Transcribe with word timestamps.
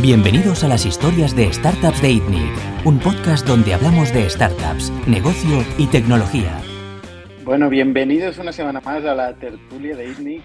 Bienvenidos 0.00 0.62
a 0.62 0.68
las 0.68 0.86
historias 0.86 1.34
de 1.34 1.52
Startups 1.52 2.00
de 2.00 2.12
ITNIC, 2.12 2.86
un 2.86 3.00
podcast 3.00 3.44
donde 3.44 3.74
hablamos 3.74 4.14
de 4.14 4.30
startups, 4.30 4.92
negocio 5.08 5.64
y 5.76 5.88
tecnología. 5.88 6.62
Bueno, 7.42 7.68
bienvenidos 7.68 8.38
una 8.38 8.52
semana 8.52 8.80
más 8.80 9.04
a 9.04 9.16
la 9.16 9.34
tertulia 9.34 9.96
de 9.96 10.08
ITNIC. 10.10 10.42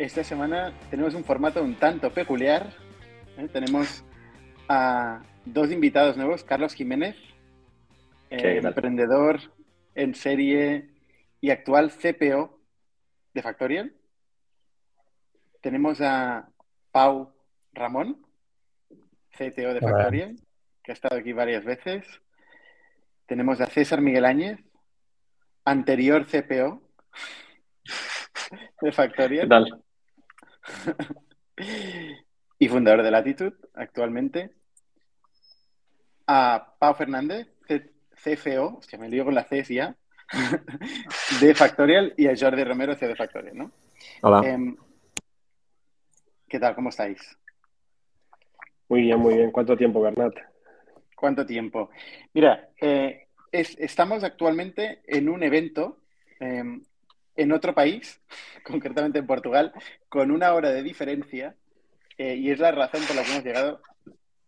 Esta 0.00 0.24
semana 0.24 0.76
tenemos 0.90 1.14
un 1.14 1.22
formato 1.22 1.62
un 1.62 1.76
tanto 1.76 2.10
peculiar. 2.10 2.74
¿eh? 3.38 3.46
Tenemos 3.46 4.04
a 4.68 5.22
dos 5.44 5.70
invitados 5.70 6.16
nuevos, 6.16 6.42
Carlos 6.42 6.74
Jiménez, 6.74 7.14
eh, 8.30 8.60
emprendedor 8.60 9.38
en 9.94 10.16
serie 10.16 10.90
y 11.40 11.50
actual 11.50 11.92
CPO 11.92 12.58
de 13.34 13.42
Factorial. 13.42 13.92
Tenemos 15.60 16.00
a 16.00 16.48
Pau 16.90 17.32
Ramón, 17.72 18.21
CTO 19.32 19.74
de 19.74 19.80
Factorial, 19.80 20.36
que 20.82 20.92
ha 20.92 20.94
estado 20.94 21.16
aquí 21.16 21.32
varias 21.32 21.64
veces. 21.64 22.06
Tenemos 23.26 23.60
a 23.60 23.66
César 23.66 24.00
Miguel 24.00 24.24
Áñez, 24.24 24.58
anterior 25.64 26.26
CPO 26.26 26.82
de 28.80 28.92
Factorial. 28.92 29.82
y 32.58 32.68
fundador 32.68 33.02
de 33.02 33.10
Latitude 33.10 33.56
actualmente. 33.74 34.54
A 36.26 36.74
Pau 36.78 36.94
Fernández, 36.94 37.48
CFO, 38.22 38.80
que 38.88 38.98
me 38.98 39.08
lío 39.08 39.24
con 39.24 39.34
la 39.34 39.44
C 39.44 39.64
ya, 39.64 39.96
de 41.40 41.54
Factorial 41.54 42.14
y 42.16 42.28
a 42.28 42.36
Jordi 42.38 42.62
Romero, 42.64 42.94
CEO 42.94 43.08
de 43.08 43.16
Factorial, 43.16 43.56
¿no? 43.56 43.72
Hola. 44.22 44.48
Em, 44.48 44.76
¿Qué 46.48 46.60
tal? 46.60 46.74
¿Cómo 46.74 46.90
estáis? 46.90 47.18
Muy 48.92 49.00
bien, 49.00 49.20
muy 49.20 49.36
bien. 49.36 49.50
¿Cuánto 49.50 49.74
tiempo, 49.74 50.02
Bernat? 50.02 50.34
¿Cuánto 51.16 51.46
tiempo? 51.46 51.88
Mira, 52.34 52.68
eh, 52.78 53.26
estamos 53.50 54.22
actualmente 54.22 55.00
en 55.06 55.30
un 55.30 55.42
evento 55.42 56.02
em, 56.38 56.84
en 57.34 57.52
otro 57.52 57.74
país, 57.74 58.20
concretamente 58.62 59.18
en 59.18 59.26
Portugal, 59.26 59.72
con 60.10 60.30
una 60.30 60.52
hora 60.52 60.68
de 60.68 60.82
diferencia 60.82 61.56
eh, 62.18 62.34
y 62.34 62.50
es 62.50 62.58
la 62.58 62.70
razón 62.70 63.00
por 63.06 63.16
la 63.16 63.22
que 63.22 63.30
hemos 63.30 63.44
llegado 63.44 63.80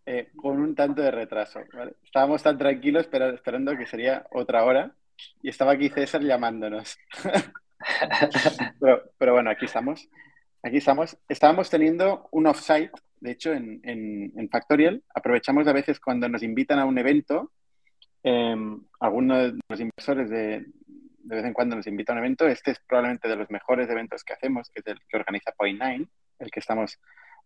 eh, 0.05 0.29
con 0.37 0.61
un 0.61 0.75
tanto 0.75 1.01
de 1.01 1.11
retraso. 1.11 1.61
Estábamos 2.05 2.43
tan 2.43 2.59
tranquilos 2.59 3.09
esperando 3.11 3.79
que 3.79 3.87
sería 3.87 4.27
otra 4.31 4.63
hora 4.65 4.95
y 5.43 5.49
estaba 5.49 5.73
aquí 5.73 5.89
César 5.89 6.21
llamándonos. 6.21 6.99
pero, 9.19 9.33
bueno, 9.33 9.49
aquí 9.49 9.65
estamos. 9.65 10.07
Aquí 10.63 10.77
estamos. 10.77 11.17
Estábamos 11.31 11.71
teniendo 11.71 12.29
un 12.31 12.47
offsite, 12.47 12.93
de 13.25 13.31
hecho, 13.31 13.55
en, 13.55 14.49
Factorial. 14.53 15.03
Aprovechamos 15.15 15.67
a 15.67 15.73
veces 15.73 15.99
cuando 15.99 16.29
nos 16.29 16.43
invitan 16.43 16.79
a 16.79 16.85
un 16.85 16.99
evento. 16.99 17.53
Em, 18.23 18.79
algunos 19.01 19.55
de 19.55 19.61
los 19.67 19.81
inversores 19.81 20.29
de, 20.29 20.67
de 20.67 21.37
vez 21.37 21.45
en 21.45 21.55
cuando 21.55 21.75
nos 21.75 21.87
invitan 21.87 22.19
a 22.19 22.21
un 22.21 22.27
evento. 22.27 22.47
Este 22.47 22.73
es 22.73 22.81
probablemente 22.87 23.27
de 23.27 23.37
los 23.37 23.51
mejores 23.51 23.89
eventos 23.89 24.23
que 24.25 24.35
hacemos, 24.35 24.69
que 24.69 24.81
es 24.81 24.87
el 24.89 24.99
que 25.09 25.17
organiza 25.17 25.53
Point 25.53 25.83
Nine, 25.83 26.07
el 26.39 26.51
que 26.51 26.61
estamos 26.61 27.01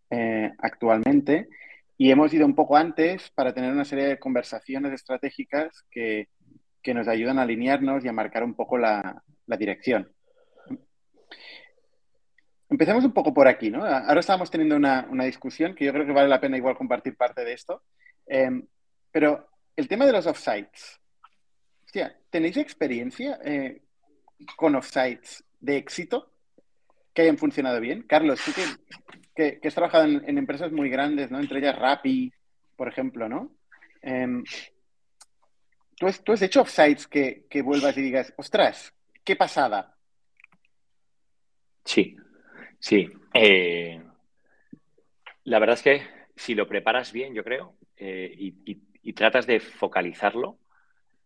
eh, 0.09 0.51
actualmente. 0.57 1.47
Y 1.97 2.11
hemos 2.11 2.33
ido 2.33 2.45
un 2.45 2.55
poco 2.55 2.75
antes 2.75 3.31
para 3.31 3.53
tener 3.53 3.71
una 3.71 3.85
serie 3.85 4.05
de 4.05 4.19
conversaciones 4.19 4.91
estratégicas 4.91 5.85
que, 5.89 6.27
que 6.83 6.93
nos 6.93 7.07
ayudan 7.07 7.39
a 7.39 7.43
alinearnos 7.43 8.03
y 8.03 8.09
a 8.09 8.13
marcar 8.13 8.43
un 8.43 8.53
poco 8.53 8.77
la, 8.77 9.23
la 9.47 9.55
dirección. 9.55 10.11
Empecemos 12.69 13.03
un 13.03 13.13
poco 13.13 13.33
por 13.33 13.47
aquí, 13.47 13.71
¿no? 13.71 13.83
Ahora 13.83 14.19
estamos 14.19 14.51
teniendo 14.51 14.75
una, 14.75 15.07
una, 15.09 15.23
discusión 15.23 15.73
que 15.73 15.85
yo 15.85 15.91
creo 15.91 16.05
que 16.05 16.11
vale 16.11 16.29
la 16.29 16.39
pena 16.39 16.55
igual 16.55 16.77
compartir 16.77 17.17
parte 17.17 17.43
de 17.43 17.53
esto. 17.53 17.83
Em, 18.27 18.63
pero 19.11 19.49
el 19.75 19.87
tema 19.87 20.05
de 20.05 20.11
los 20.11 20.27
offsites. 20.27 20.99
Hostia, 21.83 22.15
¿tenéis 22.29 22.57
experiencia 22.57 23.39
eh, 23.43 23.81
con 24.55 24.75
offsites 24.75 25.43
de 25.59 25.77
éxito 25.77 26.31
que 27.11 27.23
hayan 27.23 27.39
funcionado 27.39 27.79
bien? 27.79 28.03
Carlos, 28.03 28.39
tú 28.45 28.51
que, 29.35 29.59
has 29.67 29.73
trabajado 29.73 30.03
en, 30.05 30.37
empresas 30.37 30.71
muy 30.71 30.89
grandes, 30.89 31.31
¿no? 31.31 31.39
Entre 31.39 31.57
ellas 31.59 31.75
Rappi, 31.75 32.31
por 32.75 32.87
ejemplo, 32.87 33.27
¿no? 33.27 33.55
Em, 34.03 34.43
¿tú, 35.97 36.05
has, 36.05 36.23
¿tú, 36.23 36.33
has, 36.33 36.41
hecho 36.43 36.61
offsites 36.61 37.07
que, 37.07 37.47
que 37.49 37.63
vuelvas 37.63 37.97
y 37.97 38.01
digas, 38.03 38.31
ostras, 38.37 38.93
qué 39.23 39.35
pasada? 39.35 39.95
Sí, 41.83 42.15
Sí, 42.79 43.09
eh, 43.33 44.01
la 45.43 45.59
verdad 45.59 45.75
es 45.75 45.83
que 45.83 46.01
si 46.35 46.55
lo 46.55 46.67
preparas 46.67 47.11
bien, 47.11 47.33
yo 47.33 47.43
creo, 47.43 47.75
eh, 47.97 48.33
y, 48.37 49.13
tratas 49.13 49.47
de 49.47 49.59
focalizarlo, 49.59 50.59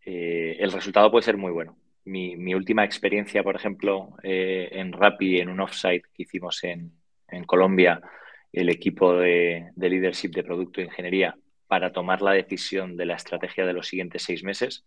eh, 0.03 0.57
el 0.59 0.71
resultado 0.71 1.11
puede 1.11 1.23
ser 1.23 1.37
muy 1.37 1.51
bueno. 1.51 1.77
Mi, 2.05 2.55
última 2.55 2.83
experiencia, 2.83 3.43
por 3.43 3.55
ejemplo, 3.55 4.15
en 4.23 4.91
Rappi, 4.91 5.39
en 5.39 5.49
un 5.49 5.59
offsite 5.59 6.07
que 6.13 6.23
hicimos 6.23 6.63
en, 6.63 6.91
Colombia, 7.45 8.01
el 8.51 8.69
equipo 8.69 9.15
de, 9.17 9.71
de, 9.75 9.89
leadership 9.89 10.29
de 10.29 10.43
producto 10.43 10.81
e 10.81 10.85
ingeniería, 10.85 11.35
para 11.67 11.91
tomar 11.91 12.21
la 12.21 12.31
decisión 12.31 12.97
de 12.97 13.05
la 13.05 13.15
estrategia 13.15 13.65
de 13.65 13.73
los 13.73 13.87
siguientes 13.87 14.23
seis 14.23 14.43
meses, 14.43 14.85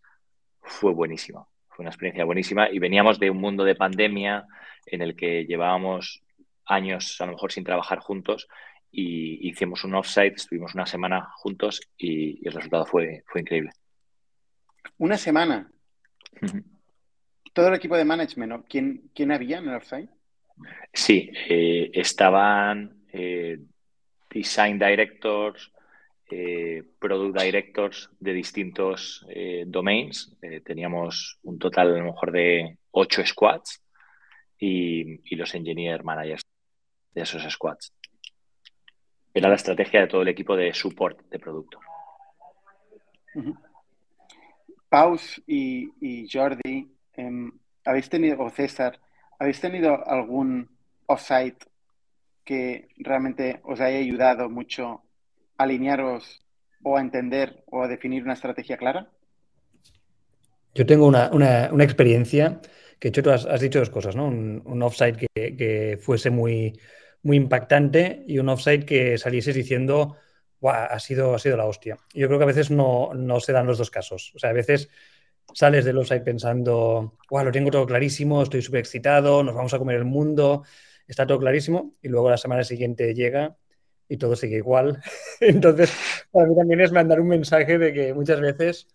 fue 0.62 0.92
buenísimo. 0.92 1.48
Fue 1.68 1.82
una 1.82 1.90
experiencia 1.90 2.24
buenísima 2.24 2.70
y 2.70 2.78
veníamos 2.78 3.18
de 3.20 3.30
un 3.30 3.38
mundo 3.38 3.62
de 3.64 3.74
pandemia 3.74 4.46
en 4.86 5.02
el 5.02 5.14
que 5.14 5.44
llevábamos 5.44 6.25
años 6.66 7.20
a 7.20 7.26
lo 7.26 7.32
mejor 7.32 7.52
sin 7.52 7.64
trabajar 7.64 8.00
juntos 8.00 8.48
y 8.90 9.48
hicimos 9.48 9.84
un 9.84 9.94
offsite, 9.94 10.36
estuvimos 10.36 10.74
una 10.74 10.86
semana 10.86 11.30
juntos 11.36 11.80
y, 11.98 12.46
el 12.46 12.54
resultado 12.54 12.86
fue, 12.86 13.22
fue 13.26 13.42
increíble. 13.42 13.70
Una 14.98 15.18
semana. 15.18 15.70
Todo 17.52 17.68
el 17.68 17.74
equipo 17.74 17.96
de 17.96 18.04
management, 18.04 18.66
¿Quién, 18.68 19.10
¿quién, 19.14 19.32
había 19.32 19.58
en 19.58 19.68
el 19.68 19.76
offsite? 19.76 20.08
Sí, 20.92 21.30
eh, 21.48 21.90
estaban 21.92 23.04
eh, 23.12 23.58
design 24.30 24.78
directors, 24.78 25.72
eh, 26.30 26.82
product 26.98 27.38
directors 27.38 28.10
de 28.18 28.32
distintos 28.32 29.26
domains. 29.66 30.36
teníamos 30.64 31.38
un 31.42 31.58
total 31.58 31.94
a 31.94 31.98
lo 31.98 32.04
mejor 32.04 32.32
de 32.32 32.78
ocho 32.90 33.24
squads 33.24 33.82
y, 34.58 35.20
y 35.32 35.36
los 35.36 35.54
engineer 35.54 36.02
managers 36.02 36.42
de 37.16 37.22
esos 37.22 37.42
squads. 37.50 37.92
Era 39.32 39.48
la 39.48 39.56
estrategia 39.56 40.02
de 40.02 40.06
todo 40.06 40.22
el 40.22 40.28
equipo 40.28 40.54
de 40.54 40.72
support 40.72 41.18
de 41.30 41.38
producto. 41.38 41.80
Paus 44.88 45.42
y, 45.46 46.28
Jordi, 46.30 46.88
em, 47.14 47.50
¿habéis 47.84 48.08
tenido, 48.08 48.40
o 48.40 48.50
César, 48.50 49.00
¿habéis 49.38 49.60
tenido 49.60 50.06
algún 50.06 50.68
offsite 51.06 51.66
que 52.44 52.88
realmente 52.98 53.60
os 53.64 53.80
haya 53.80 53.98
ayudado 53.98 54.48
mucho 54.48 55.02
a 55.58 55.64
alinearos 55.64 56.42
o 56.82 56.96
a 56.96 57.00
entender 57.00 57.64
o 57.66 57.82
a 57.82 57.88
definir 57.88 58.22
una 58.24 58.34
estrategia 58.34 58.76
clara? 58.76 59.10
Yo 60.74 60.84
tengo 60.84 61.06
una, 61.06 61.70
experiencia 61.82 62.60
que, 62.98 63.08
hecho, 63.08 63.22
tú 63.22 63.30
has, 63.30 63.60
dicho 63.60 63.78
dos 63.78 63.90
cosas, 63.90 64.14
¿no? 64.14 64.26
Un, 64.26 64.82
offsite 64.82 65.26
que, 65.34 65.98
fuese 66.00 66.30
muy, 66.30 66.78
muy 67.26 67.36
impactante 67.36 68.22
y 68.26 68.38
un 68.38 68.48
offside 68.48 68.84
que 68.84 69.18
salieses 69.18 69.54
diciendo, 69.54 70.16
ha 70.62 70.98
sido, 71.00 71.34
ha 71.34 71.38
sido 71.38 71.56
la 71.56 71.66
hostia. 71.66 71.98
Yo 72.14 72.28
creo 72.28 72.38
que 72.38 72.44
a 72.44 72.46
veces 72.46 72.70
no, 72.70 73.10
se 73.40 73.52
dan 73.52 73.66
los 73.66 73.78
dos 73.78 73.90
casos. 73.90 74.32
O 74.36 74.38
sea, 74.38 74.50
a 74.50 74.52
veces 74.52 74.88
sales 75.52 75.84
del 75.84 75.98
offside 75.98 76.22
pensando, 76.22 77.16
lo 77.30 77.52
tengo 77.52 77.70
todo 77.70 77.84
clarísimo, 77.84 78.42
estoy 78.42 78.62
súper 78.62 78.80
excitado, 78.80 79.42
nos 79.42 79.54
vamos 79.56 79.74
a 79.74 79.78
comer 79.78 79.96
el 79.96 80.04
mundo, 80.04 80.62
está 81.06 81.26
todo 81.26 81.40
clarísimo, 81.40 81.94
y 82.00 82.08
luego 82.08 82.30
la 82.30 82.36
semana 82.36 82.62
siguiente 82.62 83.12
llega 83.12 83.56
y 84.08 84.16
todo 84.18 84.36
sigue 84.36 84.58
igual. 84.58 85.02
Entonces, 85.40 85.92
para 86.30 86.46
mí 86.46 86.54
también 86.54 86.80
es 86.80 86.92
mandar 86.92 87.20
un 87.20 87.28
mensaje 87.28 87.76
de 87.76 87.92
que 87.92 88.14
muchas 88.14 88.40
veces 88.40 88.86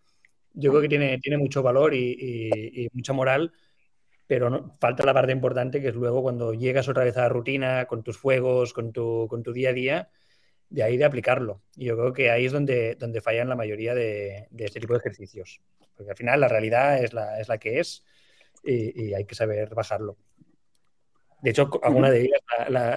yo 0.54 0.72
creo 0.72 0.81
que 0.81 0.89
tiene, 0.89 1.19
tiene 1.19 1.38
mucho 1.38 1.62
valor 1.62 1.94
y, 1.94 2.18
y 2.74 2.89
mucha 2.94 3.12
moral 3.12 3.51
pero 4.31 4.50
no, 4.50 4.78
falta 4.80 5.04
la 5.04 5.13
parte 5.13 5.33
importante 5.33 5.81
que 5.81 5.89
es 5.89 5.94
luego 5.94 6.22
cuando 6.22 6.54
llegas 6.54 6.88
otra 6.88 7.04
vez 7.04 7.18
a 7.18 7.24
la 7.24 7.28
rutina, 7.28 7.83
con 7.86 8.01
tus 8.01 8.18
fuegos, 8.18 8.72
con 8.72 8.94
tu, 8.94 9.28
con 9.30 9.44
tu 9.44 9.51
día 9.51 9.72
a 9.72 9.74
día, 9.74 10.10
de 10.69 10.83
ahí 10.83 10.95
de 10.95 11.04
aplicarlo. 11.04 11.62
Y 11.75 11.88
yo 11.88 11.98
creo 11.98 12.13
que 12.13 12.31
ahí 12.31 12.45
es 12.45 12.54
donde, 12.54 12.95
donde 12.95 13.19
fallan 13.19 13.50
la 13.50 13.57
mayoría 13.57 13.94
de, 13.94 14.48
este 14.57 14.80
tipo 14.80 14.94
de 14.94 15.00
ejercicios. 15.00 15.60
Porque 15.98 16.12
al 16.12 16.16
final 16.16 16.39
la 16.39 16.48
realidad 16.48 17.04
es 17.04 17.12
la, 17.12 17.42
es 17.42 17.50
la 17.50 17.57
que 17.57 17.81
es 17.81 18.06
y, 18.63 19.13
hay 19.13 19.25
que 19.25 19.36
saber 19.36 19.75
bajarlo. 19.75 20.16
De 21.42 21.50
hecho, 21.50 21.69
alguna 21.84 22.10
de 22.10 22.22
ellas, 22.22 22.39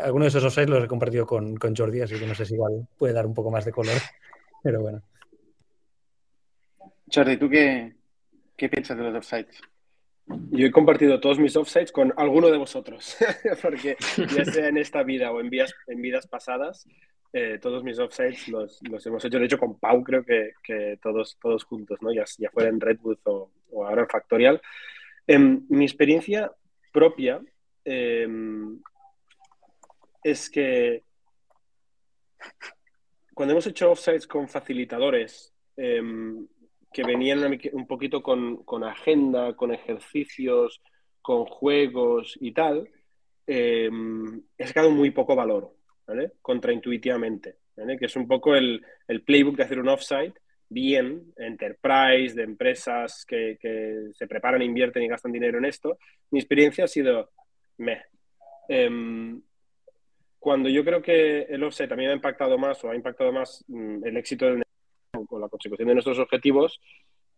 alguno 0.05 0.27
de 0.27 0.29
esos 0.29 0.45
offsites 0.45 0.71
los 0.71 0.85
he 0.85 0.87
compartido 0.87 1.27
con, 1.27 1.57
con 1.57 1.75
Jordi, 1.75 2.01
así 2.01 2.17
que 2.17 2.29
no 2.29 2.37
sé 2.37 2.47
si 2.47 2.55
igual 2.55 2.87
puede 2.97 3.13
dar 3.13 3.27
un 3.27 3.35
poco 3.35 3.51
más 3.51 3.65
de 3.65 3.73
color, 3.73 3.97
pero 4.63 4.83
bueno. 4.83 5.03
Jordi, 7.13 7.37
¿tú 7.37 7.51
qué, 7.51 7.93
qué 8.57 8.69
piensas 8.69 8.97
de 8.97 9.03
los 9.03 9.17
offsites? 9.17 9.61
Yo 10.27 10.67
he 10.67 10.71
compartido 10.71 11.21
todos 11.21 11.39
mis 11.39 11.57
offsites 11.57 11.93
con 11.93 12.15
alguno 12.17 12.51
de 12.51 12.57
vosotros, 12.57 13.17
porque 13.63 13.97
ya 14.35 14.45
sea 14.45 14.69
en 14.69 14.79
esta 14.79 15.03
vida 15.03 15.31
o 15.33 15.41
en 15.41 15.51
vidas, 15.51 15.75
en 15.87 16.01
vidas 16.01 16.27
pasadas, 16.27 16.89
eh, 17.33 17.59
todos 17.61 17.83
mis 17.83 17.99
offsites 17.99 18.49
los, 18.49 18.81
los, 18.89 19.05
hemos 19.07 19.25
hecho, 19.25 19.39
de 19.39 19.45
hecho 19.45 19.59
con 19.59 19.79
Pau 19.79 20.03
creo 20.03 20.25
que, 20.25 20.53
que 20.63 20.99
todos, 21.03 21.37
todos 21.43 21.65
juntos, 21.65 21.99
¿no? 22.01 22.13
ya, 22.13 22.25
ya 22.39 22.51
fuera 22.51 22.71
en 22.71 22.81
Redwood 22.81 23.19
o, 23.25 23.51
o 23.71 23.87
ahora 23.87 24.03
en 24.03 24.09
Factorial. 24.09 24.63
Em, 25.27 25.65
mi 25.69 25.85
experiencia 25.85 26.53
propia 26.93 27.43
em, 27.85 28.81
es 30.23 30.49
que 30.49 31.03
cuando 33.35 33.53
hemos 33.53 33.67
hecho 33.67 33.91
offsites 33.91 34.27
con 34.27 34.49
facilitadores 34.49 35.53
em, 35.77 36.47
que 36.95 37.03
venían 37.03 37.59
un 37.73 37.87
poquito 37.87 38.23
con, 38.23 38.65
con, 38.65 38.85
agenda, 38.85 39.55
con 39.55 39.75
ejercicios, 39.75 40.81
con 41.21 41.45
juegos 41.45 42.39
y 42.41 42.53
tal, 42.53 42.89
he 43.47 43.91
sacado 44.67 44.91
muy 44.91 45.11
poco 45.11 45.35
valor. 45.35 45.75
Contraintuitivamente, 46.41 47.57
Que 47.77 48.07
es 48.07 48.17
un 48.17 48.29
poco 48.29 48.55
el, 48.55 48.85
playbook 49.25 49.57
de 49.57 49.65
hacer 49.65 49.81
un 49.81 49.89
offsite 49.89 50.35
bien, 50.69 51.33
enterprise, 51.37 52.35
de 52.35 52.43
empresas 52.43 53.25
que, 53.27 53.59
se 54.13 54.27
preparan, 54.27 54.63
invierten 54.63 55.03
y 55.03 55.09
gastan 55.09 55.33
dinero 55.33 55.59
en 55.59 55.65
esto. 55.65 55.99
Mi 56.31 56.39
experiencia 56.39 56.85
ha 56.85 56.89
sido 56.89 57.31
meh. 57.79 58.03
Em, 58.69 59.43
cuando 60.39 60.69
yo 60.69 60.85
creo 60.85 61.03
que 61.03 61.43
el 61.43 61.63
offsite 61.65 61.89
también 61.89 62.11
ha 62.11 62.15
impactado 62.15 62.57
más 62.57 62.83
o 62.85 62.91
ha 62.91 62.97
impactado 62.97 63.33
más 63.33 63.65
mm, 63.69 64.05
el 64.05 64.17
éxito 64.17 64.47
del 64.47 64.64
con 65.27 65.41
la 65.41 65.49
consecución 65.49 65.89
de 65.89 65.95
nuestros 65.95 66.19
objetivos, 66.19 66.81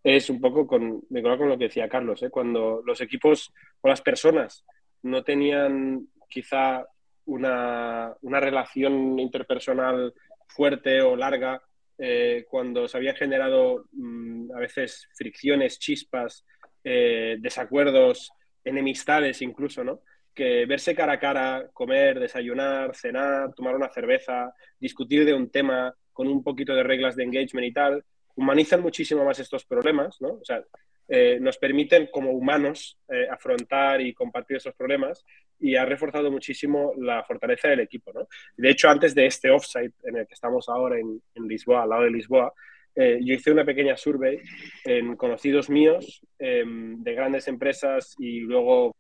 es 0.03 0.31
un 0.31 0.41
poco 0.41 0.67
con, 0.67 1.01
con 1.01 1.49
lo 1.49 1.59
que 1.59 1.65
decía 1.65 1.89
Carlos, 1.89 2.23
¿eh? 2.23 2.31
cuando 2.31 2.83
los 2.87 3.01
equipos 3.01 3.53
o 3.81 3.89
las 3.89 4.03
personas 4.03 4.65
no 5.03 5.25
tenían 5.25 6.09
quizá 6.29 6.87
una, 7.27 8.15
relación 8.23 9.19
interpersonal 9.19 10.15
fuerte 10.47 11.03
o 11.03 11.17
larga, 11.17 11.61
eh, 11.99 12.45
cuando 12.49 12.87
se 12.87 12.97
habían 12.97 13.17
generado 13.17 13.87
mm, 13.93 14.53
a 14.53 14.61
veces 14.61 15.09
fricciones, 15.15 15.79
chispas, 15.79 16.45
eh, 16.85 17.37
desacuerdos, 17.41 18.31
enemistades 18.65 19.43
incluso, 19.43 19.83
¿no? 19.83 20.03
Que 20.35 20.67
verse 20.67 20.95
cara 20.95 21.15
a 21.15 21.19
cara, 21.19 21.71
comer, 21.73 22.21
desayunar, 22.21 22.95
cenar, 22.95 23.55
tomar 23.55 23.75
una 23.75 23.89
cerveza, 23.89 24.53
discutir 24.79 25.25
de 25.25 25.35
un 25.35 25.51
tema 25.51 25.95
con 26.17 26.29
un 26.29 26.43
poquito 26.43 26.75
de 26.75 26.83
reglas 26.83 27.15
de 27.15 27.25
engagement 27.25 27.67
y 27.67 27.73
tal, 27.73 28.03
humanizan 28.35 28.81
muchísimo 28.81 29.23
más 29.23 29.39
estos 29.39 29.67
problemas, 29.67 30.19
¿no? 30.19 30.29
O 30.29 30.45
sea, 30.45 30.65
eh, 31.09 31.39
nos 31.41 31.59
permiten 31.59 32.09
como 32.11 32.33
humanos 32.33 32.99
eh, 33.09 33.29
afrontar 33.31 34.01
y 34.01 34.15
compartir 34.15 34.57
esos 34.57 34.75
problemas 34.75 35.25
y 35.61 35.77
ha 35.77 35.85
reforzado 35.85 36.31
muchísimo 36.31 36.95
la 36.97 37.23
fortaleza 37.23 37.69
del 37.69 37.81
equipo. 37.81 38.13
¿no? 38.13 38.27
De 38.57 38.71
hecho, 38.71 38.89
antes 38.89 39.15
de 39.15 39.27
este 39.27 39.51
offsite 39.51 39.95
en 40.05 40.17
el 40.17 40.27
que 40.27 40.35
estamos 40.35 40.69
ahora 40.69 40.99
en, 40.99 41.21
Lisboa, 41.47 41.83
al 41.83 41.91
lado 41.91 42.03
de 42.05 42.11
Lisboa, 42.11 42.53
eh, 42.95 43.21
yo 43.23 43.35
hice 43.35 43.53
una 43.53 43.65
pequeña 43.65 43.97
survey 43.97 44.41
en 44.85 45.17
conocidos 45.17 45.69
míos 45.69 46.23
em, 46.39 47.01
de 47.03 47.15
grandes 47.15 47.47
empresas 47.47 48.17
y 48.19 48.41
luego 48.41 48.97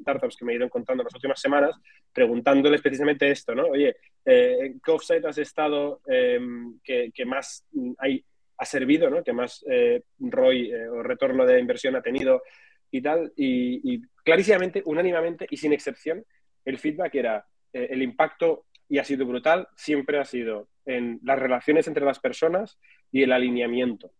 startups 0.00 0.36
que 0.36 0.44
me 0.44 0.52
he 0.52 0.56
ido 0.56 0.64
encontrando 0.64 1.02
en 1.02 1.06
las 1.06 1.14
últimas 1.14 1.40
semanas, 1.40 1.76
preguntándoles 2.12 2.80
precisamente 2.80 3.30
esto, 3.30 3.54
¿no? 3.54 3.66
Oye, 3.66 3.96
¿en 4.24 4.80
qué 4.80 4.90
offsite 4.90 5.26
has 5.26 5.38
estado 5.38 6.00
em, 6.06 6.78
que, 6.82 7.10
que, 7.14 7.24
más 7.24 7.66
hay 7.98 8.24
ha 8.58 8.64
servido, 8.64 9.10
¿no? 9.10 9.22
que 9.22 9.32
más 9.32 9.64
eh, 9.68 10.02
ROI 10.18 10.70
eh, 10.70 10.88
o 10.88 11.02
retorno 11.02 11.44
de 11.44 11.60
inversión 11.60 11.96
ha 11.96 12.02
tenido 12.02 12.42
y 12.90 13.02
tal. 13.02 13.32
Y, 13.36 14.00
clarísimamente, 14.24 14.82
unánimamente 14.84 15.46
y 15.50 15.56
sin 15.56 15.72
excepción, 15.72 16.24
el 16.64 16.78
feedback 16.78 17.14
era 17.14 17.46
eh, 17.72 17.88
el 17.90 18.02
impacto, 18.02 18.66
y 18.88 18.98
ha 18.98 19.04
sido 19.04 19.26
brutal, 19.26 19.68
siempre 19.74 20.18
ha 20.18 20.24
sido 20.24 20.68
en 20.84 21.18
las 21.24 21.38
relaciones 21.38 21.88
entre 21.88 22.04
las 22.04 22.20
personas 22.20 22.78
y 23.10 23.24
el 23.24 23.32
alineamiento. 23.32 24.12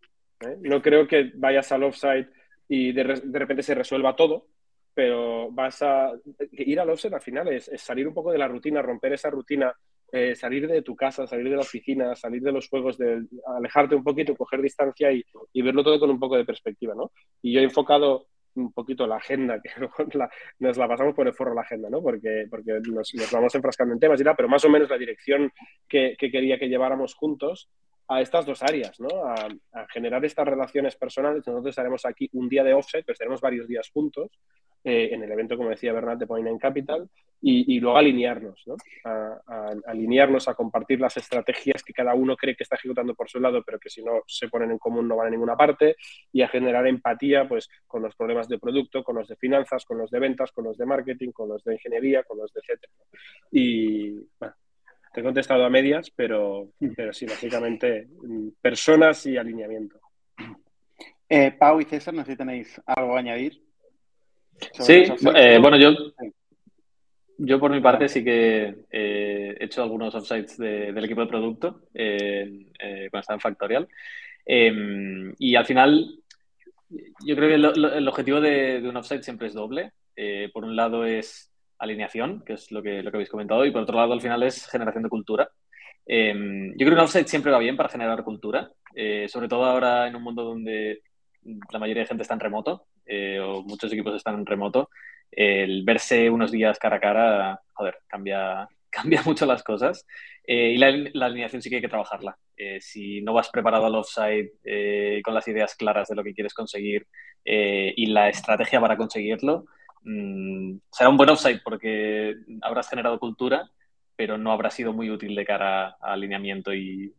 No 0.61 0.83
creo 0.83 1.07
que 1.07 1.31
vayas 1.35 1.71
al 1.71 1.85
offsite 1.85 2.29
y 2.69 2.91
de, 2.91 3.05
repente 3.05 3.63
se 3.63 3.77
resuelva 3.77 4.17
todo, 4.17 4.49
pero 4.97 5.51
vas 5.53 5.83
a 5.83 6.11
ir 6.53 6.81
al 6.81 6.89
offsite 6.89 7.15
al 7.15 7.21
final 7.21 7.49
es, 7.49 7.69
es, 7.69 7.83
salir 7.83 8.09
un 8.09 8.15
poco 8.15 8.33
de 8.33 8.39
la 8.39 8.49
rutina, 8.49 8.81
romper 8.81 9.13
esa 9.13 9.29
rutina 9.29 9.77
eh, 10.13 10.37
salir 10.37 10.69
de 10.69 10.83
tu 10.83 10.95
casa, 10.95 11.27
salir 11.27 11.51
de 11.51 11.57
la 11.57 11.63
oficina, 11.63 12.15
salir 12.15 12.41
de 12.41 12.53
los 12.53 12.69
juegos, 12.69 12.97
de, 12.97 13.27
alejarte 13.59 13.97
un 13.97 14.05
poquito, 14.05 14.37
coger 14.37 14.63
distancia 14.63 15.11
y, 15.11 15.25
verlo 15.63 15.83
todo 15.83 15.99
con 15.99 16.11
un 16.11 16.19
poco 16.21 16.37
de 16.37 16.45
perspectiva, 16.45 16.95
¿no? 16.95 17.11
Y 17.43 17.53
yo 17.53 17.61
he 17.61 17.65
enfocado 17.65 18.29
un 18.55 18.73
poquito 18.73 19.07
la 19.07 19.17
agenda, 19.17 19.61
que 19.61 19.71
nos 20.61 20.77
la 20.79 20.89
pasamos 20.89 21.15
por 21.15 21.27
el 21.27 21.35
forro 21.35 21.55
la 21.55 21.63
agenda, 21.63 21.91
¿no? 21.91 22.01
Porque, 22.01 22.47
porque 22.49 22.81
nos, 22.89 23.13
vamos 23.33 23.55
enfrascando 23.57 23.95
en 23.95 24.01
temas 24.01 24.21
y 24.21 24.25
tal, 24.25 24.37
pero 24.37 24.49
más 24.49 24.65
o 24.65 24.71
menos 24.71 24.89
la 24.89 24.97
dirección 24.97 25.53
que, 25.89 26.17
que 26.17 26.31
quería 26.31 26.57
que 26.59 26.69
lleváramos 26.69 27.15
juntos 27.15 27.69
a 28.09 28.21
estas 28.21 28.47
dos 28.47 28.63
áreas, 28.63 28.99
¿no? 29.01 29.09
A, 29.25 29.49
generar 29.93 30.25
estas 30.25 30.47
relaciones 30.47 30.97
personales. 30.97 31.47
Nosotros 31.47 31.71
estaremos 31.71 32.05
aquí 32.05 32.29
un 32.33 32.49
día 32.49 32.65
de 32.65 32.75
offset, 32.75 33.05
pero 33.05 33.15
estaremos 33.15 33.41
varios 33.41 33.67
días 33.67 33.91
juntos 33.91 34.31
eh, 34.85 35.11
en 35.13 35.23
el 35.23 35.33
evento, 35.33 35.57
como 35.57 35.71
decía 35.71 35.93
Bernat, 35.93 36.19
de 36.19 36.27
Point 36.27 36.49
in 36.49 36.59
Capital 36.59 37.09
y, 37.41 37.79
luego 37.81 37.99
alinearnos, 37.99 38.63
¿no? 38.67 38.77
A, 39.05 39.73
alinearnos, 39.87 40.49
a 40.49 40.55
compartir 40.55 41.01
las 41.01 41.17
estrategias 41.17 41.83
que 41.83 41.93
cada 41.93 42.15
uno 42.15 42.37
cree 42.37 42.57
que 42.57 42.63
está 42.63 42.77
ejecutando 42.77 43.15
por 43.15 43.29
su 43.29 43.39
lado, 43.39 43.63
pero 43.63 43.79
que 43.79 43.91
si 43.91 44.03
no 44.03 44.23
se 44.27 44.49
ponen 44.49 44.71
en 44.71 44.79
común 44.79 45.07
no 45.07 45.17
van 45.17 45.29
a 45.29 45.31
ninguna 45.31 45.57
parte 45.57 45.97
y 46.33 46.43
a 46.43 46.49
generar 46.49 46.87
empatía 46.87 47.47
pues, 47.47 47.69
con 47.87 48.03
los 48.03 48.17
problemas 48.17 48.49
de 48.49 48.59
producto, 48.59 49.05
con 49.05 49.17
los 49.17 49.29
de 49.29 49.37
finanzas, 49.37 49.85
con 49.85 49.99
los 49.99 50.11
de 50.11 50.19
ventas, 50.19 50.51
con 50.51 50.65
los 50.65 50.77
de 50.79 50.87
marketing, 50.87 51.31
con 51.31 51.49
los 51.49 51.63
de 51.63 51.75
ingeniería, 51.75 52.25
con 52.25 52.39
los 52.39 52.53
de 52.53 52.61
etcétera. 52.61 52.93
Y 53.53 54.26
contestado 55.27 55.65
a 55.65 55.71
medias, 55.71 56.11
pero, 56.11 56.71
pero 56.97 57.13
sí, 57.13 57.27
básicamente 57.27 58.09
mm, 58.23 58.49
personas 58.61 59.27
y 59.27 59.37
alineamiento. 59.37 60.01
Eh, 61.29 61.53
Pau 61.53 61.81
y 61.81 61.85
César, 61.85 62.15
no 62.15 62.25
sé 62.25 62.33
si 62.33 62.39
tenéis 62.39 62.81
algo 62.87 63.17
a 63.17 63.19
añadir. 63.19 63.61
Sí, 64.73 65.05
eh, 65.35 65.59
bueno, 65.61 65.77
yo, 65.77 65.91
yo 67.39 67.61
por 67.61 67.71
mi 67.71 67.81
parte 67.81 68.09
sí 68.09 68.25
que 68.25 68.75
eh, 68.91 69.57
he 69.59 69.65
hecho 69.65 69.83
algunos 69.83 70.15
offsites 70.15 70.57
del 70.57 71.05
equipo 71.05 71.21
de 71.21 71.27
producto 71.27 71.83
eh, 71.93 72.67
cuando 73.11 73.21
estaba 73.21 73.37
en 73.37 73.41
Factorial. 73.41 73.89
Em, 74.45 75.35
y 75.39 75.57
al 75.57 75.67
final, 75.67 76.21
yo 76.89 77.37
creo 77.37 77.49
que 77.49 77.55
el 77.99 78.09
objetivo 78.09 78.41
de, 78.41 78.81
de, 78.81 78.89
un 78.89 78.97
offsite 78.97 79.23
siempre 79.23 79.49
es 79.49 79.55
doble. 79.55 79.93
por 80.53 80.65
un 80.65 80.77
lado 80.77 81.05
es 81.05 81.51
alineación, 81.79 82.43
que 82.45 82.55
es 82.55 82.71
lo 82.73 82.83
que, 82.83 83.03
lo 83.03 83.11
que 83.11 83.17
habéis 83.17 83.31
comentado, 83.31 83.65
y 83.65 83.71
por 83.71 83.83
otro 83.83 83.97
lado 83.97 84.13
al 84.13 84.21
final 84.21 84.43
es 84.43 84.67
generación 84.67 85.03
de 85.03 85.09
cultura. 85.09 85.51
Em, 86.07 86.71
yo 86.73 86.79
creo 86.79 86.91
que 86.91 86.95
un 86.95 87.01
offsite 87.01 87.29
siempre 87.29 87.51
va 87.51 87.59
bien 87.59 87.77
para 87.77 87.89
generar 87.89 88.23
cultura, 88.23 88.71
eh, 88.95 89.27
sobre 89.29 89.49
todo 89.49 89.65
ahora 89.65 90.07
en 90.07 90.15
un 90.15 90.23
mundo 90.23 90.45
donde 90.45 91.01
la 91.71 91.79
mayoría 91.79 92.03
de 92.03 92.09
gente 92.09 92.23
está 92.23 92.35
en 92.35 92.41
remoto 92.41 92.87
eh, 93.05 93.41
o 93.41 93.63
muchos 93.63 93.93
equipos 93.93 94.15
están 94.15 94.37
en 94.37 94.47
remoto, 94.47 94.89
el 95.31 95.85
verse 95.85 96.31
unos 96.31 96.53
días 96.53 96.79
cara 96.79 96.97
a 96.97 97.01
cara, 97.01 97.61
joder, 97.75 97.99
cambia, 98.07 98.69
cambia 98.91 99.23
mucho 99.23 99.47
las 99.47 99.63
cosas. 99.63 100.07
Eh, 100.47 100.71
y 100.75 100.79
la, 100.79 101.27
alineación 101.27 101.61
sí 101.61 101.69
que 101.69 101.77
hay 101.77 101.83
que 101.83 101.89
trabajarla. 101.89 102.39
si 102.81 103.21
no 103.23 103.33
vas 103.35 103.51
preparado 103.51 103.87
al 103.87 103.97
offsite 103.97 104.53
con 105.23 105.35
las 105.35 105.47
ideas 105.49 105.75
claras 105.75 106.09
de 106.09 106.15
lo 106.15 106.23
que 106.23 106.33
quieres 106.33 106.55
conseguir 106.55 107.07
y 107.45 108.07
la 108.07 108.29
estrategia 108.29 108.81
para 108.81 108.97
conseguirlo, 108.97 109.67
Mm, 110.07 110.79
será 110.93 111.11
un 111.11 111.17
buen 111.17 111.31
offside 111.31 111.61
porque 111.65 112.37
habrás 112.63 112.89
generado 112.89 113.19
cultura, 113.19 113.69
pero 114.15 114.39
no 114.39 114.53
habrá 114.53 114.71
sido 114.71 114.93
muy 114.93 115.11
útil 115.11 115.35
de 115.35 115.45
cara 115.45 115.97
a 116.01 116.13
alineamiento 116.13 116.73
y, 116.73 117.13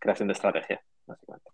creación 0.00 0.26
de 0.26 0.32
estrategia, 0.32 0.82
básicamente. 1.06 1.50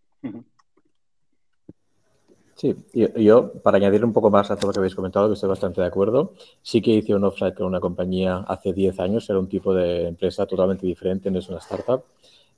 Sí, 2.54 2.74
yo, 3.16 3.52
para 3.62 3.76
añadir 3.76 4.04
un 4.04 4.12
poco 4.12 4.30
más 4.30 4.50
a 4.50 4.56
todo 4.56 4.68
lo 4.68 4.72
que 4.72 4.78
habéis 4.78 4.94
comentado, 4.94 5.28
que 5.28 5.34
estoy 5.34 5.48
bastante 5.48 5.80
de 5.80 5.86
acuerdo, 5.86 6.32
sí 6.62 6.80
que 6.80 6.92
hice 6.92 7.14
un 7.14 7.24
offside 7.24 7.54
con 7.54 7.66
una 7.66 7.80
compañía 7.80 8.38
hace 8.48 8.72
10 8.72 8.98
años, 9.00 9.28
era 9.28 9.38
un 9.38 9.48
tipo 9.48 9.74
de 9.74 10.06
empresa 10.06 10.46
totalmente 10.46 10.86
diferente, 10.86 11.30
no 11.30 11.40
es 11.40 11.48
una 11.48 11.58
startup. 11.58 12.04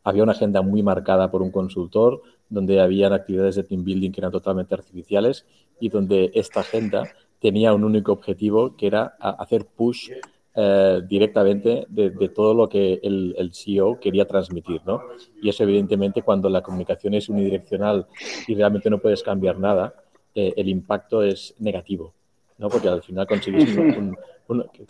Había 0.04 0.22
una 0.22 0.32
agenda 0.32 0.62
muy 0.62 0.82
marcada 0.82 1.30
por 1.30 1.42
un 1.42 1.50
consultor, 1.50 2.22
donde 2.48 2.80
habían 2.80 3.12
actividades 3.12 3.56
de 3.56 3.64
team 3.64 3.84
building 3.84 4.12
que 4.12 4.20
eran 4.20 4.32
totalmente 4.32 4.74
artificiales 4.74 5.44
y 5.80 5.88
donde 5.88 6.30
esta 6.34 6.60
agenda 6.60 7.10
tenía 7.40 7.72
un 7.72 7.84
único 7.84 8.12
objetivo 8.12 8.76
que 8.76 8.86
era 8.86 9.16
hacer 9.18 9.66
push 9.66 10.10
eh, 10.54 11.00
directamente 11.08 11.86
de, 11.88 12.28
todo 12.28 12.54
lo 12.54 12.68
que 12.68 13.00
el, 13.02 13.34
el, 13.38 13.54
CEO 13.54 13.98
quería 14.00 14.26
transmitir, 14.26 14.82
¿no? 14.84 15.00
Y 15.40 15.48
eso 15.48 15.62
evidentemente 15.62 16.22
cuando 16.22 16.48
la 16.48 16.60
comunicación 16.60 17.14
es 17.14 17.28
unidireccional 17.28 18.06
y 18.46 18.54
realmente 18.54 18.90
no 18.90 18.98
puedes 18.98 19.22
cambiar 19.22 19.58
nada, 19.58 19.94
eh, 20.34 20.52
el 20.56 20.68
impacto 20.68 21.22
es 21.22 21.54
negativo, 21.60 22.14
¿no? 22.58 22.68
Porque 22.68 22.88
al 22.88 23.02
final 23.02 23.26
consigues 23.26 23.76
un, 23.76 24.16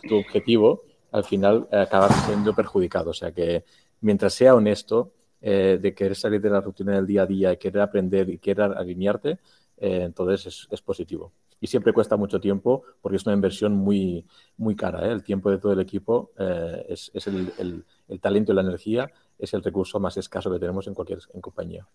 tu 0.09 0.17
objetivo, 0.17 0.81
al 1.11 1.23
final 1.23 1.67
acabas 1.71 2.25
siendo 2.25 2.53
perjudicado. 2.53 3.11
O 3.11 3.13
sea 3.13 3.31
que 3.31 3.63
mientras 4.01 4.33
sea 4.33 4.55
honesto 4.55 5.11
eh, 5.41 5.77
de 5.79 5.93
querer 5.93 6.15
salir 6.15 6.41
de 6.41 6.49
la 6.49 6.61
rutina 6.61 6.95
del 6.95 7.05
día 7.07 7.21
a 7.21 7.27
día, 7.27 7.55
querer 7.55 7.81
aprender 7.81 8.29
y 8.29 8.39
querer 8.39 8.73
alinearte, 8.75 9.37
entonces 9.77 10.67
es 10.69 10.81
positivo. 10.81 11.31
Y 11.61 11.67
siempre 11.67 11.93
cuesta 11.93 12.17
mucho 12.17 12.41
tiempo 12.41 12.83
porque 13.01 13.17
es 13.17 13.25
una 13.25 13.35
inversión 13.35 13.73
muy, 13.73 14.25
muy 14.57 14.75
cara. 14.75 15.07
¿eh? 15.07 15.11
El 15.11 15.23
tiempo 15.23 15.51
de 15.51 15.59
todo 15.59 15.71
el 15.73 15.79
equipo 15.79 16.31
eh, 16.37 16.87
es, 16.89 17.11
el, 17.27 17.85
talento 18.19 18.51
y 18.51 18.55
la 18.55 18.61
energía, 18.61 19.09
es 19.37 19.53
el 19.53 19.63
recurso 19.63 19.99
más 19.99 20.17
escaso 20.17 20.51
que 20.51 20.59
tenemos 20.59 20.87
en 20.87 20.95
cualquier 20.95 21.19
compañía. 21.39 21.87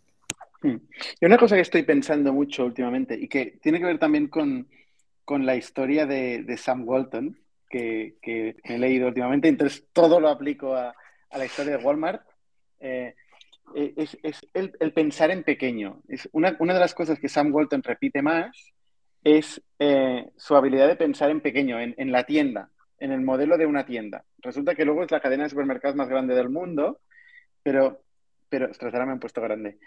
Hmm. 0.62 0.76
Y 1.20 1.26
una 1.26 1.36
cosa 1.36 1.56
que 1.56 1.62
estoy 1.62 1.82
pensando 1.82 2.32
mucho 2.32 2.64
últimamente 2.64 3.18
y 3.20 3.26
que 3.26 3.58
tiene 3.60 3.80
que 3.80 3.86
ver 3.86 3.98
también 3.98 4.28
con, 4.28 4.68
la 5.28 5.56
historia 5.56 6.06
de, 6.06 6.56
Sam 6.56 6.86
Walton, 6.86 7.36
que, 7.68 8.16
he 8.22 8.78
leído 8.78 9.08
últimamente, 9.08 9.48
entonces 9.48 9.84
todo 9.92 10.20
lo 10.20 10.28
aplico 10.28 10.76
a, 10.76 10.94
la 11.36 11.44
historia 11.44 11.76
de 11.76 11.84
Walmart. 11.84 12.22
Eh, 12.78 13.14
es, 13.74 14.16
el, 14.54 14.92
pensar 14.92 15.32
en 15.32 15.42
pequeño. 15.42 16.02
Es 16.06 16.28
una, 16.32 16.52
de 16.52 16.80
las 16.80 16.94
cosas 16.94 17.18
que 17.18 17.28
Sam 17.28 17.52
Walton 17.52 17.82
repite 17.82 18.22
más 18.22 18.72
es 19.26 19.60
eh, 19.80 20.30
su 20.36 20.54
habilidad 20.54 20.86
de 20.86 20.94
pensar 20.94 21.30
en 21.30 21.40
pequeño, 21.40 21.80
en, 21.80 22.12
la 22.12 22.22
tienda, 22.22 22.70
en 23.00 23.10
el 23.10 23.22
modelo 23.22 23.58
de 23.58 23.66
una 23.66 23.84
tienda. 23.84 24.24
Resulta 24.38 24.76
que 24.76 24.84
luego 24.84 25.02
es 25.02 25.10
la 25.10 25.18
cadena 25.18 25.42
de 25.42 25.50
supermercados 25.50 25.96
más 25.96 26.08
grande 26.08 26.36
del 26.36 26.48
mundo, 26.48 27.00
pero, 27.60 28.04
pero, 28.48 28.70
ahora 28.80 29.04
me 29.04 29.12
han 29.12 29.18
puesto 29.18 29.40
grande, 29.40 29.78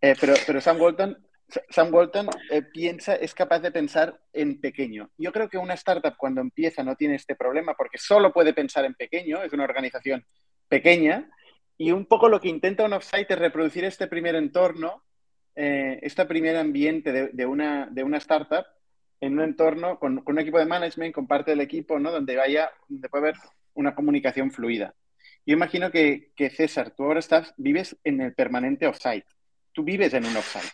eh, 0.00 0.16
pero, 0.20 0.34
pero 0.44 0.60
Sam 0.60 0.80
Walton, 0.80 1.16
Sam 1.70 1.94
Walton 1.94 2.28
eh, 2.50 2.62
piensa, 2.62 3.14
es 3.14 3.34
capaz 3.34 3.60
de 3.60 3.70
pensar 3.70 4.18
en 4.32 4.60
pequeño. 4.60 5.10
Yo 5.16 5.30
creo 5.30 5.48
que 5.48 5.58
una 5.58 5.74
startup 5.74 6.16
cuando 6.16 6.40
empieza 6.40 6.82
no 6.82 6.96
tiene 6.96 7.14
este 7.14 7.36
problema 7.36 7.74
porque 7.74 7.98
solo 7.98 8.32
puede 8.32 8.52
pensar 8.52 8.84
en 8.84 8.94
pequeño, 8.94 9.44
es 9.44 9.52
una 9.52 9.62
organización 9.62 10.26
pequeña, 10.66 11.30
y 11.76 11.92
un 11.92 12.04
poco 12.06 12.28
lo 12.28 12.40
que 12.40 12.48
intenta 12.48 12.84
un 12.84 12.94
offsite 12.94 13.32
es 13.32 13.38
reproducir 13.38 13.84
este 13.84 14.08
primer 14.08 14.34
entorno, 14.34 15.04
este 15.54 16.24
primer 16.24 16.56
ambiente 16.56 17.32
de, 17.32 17.46
una, 17.46 17.88
de 17.90 18.04
una 18.04 18.18
startup 18.18 18.64
en 19.20 19.34
un 19.34 19.40
entorno 19.40 19.98
con, 19.98 20.22
un 20.24 20.38
equipo 20.38 20.58
de 20.58 20.66
management, 20.66 21.14
con 21.14 21.26
parte 21.26 21.50
del 21.50 21.60
equipo, 21.60 21.98
¿no? 21.98 22.10
Donde 22.10 22.36
vaya, 22.36 22.70
donde 22.88 23.08
puede 23.08 23.28
haber 23.28 23.36
una 23.74 23.94
comunicación 23.94 24.50
fluida. 24.50 24.94
Yo 25.46 25.54
imagino 25.54 25.90
que, 25.90 26.30
César, 26.54 26.92
tú 26.96 27.04
ahora 27.04 27.20
estás, 27.20 27.54
vives 27.56 27.96
en 28.04 28.20
el 28.20 28.34
permanente 28.34 28.86
offsite. 28.86 29.26
Tú 29.72 29.82
vives 29.82 30.12
en 30.14 30.26
un 30.26 30.36
offsite. 30.36 30.72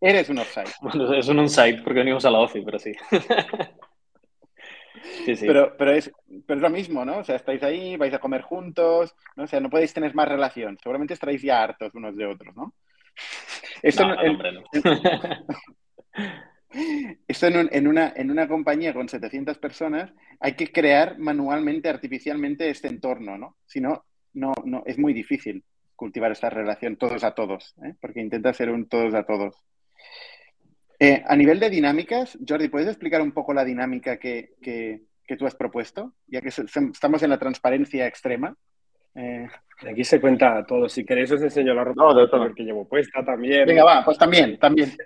Eres 0.00 0.28
un 0.28 0.38
offsite. 0.38 0.70
Bueno, 0.82 1.14
es 1.14 1.28
un 1.28 1.38
onsite 1.38 1.82
porque 1.82 2.00
venimos 2.00 2.24
a 2.24 2.30
la 2.30 2.40
OFI, 2.40 2.62
pero 2.62 2.78
sí. 2.78 2.92
sí, 5.24 5.36
sí. 5.36 5.46
Pero, 5.46 5.76
pero, 5.76 5.92
es, 5.92 6.10
pero 6.46 6.58
es 6.58 6.62
lo 6.62 6.70
mismo, 6.70 7.04
¿no? 7.04 7.18
O 7.18 7.24
sea, 7.24 7.36
estáis 7.36 7.62
ahí, 7.62 7.96
vais 7.96 8.14
a 8.14 8.18
comer 8.18 8.42
juntos, 8.42 9.14
¿no? 9.36 9.44
O 9.44 9.46
sea, 9.46 9.60
no 9.60 9.70
podéis 9.70 9.94
tener 9.94 10.14
más 10.14 10.28
relación. 10.28 10.78
Seguramente 10.82 11.14
estaréis 11.14 11.42
ya 11.42 11.62
hartos 11.62 11.94
unos 11.94 12.16
de 12.16 12.26
otros, 12.26 12.54
¿no? 12.56 12.74
Esto 13.82 14.06
no, 14.06 14.20
hombre, 14.20 14.52
no. 14.52 14.62
Esto 17.26 17.46
en, 17.48 17.88
una, 17.88 18.12
en 18.14 18.30
una 18.30 18.46
compañía 18.46 18.94
con 18.94 19.08
700 19.08 19.58
personas 19.58 20.12
hay 20.38 20.54
que 20.54 20.70
crear 20.70 21.18
manualmente, 21.18 21.88
artificialmente 21.88 22.70
este 22.70 22.88
entorno, 22.88 23.36
¿no? 23.36 23.56
Si 23.66 23.80
no, 23.80 24.04
no, 24.34 24.52
no 24.64 24.82
es 24.86 24.98
muy 24.98 25.12
difícil 25.12 25.64
cultivar 26.00 26.32
esta 26.32 26.48
relación 26.48 26.96
todos 26.96 27.24
a 27.24 27.32
todos, 27.32 27.74
¿eh? 27.84 27.94
porque 28.00 28.20
intenta 28.20 28.54
ser 28.54 28.70
un 28.70 28.88
todos 28.88 29.12
a 29.14 29.24
todos. 29.24 29.54
Eh, 30.98 31.22
a 31.26 31.36
nivel 31.36 31.60
de 31.60 31.68
dinámicas, 31.68 32.38
Jordi, 32.46 32.68
¿puedes 32.68 32.88
explicar 32.88 33.20
un 33.20 33.32
poco 33.32 33.52
la 33.52 33.64
dinámica 33.64 34.18
que, 34.18 34.54
tú 35.38 35.46
has 35.46 35.54
propuesto? 35.54 36.14
Ya 36.26 36.40
que 36.40 36.48
estamos 36.48 37.22
en 37.22 37.30
la 37.30 37.38
transparencia 37.38 38.06
extrema. 38.06 38.56
Eh, 39.14 39.46
aquí 39.90 40.04
se 40.04 40.20
cuenta 40.20 40.64
todo. 40.66 40.88
Si 40.88 41.04
queréis 41.04 41.32
os 41.32 41.42
enseño 41.42 41.74
la 41.74 41.84
ropa 41.84 42.14
no, 42.14 42.54
que 42.54 42.62
llevo 42.62 42.88
puesta 42.88 43.22
también. 43.24 43.66
Venga, 43.66 43.84
va, 43.84 44.04
pues 44.04 44.16
también, 44.16 44.58
también. 44.58 44.96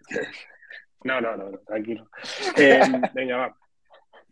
No, 1.05 1.21
no, 1.21 1.37
no, 1.37 1.59
tranquilo. 1.59 2.09
Eh, 2.57 2.81
venga, 3.15 3.37
va. 3.37 3.57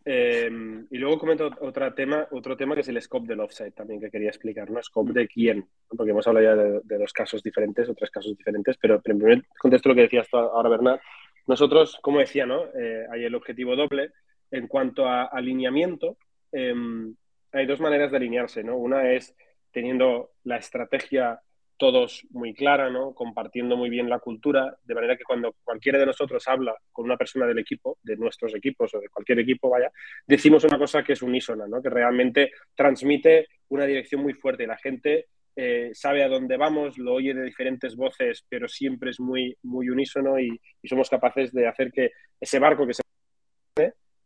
Eh, 0.05 0.51
y 0.91 0.99
luego 0.99 1.19
comento 1.19 1.49
otro 1.61 1.95
tema, 1.95 2.27
otro 2.33 2.57
tema 2.57 2.75
que 2.75 2.81
es 2.81 2.89
el 2.89 3.01
scope 3.01 3.29
del 3.29 3.41
offside 3.41 3.73
también 3.73 4.01
que 4.01 4.11
quería 4.11 4.31
explicar, 4.31 4.69
¿no? 4.71 4.83
Scope 4.83 5.13
de 5.13 5.29
quién, 5.29 5.69
porque 5.89 6.11
hemos 6.11 6.27
hablado 6.27 6.45
ya 6.45 6.81
de, 6.83 6.99
dos 6.99 7.13
casos 7.13 7.43
diferentes 7.43 7.89
o 7.89 7.95
tres 7.95 8.11
casos 8.11 8.37
diferentes, 8.37 8.77
pero 8.79 8.97
en 8.97 9.19
primer 9.19 9.45
contesto 9.59 9.91
lo 9.91 9.95
que 9.95 10.03
decías 10.03 10.27
ahora, 10.33 10.69
Bernard. 10.69 11.01
Nosotros, 11.47 11.99
como 12.03 12.19
decía, 12.19 12.47
¿no? 12.47 12.65
Eh, 12.75 13.07
hay 13.11 13.25
el 13.25 13.35
objetivo 13.35 13.77
doble. 13.77 14.11
En 14.51 14.67
cuanto 14.67 15.07
a 15.07 15.25
alineamiento, 15.25 16.17
em, 16.53 17.15
hay 17.53 17.67
dos 17.67 17.81
maneras 17.81 18.11
de 18.11 18.17
alinearse, 18.19 18.63
¿no? 18.63 18.77
Una 18.77 19.13
es 19.13 19.35
teniendo 19.73 20.33
la 20.45 20.57
estrategia 20.59 21.41
todos 21.83 22.25
muy 22.31 22.55
clara, 22.55 22.91
¿no? 22.91 23.13
compartiendo 23.13 23.77
muy 23.77 23.91
bien 23.91 24.09
la 24.09 24.21
cultura, 24.21 24.79
de 24.85 24.95
manera 24.95 25.17
que 25.17 25.25
cuando 25.25 25.57
cualquiera 25.65 25.99
de 25.99 26.07
nosotros 26.07 26.47
habla 26.47 26.77
con 26.93 27.07
una 27.07 27.17
persona 27.17 27.45
del 27.45 27.59
equipo, 27.59 27.99
de 28.05 28.17
nuestros 28.17 28.55
equipos 28.55 28.95
o 28.95 29.01
de 29.01 29.09
cualquier 29.09 29.41
equipo, 29.41 29.69
vaya, 29.69 29.91
decimos 30.25 30.63
una 30.63 30.79
cosa 30.79 31.03
que 31.03 31.15
es 31.15 31.23
unísona, 31.23 31.67
¿no? 31.67 31.83
que 31.83 31.91
realmente 31.91 32.53
transmite 32.77 33.49
una 33.71 33.85
dirección 33.85 34.23
muy 34.23 34.33
fuerte. 34.33 34.65
La 34.65 34.79
gente 34.79 35.27
eh, 35.57 35.91
sabe 35.93 36.23
a 36.23 36.29
dónde 36.29 36.57
vamos, 36.57 36.99
lo 36.99 37.15
oye 37.15 37.35
de 37.35 37.43
diferentes 37.43 37.97
voces, 37.97 38.47
pero 38.49 38.69
siempre 38.69 39.11
es 39.11 39.19
muy, 39.19 39.59
muy 39.65 39.89
unísono 39.89 40.39
y, 40.39 40.61
y 40.81 40.89
somos 40.89 41.11
capaces 41.11 41.51
de 41.53 41.67
hacer 41.67 41.91
que 41.91 42.13
ese 42.41 42.61
barco 42.61 42.87
que 42.87 42.95
se 42.95 43.02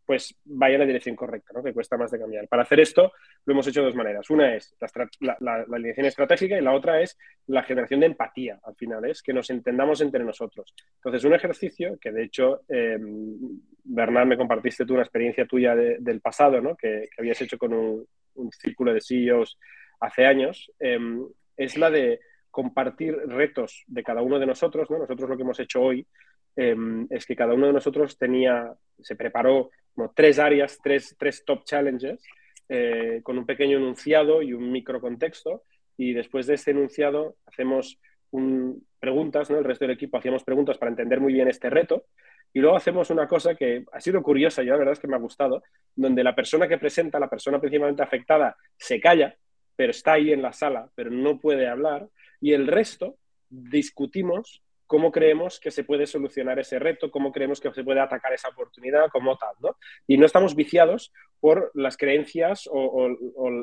pues 0.06 0.36
vaya 0.44 0.74
en 0.74 0.80
la 0.80 0.86
dirección 0.86 1.16
correcta, 1.16 1.52
¿no? 1.52 1.62
que 1.64 1.72
cuesta 1.72 1.96
más 1.96 2.12
de 2.12 2.20
cambiar. 2.20 2.46
Para 2.46 2.62
hacer 2.62 2.78
esto 2.78 3.12
lo 3.44 3.52
hemos 3.52 3.66
hecho 3.66 3.80
de 3.80 3.86
dos 3.86 3.96
maneras. 3.96 4.30
Una 4.30 4.54
es 4.54 4.74
la, 5.20 5.36
la, 5.40 5.78
dirección 5.78 6.06
estratégica 6.06 6.56
y 6.56 6.62
la 6.62 6.72
otra 6.72 7.00
es 7.00 7.18
la 7.48 7.64
generación 7.64 8.00
de 8.00 8.06
empatía, 8.06 8.60
al 8.62 8.76
final, 8.76 9.04
es 9.04 9.20
que 9.20 9.32
nos 9.32 9.50
entendamos 9.50 10.00
entre 10.00 10.22
nosotros. 10.22 10.72
Entonces, 10.96 11.24
un 11.24 11.34
ejercicio 11.34 11.98
que 12.00 12.12
de 12.12 12.22
hecho, 12.22 12.62
eh, 12.68 12.98
Bernard, 13.82 14.28
me 14.28 14.36
compartiste 14.36 14.86
tú 14.86 14.94
una 14.94 15.02
experiencia 15.02 15.44
tuya 15.44 15.74
del 15.74 16.20
pasado, 16.20 16.60
¿no? 16.60 16.76
que, 16.76 17.08
habías 17.18 17.40
hecho 17.40 17.58
con 17.58 17.72
un, 17.72 18.06
círculo 18.52 18.94
de 18.94 19.00
CEOs 19.00 19.58
hace 19.98 20.26
años, 20.26 20.70
em, 20.78 21.26
es 21.56 21.76
la 21.76 21.90
de 21.90 22.20
compartir 22.50 23.16
retos 23.26 23.82
de 23.86 24.04
cada 24.04 24.22
uno 24.22 24.38
de 24.38 24.46
nosotros. 24.46 24.88
¿no? 24.88 24.98
Nosotros 24.98 25.28
lo 25.28 25.36
que 25.36 25.42
hemos 25.42 25.58
hecho 25.58 25.82
hoy 25.82 26.06
em, 26.54 27.06
es 27.10 27.26
que 27.26 27.34
cada 27.34 27.54
uno 27.54 27.66
de 27.66 27.72
nosotros 27.72 28.16
tenía, 28.16 28.72
se 29.00 29.16
preparó 29.16 29.70
tres 30.14 30.38
áreas, 30.38 30.78
tres, 30.82 31.14
tres 31.18 31.44
top 31.44 31.64
challenges, 31.64 32.22
eh, 32.68 33.20
con 33.22 33.38
un 33.38 33.46
pequeño 33.46 33.78
enunciado 33.78 34.42
y 34.42 34.52
un 34.52 34.70
micro 34.70 35.00
contexto. 35.00 35.64
Y 35.96 36.12
después 36.12 36.46
de 36.46 36.54
este 36.54 36.72
enunciado 36.72 37.36
hacemos 37.46 37.98
preguntas, 38.98 39.50
¿no? 39.50 39.58
el 39.58 39.64
resto 39.64 39.84
del 39.84 39.94
equipo 39.94 40.18
hacíamos 40.18 40.44
preguntas 40.44 40.76
para 40.78 40.90
entender 40.90 41.20
muy 41.20 41.32
bien 41.32 41.48
este 41.48 41.70
reto. 41.70 42.06
Y 42.52 42.60
luego 42.60 42.76
hacemos 42.76 43.10
una 43.10 43.26
cosa 43.26 43.54
que 43.54 43.84
ha 43.92 44.00
sido 44.00 44.22
curiosa 44.22 44.62
y 44.62 44.66
la 44.66 44.76
verdad 44.76 44.92
es 44.92 44.98
que 44.98 45.08
me 45.08 45.16
ha 45.16 45.20
gustado, 45.20 45.62
donde 45.94 46.24
la 46.24 46.34
persona 46.34 46.66
que 46.66 46.78
presenta, 46.78 47.18
la 47.18 47.28
persona 47.28 47.60
principalmente 47.60 48.02
afectada, 48.02 48.56
se 48.76 49.00
calla, 49.00 49.36
pero 49.74 49.90
está 49.90 50.14
ahí 50.14 50.32
en 50.32 50.42
la 50.42 50.52
sala, 50.52 50.88
pero 50.94 51.10
no 51.10 51.38
puede 51.38 51.68
hablar, 51.68 52.08
y 52.40 52.52
el 52.52 52.66
resto 52.66 53.18
discutimos 53.48 54.62
cómo 54.86 55.10
creemos 55.10 55.60
que 55.60 55.70
se 55.70 55.84
puede 55.84 56.06
solucionar 56.06 56.58
ese 56.58 56.78
reto, 56.78 57.10
cómo 57.10 57.32
creemos 57.32 57.60
que 57.60 57.72
se 57.72 57.84
puede 57.84 58.00
atacar 58.00 58.32
esa 58.32 58.48
oportunidad, 58.48 59.08
como 59.10 59.36
tal, 59.36 59.54
¿no? 59.60 59.76
Y 60.06 60.16
no 60.16 60.26
estamos 60.26 60.54
viciados 60.54 61.12
por 61.40 61.70
las 61.74 61.96
creencias 61.96 62.68
o, 62.70 63.08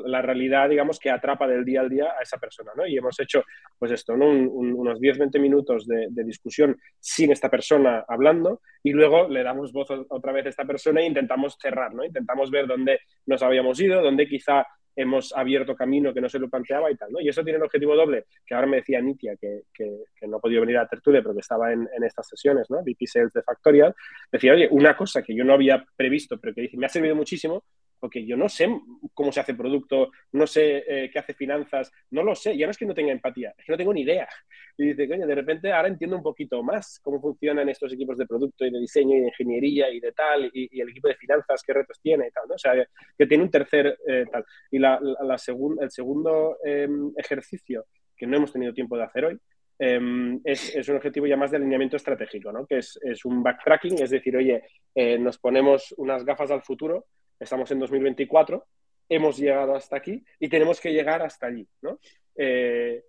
la 0.06 0.22
realidad, 0.22 0.68
digamos, 0.68 0.98
que 0.98 1.10
atrapa 1.10 1.46
del 1.46 1.64
día 1.64 1.80
al 1.80 1.88
día 1.88 2.14
a 2.18 2.22
esa 2.22 2.38
persona, 2.38 2.72
¿no? 2.76 2.86
Y 2.86 2.96
hemos 2.96 3.18
hecho, 3.20 3.42
pues 3.78 3.90
esto, 3.90 4.16
¿no? 4.16 4.26
unos 4.26 5.00
10-20 5.00 5.40
minutos 5.40 5.86
de, 5.86 6.06
de, 6.10 6.24
discusión 6.24 6.78
sin 7.00 7.32
esta 7.32 7.50
persona 7.50 8.04
hablando 8.08 8.60
y 8.82 8.92
luego 8.92 9.28
le 9.28 9.42
damos 9.42 9.72
voz 9.72 9.88
otra 10.08 10.32
vez 10.32 10.46
a 10.46 10.48
esta 10.50 10.64
persona 10.64 11.00
e 11.00 11.06
intentamos 11.06 11.56
cerrar, 11.60 11.94
¿no? 11.94 12.04
Intentamos 12.04 12.50
ver 12.50 12.66
dónde 12.66 13.00
nos 13.26 13.42
habíamos 13.42 13.80
ido, 13.80 14.02
dónde 14.02 14.26
quizá 14.26 14.66
hemos 14.96 15.32
abierto 15.34 15.74
camino 15.74 16.12
que 16.12 16.20
no 16.20 16.28
se 16.28 16.38
lo 16.38 16.48
planteaba 16.48 16.90
y 16.90 16.96
tal, 16.96 17.12
¿no? 17.12 17.20
Y 17.20 17.28
eso 17.28 17.42
tiene 17.42 17.58
un 17.58 17.64
objetivo 17.64 17.96
doble, 17.96 18.26
que 18.46 18.54
ahora 18.54 18.66
me 18.66 18.76
decía 18.76 19.00
Nitia, 19.00 19.36
que, 19.36 19.62
que, 19.72 20.04
no 20.26 20.38
ha 20.38 20.40
podido 20.40 20.62
venir 20.62 20.78
a 20.78 20.88
Tertulia, 20.88 21.20
pero 21.22 21.34
que 21.34 21.40
estaba 21.40 21.72
en, 21.72 21.88
en, 21.94 22.04
estas 22.04 22.28
sesiones, 22.28 22.70
¿no? 22.70 22.78
VP 22.82 23.06
Sales 23.06 23.32
de 23.32 23.42
Factorial, 23.42 23.94
decía, 24.30 24.52
oye, 24.52 24.68
una 24.70 24.96
cosa 24.96 25.22
que 25.22 25.34
yo 25.34 25.44
no 25.44 25.54
había 25.54 25.84
previsto, 25.96 26.38
pero 26.38 26.54
que 26.54 26.70
me 26.76 26.86
ha 26.86 26.88
servido 26.88 27.14
muchísimo, 27.14 27.64
porque 28.04 28.26
yo 28.26 28.36
no 28.36 28.50
sé 28.50 28.68
cómo 29.14 29.32
se 29.32 29.40
hace 29.40 29.54
producto, 29.54 30.10
no 30.32 30.46
sé 30.46 30.84
eh, 30.86 31.10
qué 31.10 31.20
hace 31.20 31.32
finanzas, 31.32 31.90
no 32.10 32.22
lo 32.22 32.34
sé, 32.34 32.54
ya 32.54 32.66
no 32.66 32.70
es 32.70 32.76
que 32.76 32.84
no 32.84 32.92
tenga 32.92 33.10
empatía, 33.10 33.54
es 33.56 33.64
que 33.64 33.72
no 33.72 33.78
tengo 33.78 33.94
ni 33.94 34.02
idea. 34.02 34.28
Y 34.76 34.88
dice, 34.88 35.08
coño, 35.08 35.26
de 35.26 35.34
repente 35.34 35.72
ahora 35.72 35.88
entiendo 35.88 36.14
un 36.14 36.22
poquito 36.22 36.62
más 36.62 37.00
cómo 37.02 37.18
funcionan 37.18 37.66
estos 37.70 37.90
equipos 37.94 38.18
de 38.18 38.26
producto 38.26 38.66
y 38.66 38.70
de 38.70 38.78
diseño 38.78 39.16
y 39.16 39.20
de 39.20 39.28
ingeniería 39.28 39.88
y 39.88 40.00
de 40.00 40.12
tal, 40.12 40.50
y, 40.52 40.78
el 40.78 40.90
equipo 40.90 41.08
de 41.08 41.14
finanzas, 41.14 41.62
qué 41.66 41.72
retos 41.72 41.98
tiene 42.02 42.28
y 42.28 42.30
tal, 42.30 42.46
¿no? 42.46 42.56
O 42.56 42.58
sea, 42.58 42.74
que 43.16 43.26
tiene 43.26 43.42
un 43.42 43.50
tercer 43.50 43.98
eh, 44.06 44.26
tal. 44.30 44.44
Y 44.70 44.78
la, 44.78 45.00
la, 45.00 45.36
el 45.80 45.90
segundo 45.90 46.58
em, 46.62 47.10
ejercicio 47.16 47.86
que 48.14 48.26
no 48.26 48.36
hemos 48.36 48.52
tenido 48.52 48.74
tiempo 48.74 48.98
de 48.98 49.04
hacer 49.04 49.24
hoy, 49.24 49.40
em, 49.78 50.42
es, 50.44 50.86
un 50.90 50.96
objetivo 50.96 51.26
ya 51.26 51.38
más 51.38 51.52
de 51.52 51.56
alineamiento 51.56 51.96
estratégico, 51.96 52.52
¿no? 52.52 52.66
que 52.66 52.76
es, 52.80 53.00
es 53.02 53.24
un 53.24 53.42
backtracking, 53.42 54.02
es 54.02 54.10
decir, 54.10 54.36
oye, 54.36 54.62
eh, 54.94 55.18
nos 55.18 55.38
ponemos 55.38 55.94
unas 55.96 56.22
gafas 56.22 56.50
al 56.50 56.60
futuro 56.60 57.06
estamos 57.38 57.70
en 57.70 57.78
2024, 57.78 58.66
hemos 59.08 59.36
llegado 59.36 59.74
hasta 59.74 59.96
aquí 59.96 60.24
y 60.38 60.48
tenemos 60.48 60.80
que 60.80 60.92
llegar 60.92 61.22
hasta 61.22 61.46
allí, 61.46 61.68
¿no? 61.82 61.98
Eh, 62.36 63.04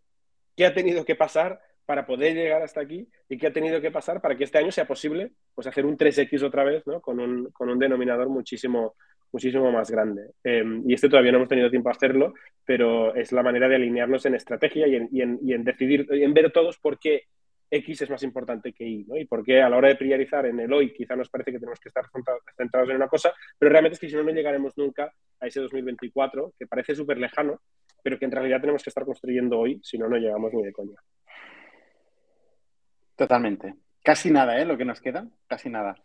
¿Qué 0.55 0.65
ha 0.65 0.73
tenido 0.73 1.03
que 1.05 1.15
pasar 1.15 1.59
para 1.85 2.05
poder 2.05 2.33
llegar 2.33 2.61
hasta 2.61 2.81
aquí 2.81 3.07
y 3.29 3.37
qué 3.37 3.47
ha 3.47 3.53
tenido 3.53 3.79
que 3.79 3.91
pasar 3.91 4.21
para 4.21 4.35
que 4.35 4.43
este 4.43 4.57
año 4.57 4.71
sea 4.71 4.87
posible 4.87 5.31
pues 5.53 5.67
hacer 5.67 5.85
un 5.85 5.97
3X 5.97 6.43
otra 6.43 6.63
vez, 6.63 6.85
¿no? 6.87 7.01
Con 7.01 7.19
un, 7.19 7.51
con 7.51 7.69
un 7.69 7.77
denominador 7.77 8.29
muchísimo, 8.29 8.95
muchísimo 9.31 9.71
más 9.71 9.91
grande. 9.91 10.31
Em, 10.43 10.83
y 10.89 10.93
este 10.93 11.09
todavía 11.09 11.31
no 11.31 11.37
hemos 11.37 11.49
tenido 11.49 11.69
tiempo 11.69 11.89
a 11.89 11.93
hacerlo, 11.93 12.33
pero 12.65 13.13
es 13.15 13.31
la 13.31 13.43
manera 13.43 13.67
de 13.67 13.75
alinearnos 13.75 14.25
en 14.25 14.35
estrategia 14.35 14.87
y 14.87 14.95
en, 14.95 15.09
y 15.11 15.21
en, 15.21 15.39
y 15.43 15.53
en 15.53 15.63
decidir, 15.63 16.07
en 16.09 16.33
ver 16.33 16.51
todos 16.51 16.77
por 16.77 16.97
qué 16.97 17.23
X 17.69 18.01
es 18.01 18.09
más 18.09 18.23
importante 18.23 18.73
que 18.73 18.85
Y, 18.85 19.05
¿no? 19.05 19.17
Y 19.17 19.25
por 19.25 19.43
qué 19.43 19.61
a 19.61 19.69
la 19.69 19.77
hora 19.77 19.89
de 19.89 19.95
priorizar 19.95 20.45
en 20.45 20.59
el 20.59 20.71
hoy 20.71 20.93
quizá 20.93 21.15
nos 21.15 21.29
parece 21.29 21.51
que 21.51 21.59
tenemos 21.59 21.79
que 21.79 21.89
estar 21.89 22.05
centrados 22.55 22.89
en 22.89 22.95
una 22.95 23.07
cosa, 23.07 23.33
pero 23.57 23.71
realmente 23.71 23.95
es 23.95 23.99
que 23.99 24.09
si 24.09 24.15
no, 24.15 24.23
no 24.23 24.31
llegaremos 24.31 24.77
nunca 24.77 25.11
a 25.39 25.47
ese 25.47 25.59
2024, 25.61 26.53
que 26.57 26.67
parece 26.67 26.95
súper 26.95 27.17
lejano, 27.17 27.61
pero 28.03 28.19
que 28.19 28.25
en 28.25 28.31
realidad 28.31 28.61
tenemos 28.61 28.83
que 28.83 28.89
estar 28.89 29.05
construyendo 29.05 29.59
hoy, 29.59 29.79
si 29.83 29.97
no, 29.97 30.07
no 30.07 30.17
llegamos 30.17 30.53
ni 30.53 30.63
de 30.63 30.71
coña. 30.71 30.95
Totalmente. 33.15 33.75
Casi 34.03 34.29
nada, 34.29 34.59
¿eh? 34.59 34.65
Lo 34.65 34.77
que 34.77 34.85
nos 34.85 35.01
queda, 35.01 35.27
casi 35.47 35.69
nada. 35.69 35.95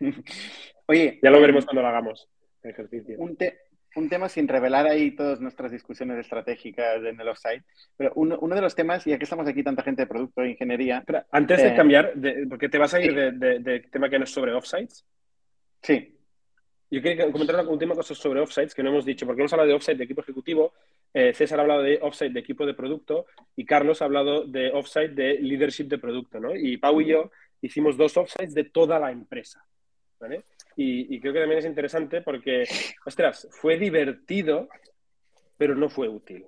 Oye. 0.86 1.18
Ya 1.22 1.30
lo 1.30 1.40
veremos 1.40 1.66
cuando 1.66 1.82
lo 1.82 1.88
hagamos, 1.88 2.28
ejercicio. 2.62 3.18
Un, 3.18 3.36
un, 3.96 4.08
tema 4.08 4.28
sin 4.28 4.48
revelar 4.48 4.86
ahí 4.86 5.12
todas 5.12 5.40
nuestras 5.40 5.70
discusiones 5.72 6.18
estratégicas 6.18 7.02
en 7.04 7.20
el 7.20 7.28
offsite, 7.28 7.64
pero 7.96 8.12
uno, 8.14 8.54
de 8.54 8.60
los 8.60 8.74
temas, 8.74 9.04
ya 9.04 9.18
que 9.18 9.24
estamos 9.24 9.46
aquí 9.46 9.62
tanta 9.62 9.82
gente 9.82 10.02
de 10.02 10.06
producto 10.06 10.42
e 10.42 10.50
ingeniería. 10.50 11.04
antes 11.30 11.62
de 11.62 11.68
eh, 11.68 11.76
cambiar, 11.76 12.14
porque 12.48 12.68
te 12.68 12.78
vas 12.78 12.94
a 12.94 13.00
ir 13.00 13.14
de, 13.14 13.80
tema 13.90 14.08
que 14.08 14.18
no 14.18 14.24
es 14.24 14.30
sobre 14.30 14.52
offsites. 14.52 15.04
Sí. 15.82 16.14
Yo 16.90 17.02
quería 17.02 17.30
comentar 17.30 17.56
una 17.56 17.68
última 17.68 17.94
cosa 17.94 18.14
sobre 18.14 18.40
offsites 18.40 18.74
que 18.74 18.82
no 18.82 18.90
hemos 18.90 19.04
dicho, 19.04 19.26
porque 19.26 19.42
hemos 19.42 19.52
hablado 19.52 19.68
de 19.68 19.74
offsite 19.74 19.98
de 19.98 20.04
equipo 20.04 20.22
ejecutivo, 20.22 20.72
eh, 21.12 21.32
César 21.34 21.58
ha 21.58 21.62
hablado 21.62 21.82
de 21.82 21.98
offsite 22.00 22.32
de 22.32 22.40
equipo 22.40 22.66
de 22.66 22.74
producto 22.74 23.26
y 23.56 23.64
Carlos 23.64 24.00
ha 24.00 24.06
hablado 24.06 24.44
de 24.44 24.70
offsite 24.72 25.08
de 25.08 25.34
leadership 25.40 25.84
de 25.84 25.98
producto, 25.98 26.40
¿no? 26.40 26.54
Y 26.54 26.76
Pau 26.76 27.00
y 27.00 27.06
yo 27.06 27.30
hicimos 27.60 27.96
dos 27.96 28.16
offsites 28.16 28.54
de 28.54 28.64
toda 28.64 28.98
la 28.98 29.10
empresa, 29.10 29.64
¿vale? 30.20 30.44
Y, 30.80 31.18
creo 31.18 31.32
que 31.32 31.40
también 31.40 31.58
es 31.58 31.64
interesante 31.64 32.22
porque, 32.22 32.62
ostras, 33.04 33.48
fue 33.50 33.76
divertido, 33.76 34.68
pero 35.56 35.74
no 35.74 35.88
fue 35.88 36.08
útil. 36.08 36.46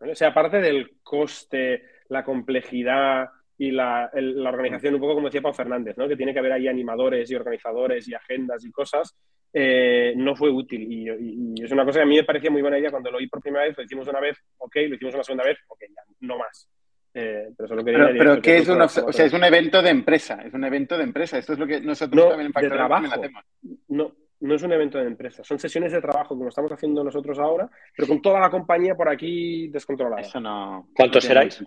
O 0.00 0.12
sea, 0.16 0.30
aparte 0.30 0.60
del 0.60 0.98
coste, 1.04 1.84
la 2.08 2.24
complejidad 2.24 3.28
y 3.56 3.70
la, 3.70 4.10
la, 4.12 4.48
organización, 4.48 4.94
un 4.94 5.00
poco 5.00 5.14
como 5.14 5.28
decía 5.28 5.40
Pau 5.40 5.54
Fernández, 5.54 5.96
¿no? 5.96 6.08
que 6.08 6.16
tiene 6.16 6.32
que 6.32 6.40
haber 6.40 6.50
ahí 6.50 6.66
animadores 6.66 7.30
y 7.30 7.36
organizadores 7.36 8.08
y 8.08 8.14
agendas 8.14 8.64
y 8.64 8.72
cosas, 8.72 9.14
eh, 9.52 10.14
no 10.16 10.34
fue 10.34 10.50
útil. 10.50 10.90
Y, 10.90 11.62
es 11.62 11.70
una 11.70 11.84
cosa 11.84 12.00
que 12.00 12.04
a 12.04 12.06
mí 12.06 12.16
me 12.16 12.24
parecía 12.24 12.50
muy 12.50 12.62
buena 12.62 12.78
idea 12.78 12.90
cuando 12.90 13.12
lo 13.12 13.18
oí 13.18 13.28
por 13.28 13.40
primera 13.40 13.66
vez, 13.66 13.78
lo 13.78 13.84
hicimos 13.84 14.08
una 14.08 14.18
vez, 14.18 14.36
ok, 14.58 14.74
lo 14.88 14.96
hicimos 14.96 15.14
una 15.14 15.22
segunda 15.22 15.44
vez, 15.44 15.58
ok, 15.68 15.80
ya, 15.88 16.02
no 16.26 16.38
más. 16.38 16.68
Eh, 17.12 17.50
pero 17.56 17.68
solo 17.68 17.84
quería 17.84 18.08
pero, 18.16 18.40
¿qué 18.40 18.58
es, 18.58 18.68
o 18.68 19.12
sea, 19.12 19.26
es 19.26 19.32
un 19.32 19.42
evento 19.42 19.82
de 19.82 19.90
empresa, 19.90 20.42
es 20.44 20.54
un 20.54 20.64
evento 20.64 20.96
de 20.96 21.04
empresa. 21.04 21.38
Esto 21.38 21.54
es 21.54 21.58
lo 21.58 21.66
que 21.66 21.80
nosotros 21.80 22.28
también 22.28 22.46
en 22.46 22.52
Factor 22.52 22.72
trabajo. 22.72 23.06
hacemos. 23.06 23.44
No, 23.88 24.14
no 24.40 24.54
es 24.54 24.62
un 24.62 24.72
evento 24.72 24.98
de 24.98 25.06
empresa, 25.06 25.42
son 25.42 25.58
sesiones 25.58 25.92
de 25.92 26.00
trabajo 26.00 26.36
como 26.36 26.48
estamos 26.48 26.70
haciendo 26.70 27.02
nosotros 27.02 27.38
ahora, 27.38 27.68
pero 27.96 28.08
con 28.08 28.22
toda 28.22 28.38
la 28.38 28.48
compañía 28.48 28.94
por 28.94 29.08
aquí 29.08 29.68
descontrolada. 29.68 30.22
Eso 30.22 30.40
no. 30.40 30.88
¿Cuántos 30.94 31.24
seráis? 31.24 31.62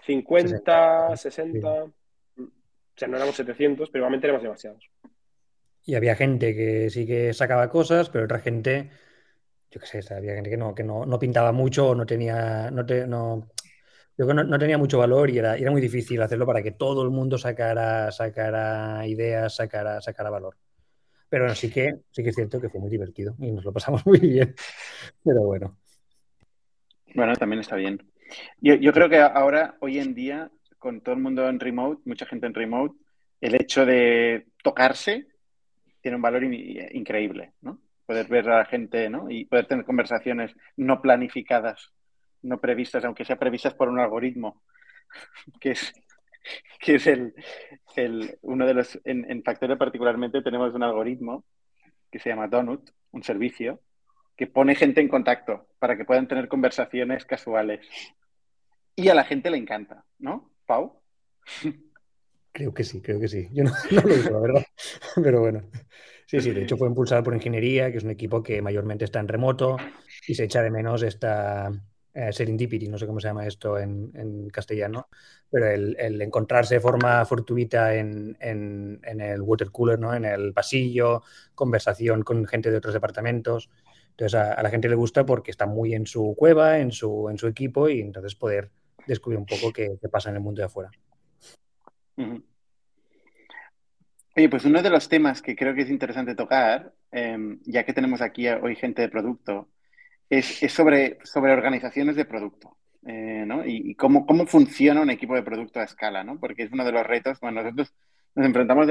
50, 0.00 1.16
60. 1.16 1.68
O 1.68 1.90
sea, 2.96 3.08
no 3.08 3.16
éramos 3.16 3.34
700, 3.34 3.88
pero 3.90 4.02
igualmente 4.02 4.26
éramos 4.26 4.42
demasiados. 4.42 4.90
Y 5.86 5.94
había 5.94 6.16
gente 6.16 6.54
que 6.54 6.90
sí 6.90 7.06
que 7.06 7.32
sacaba 7.32 7.68
cosas, 7.68 8.08
pero 8.10 8.24
otra 8.24 8.38
gente, 8.38 8.90
yo 9.74 9.80
qué 9.80 9.86
sé, 10.02 10.14
había 10.14 10.34
gente 10.34 10.50
que 10.50 10.56
no, 10.56 11.18
pintaba 11.18 11.50
mucho 11.50 11.96
no 11.96 12.06
tenía, 12.06 12.70
no, 12.70 12.84
no, 12.86 14.58
tenía 14.58 14.78
mucho 14.78 14.98
valor 14.98 15.30
y 15.30 15.38
era, 15.38 15.56
muy 15.68 15.80
difícil 15.80 16.22
hacerlo 16.22 16.46
para 16.46 16.62
que 16.62 16.70
todo 16.70 17.02
el 17.02 17.10
mundo 17.10 17.36
sacara, 17.38 18.12
sacara 18.12 19.04
ideas, 19.04 19.56
sacara, 19.56 20.00
sacara 20.00 20.30
valor. 20.30 20.56
Pero 21.28 21.44
bueno, 21.44 21.56
sí 21.56 21.72
que, 21.72 22.02
sí 22.12 22.22
que 22.22 22.28
es 22.28 22.36
cierto 22.36 22.60
que 22.60 22.68
fue 22.68 22.80
muy 22.80 22.88
divertido 22.88 23.34
y 23.40 23.50
nos 23.50 23.64
lo 23.64 23.72
pasamos 23.72 24.06
muy 24.06 24.20
bien. 24.20 24.54
Pero 25.24 25.42
bueno. 25.42 25.76
Bueno, 27.12 27.34
también 27.34 27.60
está 27.60 27.74
bien. 27.74 28.00
Yo 28.60 28.92
creo 28.92 29.08
que 29.08 29.18
ahora, 29.18 29.76
hoy 29.80 29.98
en 29.98 30.14
día, 30.14 30.52
con 30.78 31.00
todo 31.00 31.16
el 31.16 31.20
mundo 31.20 31.48
en 31.48 31.58
remote, 31.58 32.00
mucha 32.04 32.26
gente 32.26 32.46
en 32.46 32.54
remote, 32.54 32.94
el 33.40 33.56
hecho 33.56 33.84
de 33.84 34.46
tocarse 34.62 35.26
tiene 36.00 36.16
un 36.16 36.22
valor 36.22 36.44
increíble, 36.44 37.54
¿no? 37.60 37.80
Poder 38.06 38.28
ver 38.28 38.48
a 38.50 38.58
la 38.58 38.64
gente, 38.66 39.08
¿no? 39.08 39.30
Y 39.30 39.46
poder 39.46 39.66
tener 39.66 39.84
conversaciones 39.84 40.54
no 40.76 41.00
planificadas, 41.00 41.92
no 42.42 42.60
previstas, 42.60 43.04
aunque 43.04 43.24
sean 43.24 43.38
previstas 43.38 43.74
por 43.74 43.88
un 43.88 43.98
algoritmo, 43.98 44.62
que 45.60 45.72
es, 45.72 45.92
que 46.78 46.96
es 46.96 47.06
el, 47.06 48.38
uno 48.42 48.66
de 48.66 48.74
los, 48.74 49.00
en, 49.04 49.30
en 49.30 49.42
Factorio 49.42 49.78
particularmente 49.78 50.42
tenemos 50.42 50.74
un 50.74 50.82
algoritmo 50.82 51.44
que 52.10 52.18
se 52.18 52.28
llama 52.28 52.48
Donut, 52.48 52.90
un 53.12 53.22
servicio, 53.22 53.80
que 54.36 54.46
pone 54.46 54.74
gente 54.74 55.00
en 55.00 55.08
contacto 55.08 55.68
para 55.78 55.96
que 55.96 56.04
puedan 56.04 56.28
tener 56.28 56.48
conversaciones 56.48 57.24
casuales. 57.24 57.86
Y 58.96 59.08
a 59.08 59.14
la 59.14 59.24
gente 59.24 59.50
le 59.50 59.58
encanta, 59.58 60.04
¿no? 60.18 60.52
Pau. 60.66 61.00
Creo 62.52 62.72
que 62.72 62.84
sí, 62.84 63.00
creo 63.00 63.18
que 63.18 63.28
sí. 63.28 63.48
Yo 63.52 63.64
no, 63.64 63.72
lo 63.90 64.14
uso, 64.14 64.30
la 64.30 64.40
verdad. 64.40 64.64
Pero 65.22 65.40
bueno. 65.40 65.62
Sí, 66.26 66.40
sí, 66.40 66.50
de 66.52 66.62
hecho 66.62 66.76
fue 66.76 66.88
impulsado 66.88 67.22
por 67.22 67.34
Ingeniería, 67.34 67.90
que 67.90 67.98
es 67.98 68.04
un 68.04 68.10
equipo 68.10 68.42
que 68.42 68.62
mayormente 68.62 69.04
está 69.04 69.20
en 69.20 69.28
remoto 69.28 69.76
y 70.26 70.34
se 70.34 70.44
echa 70.44 70.62
de 70.62 70.70
menos 70.70 71.02
esta 71.02 71.70
eh, 72.16 72.32
serendipity, 72.32 72.88
no 72.88 72.96
sé 72.96 73.06
cómo 73.06 73.18
se 73.18 73.26
llama 73.26 73.46
esto 73.46 73.78
en, 73.78 74.48
castellano, 74.50 75.08
pero 75.50 75.68
el, 75.68 76.22
encontrarse 76.22 76.74
de 76.74 76.80
forma 76.80 77.24
fortuita 77.24 77.94
en, 77.94 78.36
el 78.40 79.42
water 79.42 79.70
cooler, 79.70 79.98
¿no? 79.98 80.14
en 80.14 80.24
el 80.24 80.52
pasillo, 80.52 81.22
conversación 81.54 82.22
con 82.22 82.46
gente 82.46 82.70
de 82.70 82.76
otros 82.76 82.94
departamentos. 82.94 83.68
Entonces 84.10 84.34
a, 84.38 84.62
la 84.62 84.70
gente 84.70 84.88
le 84.88 84.94
gusta 84.94 85.26
porque 85.26 85.50
está 85.50 85.66
muy 85.66 85.92
en 85.92 86.06
su 86.06 86.34
cueva, 86.38 86.78
en 86.78 86.92
su, 86.92 87.28
equipo 87.48 87.88
y 87.88 88.00
entonces 88.00 88.36
poder 88.36 88.70
descubrir 89.06 89.38
un 89.38 89.46
poco 89.46 89.72
qué 89.72 89.98
pasa 90.10 90.30
en 90.30 90.36
el 90.36 90.42
mundo 90.42 90.60
de 90.60 90.66
afuera. 90.66 90.90
Oye, 94.36 94.48
pues 94.48 94.64
uno 94.64 94.82
de 94.82 94.90
los 94.90 95.08
temas 95.08 95.40
que 95.40 95.54
creo 95.54 95.74
que 95.74 95.82
es 95.82 95.90
interesante 95.90 96.34
tocar, 96.34 96.92
em, 97.12 97.60
ya 97.64 97.84
que 97.84 97.92
tenemos 97.92 98.20
aquí 98.20 98.48
hoy 98.48 98.74
gente 98.74 99.02
de 99.02 99.08
producto, 99.08 99.68
es, 100.28 100.46
sobre, 100.72 101.18
sobre 101.24 101.52
organizaciones 101.52 102.16
de 102.16 102.24
producto. 102.24 102.76
Eh, 103.06 103.44
¿no? 103.46 103.64
Y, 103.66 103.94
cómo, 103.96 104.26
cómo, 104.26 104.46
funciona 104.46 105.02
un 105.02 105.10
equipo 105.10 105.34
de 105.34 105.42
producto 105.42 105.78
a 105.78 105.84
escala, 105.84 106.24
¿no? 106.24 106.40
Porque 106.40 106.64
es 106.64 106.72
uno 106.72 106.84
de 106.84 106.92
los 106.92 107.06
retos, 107.06 107.38
bueno, 107.40 107.62
nosotros 107.62 107.94
nos 108.34 108.46
enfrentamos 108.46 108.88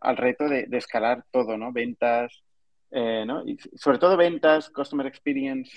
al 0.00 0.16
reto 0.16 0.48
de, 0.48 0.66
escalar 0.72 1.24
todo, 1.30 1.56
¿no? 1.56 1.72
Ventas, 1.72 2.42
eh, 2.90 3.24
¿no? 3.26 3.42
Y 3.46 3.56
sobre 3.76 3.98
todo 3.98 4.16
ventas, 4.16 4.70
customer 4.70 5.06
experience, 5.06 5.70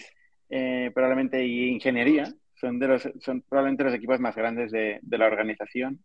eh, 0.49 0.91
probablemente 0.93 1.45
y 1.45 1.69
ingeniería, 1.69 2.33
son, 2.55 2.79
de 2.79 2.87
los, 2.87 3.09
son 3.21 3.41
probablemente 3.41 3.83
los 3.85 3.93
equipos 3.93 4.19
más 4.19 4.35
grandes 4.35 4.71
de, 4.71 4.99
de 5.01 5.17
la 5.17 5.27
organización 5.27 6.03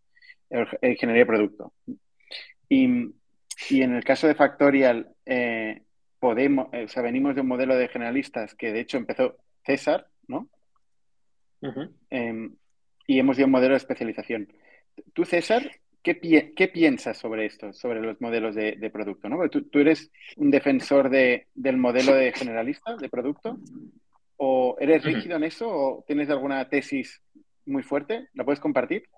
ingeniería 0.83 1.23
de 1.23 1.27
producto. 1.27 1.73
Y, 2.69 2.85
en 2.85 3.95
el 3.95 4.05
caso 4.05 4.27
de 4.27 4.35
Factorial, 4.35 5.15
eh, 5.27 5.83
podemos, 6.19 6.69
eh, 6.73 6.85
o 6.85 6.89
sea, 6.89 7.03
venimos 7.03 7.35
de 7.35 7.43
un 7.43 7.49
modelo 7.49 7.77
de 7.77 7.89
generalistas 7.89 8.55
que 8.55 8.73
de 8.73 8.81
hecho 8.81 8.97
empezó 8.97 9.37
César, 9.65 10.09
¿no? 10.27 10.49
Em, 12.11 12.55
y 13.07 13.19
hemos 13.19 13.39
ido 13.39 13.47
un 13.47 13.53
modelo 13.53 13.73
de 13.73 13.79
especialización. 13.79 14.53
Tú, 15.13 15.25
César, 15.25 15.71
¿qué, 16.03 16.71
piensas 16.73 17.17
sobre 17.17 17.47
esto, 17.47 17.73
sobre 17.73 18.01
los 18.01 18.21
modelos 18.21 18.55
de, 18.55 18.91
producto? 18.93 19.29
¿no? 19.29 19.49
¿Tú, 19.49 19.79
eres 19.79 20.11
un 20.37 20.51
defensor 20.51 21.09
de, 21.09 21.47
del 21.55 21.79
modelo 21.79 22.15
de 22.15 22.33
generalista 22.33 22.97
de 22.97 23.09
producto? 23.09 23.59
¿O 24.37 24.77
eres 24.79 25.05
rígido 25.05 25.37
en 25.37 25.45
eso? 25.45 25.69
¿O 25.69 26.05
tienes 26.07 26.29
alguna 26.29 26.69
tesis 26.69 27.23
muy 27.67 27.83
fuerte? 27.83 28.29
¿La 28.35 28.45
puedes 28.45 28.61
compartir? 28.61 29.09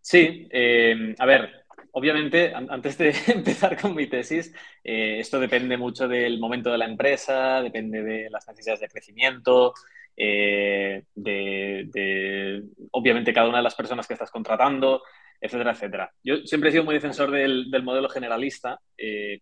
Sí, 0.00 0.48
eh, 0.50 1.14
a 1.18 1.26
ver, 1.26 1.59
obviamente, 1.92 2.52
antes 2.54 2.98
de 2.98 3.14
empezar 3.28 3.80
con 3.80 3.94
mi 3.94 4.06
tesis, 4.06 4.54
eh, 4.84 5.18
esto 5.20 5.40
depende 5.40 5.76
mucho 5.76 6.08
del 6.08 6.38
momento 6.38 6.70
de 6.70 6.78
la 6.78 6.86
empresa, 6.86 7.62
depende 7.62 8.02
de 8.02 8.30
las 8.30 8.46
necesidades 8.48 8.80
de 8.80 8.88
crecimiento, 8.88 9.74
eh, 10.16 11.04
de, 11.14 12.62
obviamente, 12.92 13.32
cada 13.32 13.48
una 13.48 13.58
de 13.58 13.64
las 13.64 13.74
personas 13.74 14.06
que 14.06 14.14
estás 14.14 14.30
contratando, 14.30 15.02
etcétera, 15.40 15.72
etcétera. 15.72 16.12
Yo 16.22 16.36
siempre 16.44 16.68
he 16.68 16.72
sido 16.72 16.84
muy 16.84 16.94
defensor 16.94 17.30
del, 17.30 17.70
modelo 17.82 18.10
generalista 18.10 18.78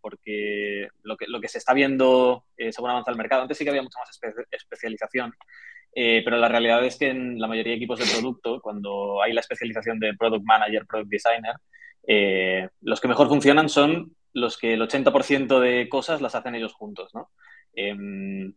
porque 0.01 0.87
lo 1.03 1.17
que, 1.17 1.27
lo 1.27 1.41
que 1.41 1.49
se 1.49 1.59
está 1.59 1.75
viendo 1.75 2.45
según 2.71 2.91
avanza 2.91 3.11
el 3.11 3.17
mercado, 3.17 3.43
antes 3.43 3.59
sí 3.59 3.65
que 3.65 3.71
había 3.71 3.83
mucha 3.83 3.99
más 3.99 4.21
especialización, 4.53 5.35
eh, 5.95 6.23
pero 6.25 6.37
la 6.37 6.49
realidad 6.49 6.85
es 6.85 6.97
que 6.97 7.09
en 7.09 7.41
la 7.41 7.49
mayoría 7.49 7.73
de 7.73 7.77
equipos 7.77 7.99
de 7.99 8.07
producto, 8.07 8.61
cuando 8.61 9.23
hay 9.23 9.33
la 9.33 9.41
especialización 9.41 9.99
de 9.99 10.15
Product 10.15 10.45
Manager, 10.45 10.87
Product 10.87 11.11
Designer, 11.11 11.55
eh, 12.11 12.71
los 12.81 13.03
que 13.03 13.09
mejor 13.09 13.29
funcionan 13.29 13.69
son 13.69 14.17
los 14.33 14.57
que 14.57 14.73
el 14.73 14.81
80% 14.81 15.61
de 15.61 15.89
cosas 15.91 16.23
las 16.23 16.35
hacen 16.35 16.55
ellos 16.55 16.73
juntos, 16.73 17.15
¿no? 17.15 17.31
Em, 17.75 18.55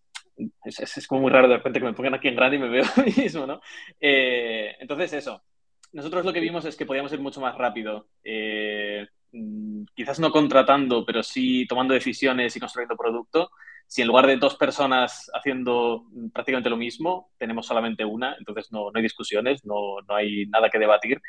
es, 0.64 1.06
como 1.06 1.22
muy 1.22 1.32
raro 1.32 1.50
de 1.50 1.58
repente 1.58 1.80
que 1.80 1.86
me 1.86 1.94
pongan 1.94 2.14
aquí 2.14 2.30
en 2.30 2.36
grande 2.38 2.56
y 2.56 2.60
me 2.60 2.70
veo 2.70 2.86
a 2.86 3.02
mí 3.02 3.14
mismo, 3.16 3.46
¿no? 3.46 3.60
Eh, 4.00 4.76
entonces, 4.80 5.12
eso. 5.14 5.44
Nosotros 5.92 6.24
lo 6.24 6.32
que 6.32 6.40
vimos 6.40 6.64
es 6.64 6.78
que 6.78 6.86
podíamos 6.86 7.12
ir 7.12 7.20
mucho 7.20 7.42
más 7.42 7.58
rápido. 7.58 8.08
Eh, 8.24 9.06
mm, 9.34 9.84
quizás 9.94 10.22
no 10.22 10.32
contratando, 10.32 11.06
pero 11.06 11.22
sí 11.22 11.66
tomando 11.68 11.94
decisiones 11.94 12.56
y 12.56 12.60
construyendo 12.62 12.96
producto. 12.96 13.52
Si 13.86 14.02
en 14.02 14.08
lugar 14.08 14.28
de 14.28 14.38
dos 14.38 14.56
personas 14.56 15.30
haciendo 15.34 16.06
prácticamente 16.32 16.70
lo 16.70 16.78
mismo, 16.78 17.32
tenemos 17.38 17.66
solamente 17.66 18.06
una, 18.06 18.34
entonces 18.40 18.72
no, 18.72 18.90
hay 18.94 19.02
discusiones, 19.02 19.66
no, 19.66 19.98
hay 20.08 20.46
nada 20.46 20.70
que 20.70 20.80
debatir. 20.80 21.22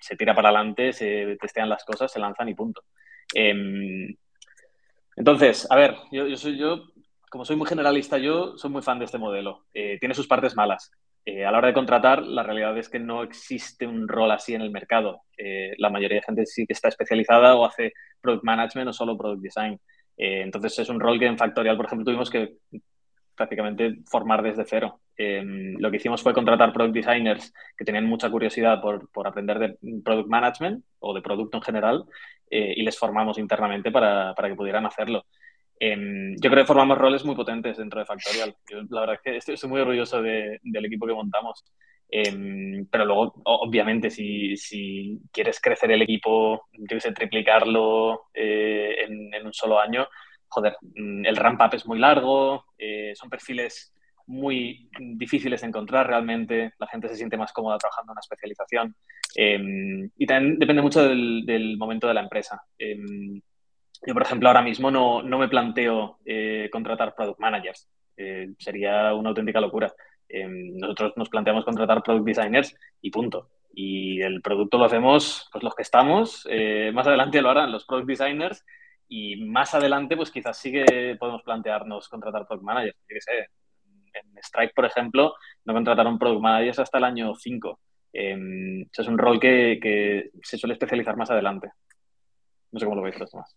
Se 0.00 0.16
tira 0.16 0.34
para 0.34 0.48
adelante, 0.48 0.92
se 0.92 1.36
testean 1.40 1.68
las 1.68 1.84
cosas, 1.84 2.10
se 2.10 2.20
lanzan 2.20 2.48
y 2.48 2.54
punto. 2.54 2.82
Em, 3.34 4.14
entonces, 5.16 5.66
a 5.70 5.76
ver, 5.76 5.96
yo, 6.10 6.36
soy 6.36 6.58
yo, 6.58 6.84
como 7.30 7.44
soy 7.44 7.56
muy 7.56 7.66
generalista, 7.66 8.18
yo 8.18 8.56
soy 8.58 8.70
muy 8.70 8.82
fan 8.82 8.98
de 8.98 9.04
este 9.04 9.18
modelo. 9.18 9.66
Eh, 9.72 9.98
tiene 9.98 10.14
sus 10.14 10.26
partes 10.26 10.56
malas. 10.56 10.90
Eh, 11.24 11.44
a 11.44 11.50
la 11.50 11.58
hora 11.58 11.68
de 11.68 11.74
contratar, 11.74 12.22
la 12.22 12.42
realidad 12.42 12.76
es 12.76 12.88
que 12.88 12.98
no 12.98 13.22
existe 13.22 13.86
un 13.86 14.08
rol 14.08 14.30
así 14.30 14.54
en 14.54 14.60
el 14.60 14.70
mercado. 14.70 15.22
Eh, 15.36 15.74
la 15.78 15.90
mayoría 15.90 16.16
de 16.16 16.22
gente 16.22 16.46
sí 16.46 16.66
que 16.66 16.74
está 16.74 16.88
especializada 16.88 17.54
o 17.54 17.64
hace 17.64 17.92
product 18.20 18.44
management 18.44 18.88
o 18.88 18.92
solo 18.92 19.16
product 19.16 19.42
design. 19.42 19.80
entonces 20.16 20.78
es 20.78 20.88
un 20.88 21.00
rol 21.00 21.18
que 21.18 21.26
en 21.26 21.38
Factorial, 21.38 21.76
por 21.76 21.86
ejemplo, 21.86 22.04
tuvimos 22.04 22.30
que 22.30 22.58
prácticamente 23.34 23.96
formar 24.06 24.42
desde 24.42 24.64
cero. 24.64 25.00
Em, 25.16 25.76
lo 25.78 25.90
que 25.90 25.98
hicimos 25.98 26.22
fue 26.22 26.34
contratar 26.34 26.72
product 26.72 26.94
designers 26.94 27.52
que 27.76 27.84
tenían 27.84 28.06
mucha 28.06 28.30
curiosidad 28.30 28.80
por, 28.80 29.10
por 29.10 29.26
aprender 29.26 29.58
de 29.58 29.78
product 30.02 30.28
management 30.28 30.84
o 30.98 31.14
de 31.14 31.22
producto 31.22 31.58
en 31.58 31.62
general 31.62 32.04
y 32.50 32.84
les 32.84 32.96
formamos 32.96 33.38
internamente 33.38 33.90
para, 33.90 34.32
para 34.32 34.48
que 34.48 34.54
pudieran 34.54 34.86
hacerlo. 34.86 35.24
Em, 35.78 36.36
yo 36.40 36.50
creo 36.50 36.62
que 36.62 36.68
formamos 36.68 36.98
roles 36.98 37.24
muy 37.24 37.34
potentes 37.34 37.76
dentro 37.76 38.00
de 38.00 38.06
Factorial. 38.06 38.56
la 38.90 39.00
verdad 39.00 39.16
es 39.16 39.44
que 39.44 39.52
estoy, 39.52 39.68
muy 39.68 39.80
orgulloso 39.80 40.22
del 40.22 40.84
equipo 40.84 41.06
que 41.06 41.14
montamos. 41.14 41.64
Em, 42.08 42.86
pero 42.90 43.04
luego, 43.04 43.34
obviamente, 43.44 44.10
si, 44.10 44.56
si, 44.56 45.20
quieres 45.32 45.60
crecer 45.60 45.90
el 45.90 46.02
equipo, 46.02 46.68
yo 46.72 46.98
triplicarlo 47.14 48.26
eh, 48.32 48.96
en, 49.04 49.34
en, 49.34 49.46
un 49.46 49.52
solo 49.52 49.80
año, 49.80 50.06
joder, 50.48 50.76
mm, 50.82 51.26
el 51.26 51.36
ramp 51.36 51.60
up 51.60 51.74
es 51.74 51.86
muy 51.86 51.98
largo, 51.98 52.66
eh, 52.78 53.12
son 53.14 53.28
perfiles 53.28 53.93
muy 54.26 54.88
difíciles 54.98 55.60
de 55.60 55.68
encontrar 55.68 56.06
realmente, 56.06 56.72
la 56.78 56.86
gente 56.86 57.08
se 57.08 57.16
siente 57.16 57.36
más 57.36 57.52
cómoda 57.52 57.78
trabajando 57.78 58.10
en 58.10 58.14
una 58.14 58.20
especialización 58.20 58.96
em, 59.36 60.10
y 60.16 60.26
también 60.26 60.58
depende 60.58 60.82
mucho 60.82 61.02
del, 61.02 61.76
momento 61.78 62.08
de 62.08 62.14
la 62.14 62.22
empresa. 62.22 62.62
Yo, 64.06 64.12
por 64.12 64.22
ejemplo, 64.22 64.48
ahora 64.48 64.62
mismo 64.62 64.90
no, 64.90 65.22
no 65.22 65.38
me 65.38 65.48
planteo 65.48 66.18
eh, 66.24 66.68
contratar 66.70 67.14
product 67.14 67.40
managers. 67.40 67.88
Eh, 68.16 68.48
sería 68.58 69.14
una 69.14 69.30
auténtica 69.30 69.60
locura. 69.60 69.92
Eh, 70.28 70.46
nosotros 70.48 71.14
nos 71.16 71.28
planteamos 71.28 71.64
contratar 71.64 72.02
product 72.02 72.26
designers 72.26 72.76
y 73.00 73.10
punto. 73.10 73.50
Y 73.72 74.20
el 74.20 74.42
producto 74.42 74.78
lo 74.78 74.84
hacemos 74.84 75.48
pues 75.50 75.64
los 75.64 75.74
que 75.74 75.82
estamos. 75.82 76.46
más 76.92 77.06
adelante 77.06 77.42
lo 77.42 77.50
harán 77.50 77.72
los 77.72 77.84
product 77.86 78.08
designers 78.08 78.64
y 79.08 79.36
más 79.44 79.74
adelante 79.74 80.16
pues 80.16 80.30
quizás 80.30 80.56
sí 80.56 80.70
que 80.70 81.16
podemos 81.18 81.42
plantearnos 81.42 82.08
contratar 82.08 82.46
product 82.46 82.64
managers. 82.64 82.96
Yo 83.08 83.16
sé, 83.20 83.48
en 84.14 84.38
Strike, 84.38 84.74
por 84.74 84.84
ejemplo, 84.84 85.34
no 85.64 85.74
contrataron 85.74 86.18
product 86.18 86.40
managers 86.40 86.78
hasta 86.78 86.98
el 86.98 87.04
año 87.04 87.34
5. 87.34 87.80
es 88.12 89.08
un 89.08 89.18
rol 89.18 89.40
que, 89.40 89.78
que, 89.82 90.30
se 90.42 90.56
suele 90.56 90.74
especializar 90.74 91.16
más 91.16 91.30
adelante. 91.30 91.70
No 92.72 92.78
sé 92.78 92.86
cómo 92.86 92.96
lo 92.96 93.02
veis 93.02 93.18
los 93.18 93.30
demás. 93.30 93.56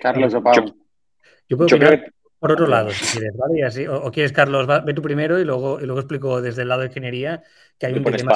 Carlos 0.00 0.34
o 0.34 0.42
Pau. 0.42 0.54
Yo, 1.48 1.56
puedo 1.56 1.68
por 2.40 2.52
otro 2.52 2.66
lado, 2.66 2.88
si 2.90 3.18
quieres, 3.18 3.36
¿vale? 3.36 3.64
así, 3.64 3.86
o, 3.86 4.10
quieres, 4.10 4.32
Carlos, 4.32 4.66
ve 4.66 4.94
tú 4.94 5.02
primero 5.02 5.38
y 5.38 5.44
luego, 5.44 5.78
y 5.78 5.84
luego 5.84 6.00
explico 6.00 6.40
desde 6.40 6.62
el 6.62 6.68
lado 6.68 6.80
de 6.80 6.86
ingeniería 6.86 7.42
que 7.78 7.86
hay 7.86 7.92
un 7.92 8.02
tema 8.02 8.32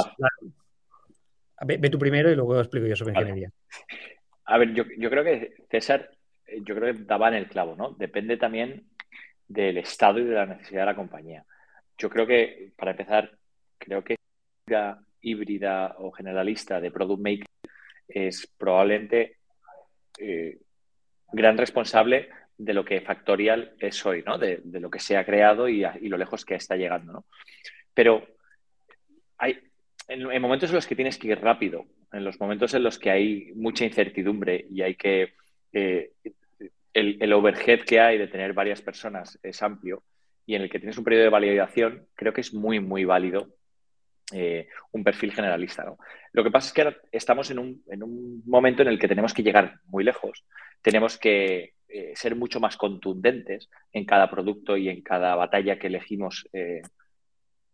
Ve, 1.66 1.88
tú 1.88 1.98
primero 1.98 2.30
y 2.30 2.34
luego 2.34 2.58
explico 2.58 2.86
yo 2.86 2.96
sobre 2.96 3.12
ingeniería. 3.12 3.50
A 4.44 4.58
ver, 4.58 4.74
yo, 4.74 4.84
yo, 4.98 5.08
creo 5.08 5.24
que 5.24 5.54
César, 5.70 6.10
eh, 6.46 6.60
yo 6.62 6.74
creo 6.74 6.92
que 6.92 7.04
daba 7.04 7.28
en 7.28 7.34
el 7.34 7.48
clavo, 7.48 7.76
¿no? 7.76 7.96
Depende 7.98 8.36
también 8.36 8.88
del 9.54 9.78
estado 9.78 10.18
y 10.18 10.24
de 10.24 10.34
la 10.34 10.46
necesidad 10.46 10.80
de 10.80 10.86
la 10.86 10.96
compañía. 10.96 11.44
Yo 11.96 12.10
creo 12.10 12.26
que, 12.26 12.72
para 12.76 12.90
empezar, 12.90 13.30
creo 13.78 14.02
que 14.02 14.16
la 14.66 15.00
híbrida 15.20 15.94
o 15.98 16.10
generalista 16.10 16.80
de 16.80 16.90
Product 16.90 17.22
Maker 17.22 17.46
es 18.08 18.52
probablemente 18.58 19.38
eh, 20.18 20.58
gran 21.32 21.56
responsable 21.56 22.28
de 22.58 22.74
lo 22.74 22.84
que 22.84 23.00
Factorial 23.00 23.74
es 23.78 24.04
hoy, 24.04 24.22
¿no? 24.26 24.38
De, 24.38 24.60
lo 24.64 24.90
que 24.90 24.98
se 24.98 25.16
ha 25.16 25.24
creado 25.24 25.68
y, 25.68 25.84
lo 26.02 26.16
lejos 26.16 26.44
que 26.44 26.56
está 26.56 26.76
llegando, 26.76 27.12
¿no? 27.12 27.24
Pero 27.94 28.26
hay, 29.38 29.58
en, 30.08 30.42
momentos 30.42 30.70
en 30.70 30.76
los 30.76 30.86
que 30.86 30.96
tienes 30.96 31.16
que 31.16 31.28
ir 31.28 31.40
rápido, 31.40 31.86
en 32.12 32.24
los 32.24 32.40
momentos 32.40 32.74
en 32.74 32.82
los 32.82 32.98
que 32.98 33.10
hay 33.10 33.52
mucha 33.54 33.84
incertidumbre 33.84 34.66
y 34.68 34.82
hay 34.82 34.96
que... 34.96 35.34
Eh, 35.72 36.12
el, 36.94 37.32
overhead 37.32 37.80
que 37.80 38.00
hay 38.00 38.18
de 38.18 38.28
tener 38.28 38.52
varias 38.52 38.80
personas 38.80 39.38
es 39.42 39.62
amplio 39.62 40.02
y 40.46 40.54
en 40.54 40.62
el 40.62 40.70
que 40.70 40.78
tienes 40.78 40.96
un 40.96 41.04
periodo 41.04 41.24
de 41.24 41.30
validación, 41.30 42.06
creo 42.14 42.32
que 42.32 42.42
es 42.42 42.54
muy, 42.54 42.78
muy 42.78 43.04
válido 43.04 43.48
eh, 44.32 44.68
un 44.92 45.02
perfil 45.02 45.32
generalista. 45.32 45.84
¿no? 45.84 45.98
Lo 46.32 46.44
que 46.44 46.50
pasa 46.50 46.68
es 46.68 46.72
que 46.72 46.82
ahora 46.82 46.96
estamos 47.10 47.50
en 47.50 47.58
un, 47.58 48.42
momento 48.46 48.82
en 48.82 48.88
el 48.88 48.98
que 48.98 49.08
tenemos 49.08 49.34
que 49.34 49.42
llegar 49.42 49.80
muy 49.86 50.04
lejos, 50.04 50.44
tenemos 50.82 51.18
que 51.18 51.74
eh, 51.88 52.12
ser 52.14 52.36
mucho 52.36 52.60
más 52.60 52.76
contundentes 52.76 53.68
en 53.92 54.04
cada 54.04 54.30
producto 54.30 54.76
y 54.76 54.88
en 54.88 55.02
cada 55.02 55.34
batalla 55.34 55.78
que 55.78 55.88
elegimos 55.88 56.48
eh, 56.52 56.82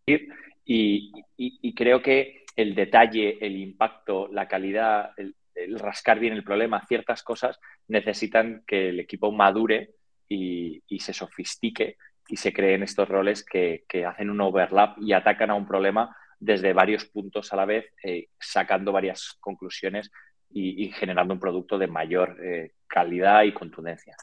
ir. 0.07 0.29
Y, 0.65 1.75
creo 1.75 2.01
que 2.01 2.45
el 2.55 2.75
detalle, 2.77 3.39
el 3.41 3.57
impacto, 3.57 4.29
la 4.29 4.47
calidad, 4.47 5.13
el, 5.17 5.35
rascar 5.79 6.19
bien 6.19 6.33
el 6.33 6.45
problema, 6.45 6.85
ciertas 6.87 7.23
cosas 7.23 7.59
necesitan 7.89 8.63
que 8.67 8.89
el 8.89 9.01
equipo 9.01 9.33
madure 9.33 9.91
y, 10.29 10.83
se 10.99 11.13
sofistique 11.13 11.97
y 12.29 12.37
se 12.37 12.53
creen 12.53 12.83
estos 12.83 13.09
roles 13.09 13.45
que, 13.45 13.85
que, 13.89 14.05
hacen 14.05 14.31
un 14.31 14.41
overlap 14.41 14.99
y 15.01 15.13
atacan 15.13 15.51
a 15.51 15.55
un 15.55 15.67
problema 15.67 16.17
desde 16.41 16.73
varios 16.73 17.05
puntos 17.05 17.53
a 17.53 17.57
la 17.57 17.67
vez, 17.67 17.93
eh, 18.03 18.29
sacando 18.39 18.93
varias 18.93 19.37
conclusiones 19.41 20.11
y, 20.53 20.91
generando 20.93 21.35
un 21.35 21.41
producto 21.41 21.79
de 21.79 21.87
mayor 21.87 22.37
eh, 22.43 22.73
calidad 22.89 23.45
y 23.45 23.53
contundencia, 23.53 24.17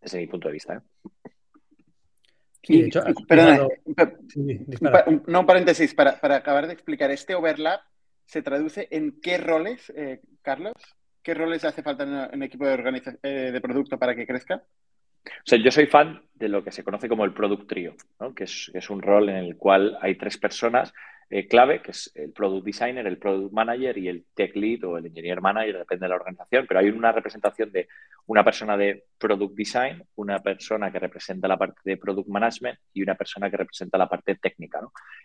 desde 0.00 0.18
mi 0.18 0.26
punto 0.26 0.48
de 0.48 0.54
vista. 0.54 0.74
¿eh? 0.74 0.80
no, 5.26 5.40
un 5.40 5.46
paréntesis, 5.46 5.94
para, 5.94 6.18
acabar 6.22 6.66
de 6.66 6.72
explicar, 6.72 7.10
este 7.10 7.34
overlap 7.34 7.82
se 8.24 8.42
traduce 8.42 8.88
en 8.90 9.20
qué 9.20 9.38
roles, 9.38 9.92
Carlos? 10.42 10.74
¿Qué 11.22 11.34
roles 11.34 11.64
hace 11.64 11.82
falta 11.82 12.04
en 12.04 12.36
un 12.36 12.42
equipo 12.42 12.66
de, 12.66 13.52
de 13.52 13.60
producto 13.60 13.98
para 13.98 14.14
que 14.14 14.26
crezca? 14.26 14.62
O 15.26 15.46
sea, 15.46 15.58
yo 15.58 15.70
soy 15.70 15.86
fan 15.86 16.22
de 16.34 16.48
lo 16.48 16.62
que 16.62 16.72
se 16.72 16.84
conoce 16.84 17.08
como 17.08 17.24
el 17.24 17.32
Product 17.32 17.66
Trio, 17.66 17.94
que, 18.36 18.44
es, 18.44 18.90
un 18.90 19.02
rol 19.02 19.28
en 19.28 19.36
el 19.36 19.56
cual 19.56 19.96
hay 20.00 20.16
tres 20.16 20.36
personas 20.38 20.92
eh, 21.30 21.46
clave, 21.46 21.80
que 21.80 21.90
es 21.92 22.10
el 22.14 22.32
Product 22.32 22.64
Designer, 22.64 23.06
el 23.06 23.18
Product 23.18 23.52
Manager 23.52 23.96
y 23.98 24.08
el 24.08 24.26
Tech 24.34 24.54
Lead 24.54 24.84
o 24.84 24.98
el 24.98 25.06
Engineer 25.06 25.40
Manager, 25.40 25.78
depende 25.78 26.04
de 26.04 26.08
la 26.08 26.16
organización, 26.16 26.66
pero 26.68 26.80
hay 26.80 26.90
una 26.90 27.12
representación 27.12 27.72
de 27.72 27.88
una 28.26 28.44
persona 28.44 28.76
de 28.76 29.04
Product 29.18 29.54
Design, 29.54 30.02
una 30.16 30.38
persona 30.40 30.90
que 30.90 30.98
representa 30.98 31.48
la 31.48 31.56
parte 31.56 31.80
de 31.84 31.96
Product 31.96 32.28
Management 32.28 32.78
y 32.92 33.02
una 33.02 33.14
persona 33.14 33.50
que 33.50 33.56
representa 33.56 33.98
la 33.98 34.08
parte 34.08 34.36
técnica. 34.36 34.80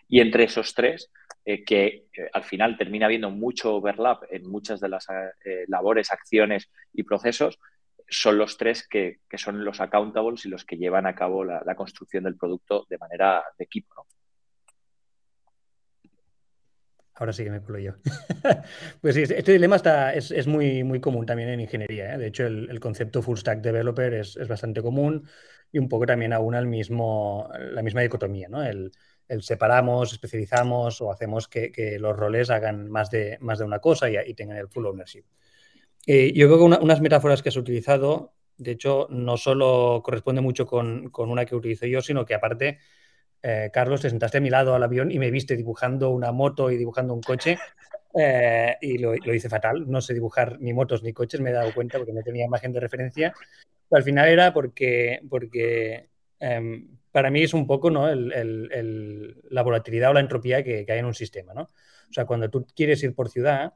Y 0.08 0.20
entre 0.20 0.44
esos 0.44 0.74
tres, 0.74 1.10
eh, 1.44 1.64
que 1.64 2.06
eh, 2.12 2.30
al 2.32 2.44
final 2.44 2.76
termina 2.76 3.06
habiendo 3.06 3.30
mucho 3.30 3.76
overlap 3.76 4.24
en 4.30 4.48
muchas 4.48 4.80
de 4.80 4.88
las 4.88 5.06
labores, 5.68 6.10
acciones 6.10 6.70
y 6.92 7.02
procesos, 7.02 7.58
son 8.08 8.38
los 8.38 8.56
tres 8.56 8.86
que, 8.88 9.20
son 9.36 9.64
los 9.64 9.80
accountables 9.80 10.44
y 10.44 10.48
los 10.48 10.64
que 10.64 10.76
llevan 10.76 11.06
a 11.06 11.14
cabo 11.14 11.44
la, 11.44 11.62
la 11.64 11.76
construcción 11.76 12.24
del 12.24 12.36
producto 12.36 12.86
de 12.88 12.98
manera 12.98 13.44
de 13.56 13.64
equipo. 13.64 13.94
¿no? 13.94 14.19
Ahora 17.20 17.34
sí 17.34 17.44
que 17.44 17.50
me 17.50 17.60
cuelo 17.60 17.78
yo. 17.80 17.92
pues 19.02 19.14
sí, 19.14 19.24
este 19.24 19.52
dilema 19.52 19.76
está, 19.76 20.14
es, 20.14 20.46
muy, 20.46 20.82
muy 20.84 21.00
común 21.00 21.26
también 21.26 21.50
en 21.50 21.60
ingeniería. 21.60 22.14
¿eh? 22.14 22.18
De 22.18 22.28
hecho, 22.28 22.46
el, 22.46 22.80
concepto 22.80 23.20
full 23.20 23.36
stack 23.36 23.60
developer 23.60 24.14
es, 24.14 24.48
bastante 24.48 24.80
común 24.80 25.28
y 25.70 25.78
un 25.78 25.86
poco 25.86 26.06
también 26.06 26.32
aún 26.32 26.54
el 26.54 26.66
mismo, 26.66 27.46
la 27.72 27.82
misma 27.82 28.00
dicotomía. 28.00 28.48
¿no? 28.48 28.62
El, 28.64 28.90
separamos, 29.40 30.14
especializamos 30.14 31.02
o 31.02 31.12
hacemos 31.12 31.46
que, 31.46 31.98
los 32.00 32.16
roles 32.16 32.48
hagan 32.48 32.90
más 32.90 33.10
de, 33.10 33.36
más 33.42 33.58
de 33.58 33.66
una 33.66 33.80
cosa 33.80 34.08
y, 34.08 34.32
tengan 34.32 34.56
el 34.56 34.68
full 34.68 34.86
ownership. 34.86 35.24
Eh, 36.06 36.32
yo 36.34 36.46
creo 36.46 36.56
que 36.56 36.82
unas 36.82 37.02
metáforas 37.02 37.42
que 37.42 37.50
has 37.50 37.56
utilizado, 37.56 38.32
de 38.56 38.70
hecho, 38.70 39.08
no 39.10 39.36
solo 39.36 40.00
corresponde 40.02 40.40
mucho 40.40 40.64
con, 40.64 41.10
con 41.10 41.28
una 41.28 41.44
que 41.44 41.54
utilizo 41.54 41.84
yo, 41.84 42.00
sino 42.00 42.24
que 42.24 42.32
aparte 42.32 42.78
eh, 43.42 43.70
Carlos, 43.72 44.00
te 44.00 44.10
sentaste 44.10 44.38
a 44.38 44.40
mi 44.40 44.50
lado 44.50 44.74
al 44.74 44.82
avión 44.82 45.10
y 45.10 45.18
me 45.18 45.30
viste 45.30 45.56
dibujando 45.56 46.10
una 46.10 46.32
moto 46.32 46.70
y 46.70 46.76
dibujando 46.76 47.14
un 47.14 47.22
coche 47.22 47.58
eh, 48.14 48.76
y 48.80 48.98
lo, 48.98 49.14
hice 49.14 49.48
fatal. 49.48 49.90
No 49.90 50.00
sé 50.00 50.14
dibujar 50.14 50.58
ni 50.60 50.72
motos 50.72 51.02
ni 51.02 51.12
coches, 51.12 51.40
me 51.40 51.50
he 51.50 51.54
dado 51.54 51.72
cuenta 51.74 51.98
porque 51.98 52.12
no 52.12 52.22
tenía 52.22 52.44
imagen 52.44 52.72
de 52.72 52.80
referencia. 52.80 53.32
Al 53.90 54.02
final 54.02 54.28
era 54.28 54.52
porque, 54.52 55.20
porque 55.28 56.08
em, 56.38 56.98
para 57.10 57.30
mí 57.30 57.42
es 57.42 57.54
un 57.54 57.66
poco 57.66 57.90
¿no? 57.90 58.08
la 58.14 59.62
volatilidad 59.62 60.10
o 60.10 60.14
la 60.14 60.20
entropía 60.20 60.62
que, 60.62 60.84
que, 60.84 60.92
hay 60.92 60.98
en 60.98 61.06
un 61.06 61.14
sistema. 61.14 61.54
¿no? 61.54 61.62
O 61.62 62.12
sea, 62.12 62.26
cuando 62.26 62.50
tú 62.50 62.66
quieres 62.74 63.02
ir 63.02 63.14
por 63.14 63.30
ciudad, 63.30 63.74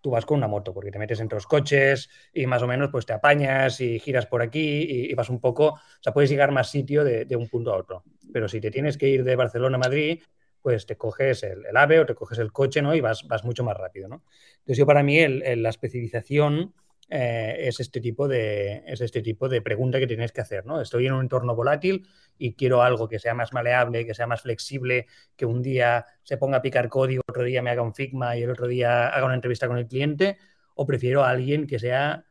tú 0.00 0.10
vas 0.10 0.24
con 0.24 0.38
una 0.38 0.48
moto, 0.48 0.72
porque 0.72 0.90
te 0.90 0.98
metes 0.98 1.20
entre 1.20 1.36
los 1.36 1.46
coches 1.46 2.08
y 2.32 2.46
más 2.46 2.62
o 2.62 2.66
menos 2.66 2.90
pues 2.90 3.06
te 3.06 3.12
apañas 3.12 3.80
y 3.80 3.98
giras 3.98 4.26
por 4.26 4.42
aquí 4.42 5.10
y, 5.10 5.14
vas 5.14 5.28
un 5.28 5.40
poco, 5.40 5.66
o 5.68 5.80
sea, 6.00 6.12
puedes 6.12 6.30
llegar 6.30 6.52
más 6.52 6.70
sitio 6.70 7.04
de, 7.04 7.26
un 7.36 7.48
punto 7.48 7.72
a 7.72 7.76
otro. 7.76 8.04
Pero 8.32 8.48
si 8.48 8.60
te 8.60 8.70
tienes 8.70 8.98
que 8.98 9.08
ir 9.08 9.24
de 9.24 9.36
Barcelona 9.36 9.76
a 9.76 9.80
Madrid, 9.80 10.22
pues 10.62 10.86
te 10.86 10.96
coges 10.96 11.42
el, 11.42 11.64
AVE 11.76 12.00
o 12.00 12.06
te 12.06 12.14
coges 12.14 12.38
el 12.38 12.52
coche, 12.52 12.82
¿no? 12.82 12.94
Y 12.94 13.00
vas, 13.00 13.26
vas 13.26 13.44
mucho 13.44 13.64
más 13.64 13.76
rápido, 13.76 14.08
¿no? 14.08 14.22
Entonces 14.58 14.78
yo 14.78 14.86
para 14.86 15.02
mí 15.02 15.26
la 15.26 15.68
especialización 15.68 16.74
eh, 17.10 17.56
es, 17.60 17.80
este 17.80 18.00
tipo 18.00 18.28
de, 18.28 18.82
es 18.86 19.00
este 19.00 19.22
tipo 19.22 19.48
de 19.48 19.62
pregunta 19.62 19.98
que 19.98 20.06
tienes 20.06 20.30
que 20.30 20.42
hacer, 20.42 20.66
¿no? 20.66 20.80
Estoy 20.80 21.06
en 21.06 21.14
un 21.14 21.22
entorno 21.22 21.54
volátil 21.54 22.06
y 22.36 22.54
quiero 22.54 22.82
algo 22.82 23.08
que 23.08 23.18
sea 23.18 23.34
más 23.34 23.52
maleable, 23.52 24.04
que 24.04 24.14
sea 24.14 24.26
más 24.26 24.42
flexible, 24.42 25.06
que 25.34 25.46
un 25.46 25.62
día 25.62 26.04
se 26.22 26.36
ponga 26.36 26.58
a 26.58 26.62
picar 26.62 26.88
código, 26.88 27.22
otro 27.26 27.44
día 27.44 27.62
me 27.62 27.70
haga 27.70 27.82
un 27.82 27.94
Figma 27.94 28.36
y 28.36 28.42
el 28.42 28.50
otro 28.50 28.66
día 28.66 29.08
haga 29.08 29.24
una 29.24 29.34
entrevista 29.34 29.68
con 29.68 29.78
el 29.78 29.86
cliente, 29.86 30.36
o 30.74 30.86
prefiero 30.86 31.24
a 31.24 31.30
alguien 31.30 31.66
que 31.66 31.78
sea 31.78 32.24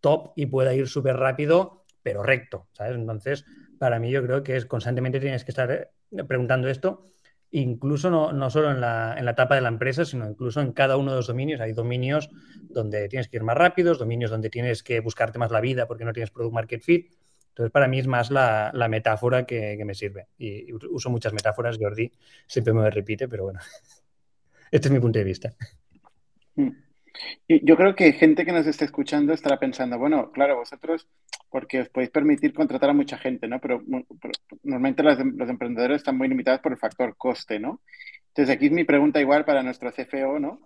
top 0.00 0.32
y 0.34 0.46
pueda 0.46 0.74
ir 0.74 0.88
súper 0.88 1.16
rápido, 1.16 1.84
pero 2.02 2.22
recto, 2.22 2.68
¿sabes? 2.72 2.96
Entonces, 2.96 3.44
para 3.78 3.98
mí 4.00 4.10
yo 4.10 4.24
creo 4.24 4.42
que 4.42 4.56
es 4.56 4.66
constantemente 4.66 5.20
tienes 5.20 5.44
que 5.44 5.52
estar 5.52 5.92
preguntando 6.26 6.68
esto 6.68 7.04
incluso 7.60 8.10
no, 8.10 8.32
no 8.32 8.50
solo 8.50 8.70
en 8.70 8.80
la, 8.80 9.14
en 9.16 9.24
la, 9.24 9.30
etapa 9.32 9.54
de 9.54 9.60
la 9.60 9.68
empresa, 9.68 10.04
sino 10.04 10.28
incluso 10.28 10.60
en 10.60 10.72
cada 10.72 10.96
uno 10.96 11.12
de 11.12 11.16
los 11.16 11.26
dominios. 11.26 11.60
Hay 11.60 11.72
dominios 11.72 12.30
donde 12.68 13.08
tienes 13.08 13.28
que 13.28 13.38
ir 13.38 13.44
más 13.44 13.56
rápidos, 13.56 13.98
dominios 13.98 14.30
donde 14.30 14.50
tienes 14.50 14.82
que 14.82 15.00
buscarte 15.00 15.38
más 15.38 15.50
la 15.50 15.60
vida 15.60 15.86
porque 15.86 16.04
no 16.04 16.12
tienes 16.12 16.30
product 16.30 16.54
market 16.54 16.82
fit. 16.82 17.12
Entonces, 17.48 17.72
para 17.72 17.88
mí 17.88 17.98
es 17.98 18.06
más 18.06 18.30
la, 18.30 18.70
la 18.74 18.88
metáfora 18.88 19.46
que, 19.46 19.76
que, 19.78 19.84
me 19.84 19.94
sirve. 19.94 20.28
Y, 20.36 20.70
uso 20.72 21.08
muchas 21.08 21.32
metáforas, 21.32 21.78
Jordi 21.80 22.12
siempre 22.46 22.74
me 22.74 22.90
repite, 22.90 23.28
pero 23.28 23.44
bueno, 23.44 23.60
este 24.70 24.88
es 24.88 24.92
mi 24.92 25.00
punto 25.00 25.18
de 25.18 25.24
vista. 25.24 25.54
Mm. 26.56 26.85
Yo 27.48 27.76
creo 27.76 27.94
que 27.94 28.12
gente 28.12 28.44
que 28.44 28.52
nos 28.52 28.66
esté 28.66 28.84
escuchando 28.84 29.32
estará 29.32 29.58
pensando, 29.58 29.98
bueno, 29.98 30.30
claro, 30.32 30.56
vosotros, 30.56 31.06
porque 31.50 31.80
os 31.80 31.88
podéis 31.88 32.10
permitir 32.10 32.52
contratar 32.52 32.90
a 32.90 32.94
mucha 32.94 33.18
gente, 33.18 33.48
¿no? 33.48 33.60
Pero, 33.60 33.82
normalmente 34.62 35.02
los, 35.02 35.18
emprendedores 35.18 35.98
están 35.98 36.18
muy 36.18 36.28
limitados 36.28 36.60
por 36.60 36.72
el 36.72 36.78
factor 36.78 37.16
coste, 37.16 37.58
¿no? 37.58 37.80
Entonces, 38.28 38.54
aquí 38.54 38.66
es 38.66 38.72
mi 38.72 38.84
pregunta 38.84 39.20
igual 39.20 39.44
para 39.44 39.62
nuestro 39.62 39.92
CFO, 39.92 40.38
¿no? 40.38 40.60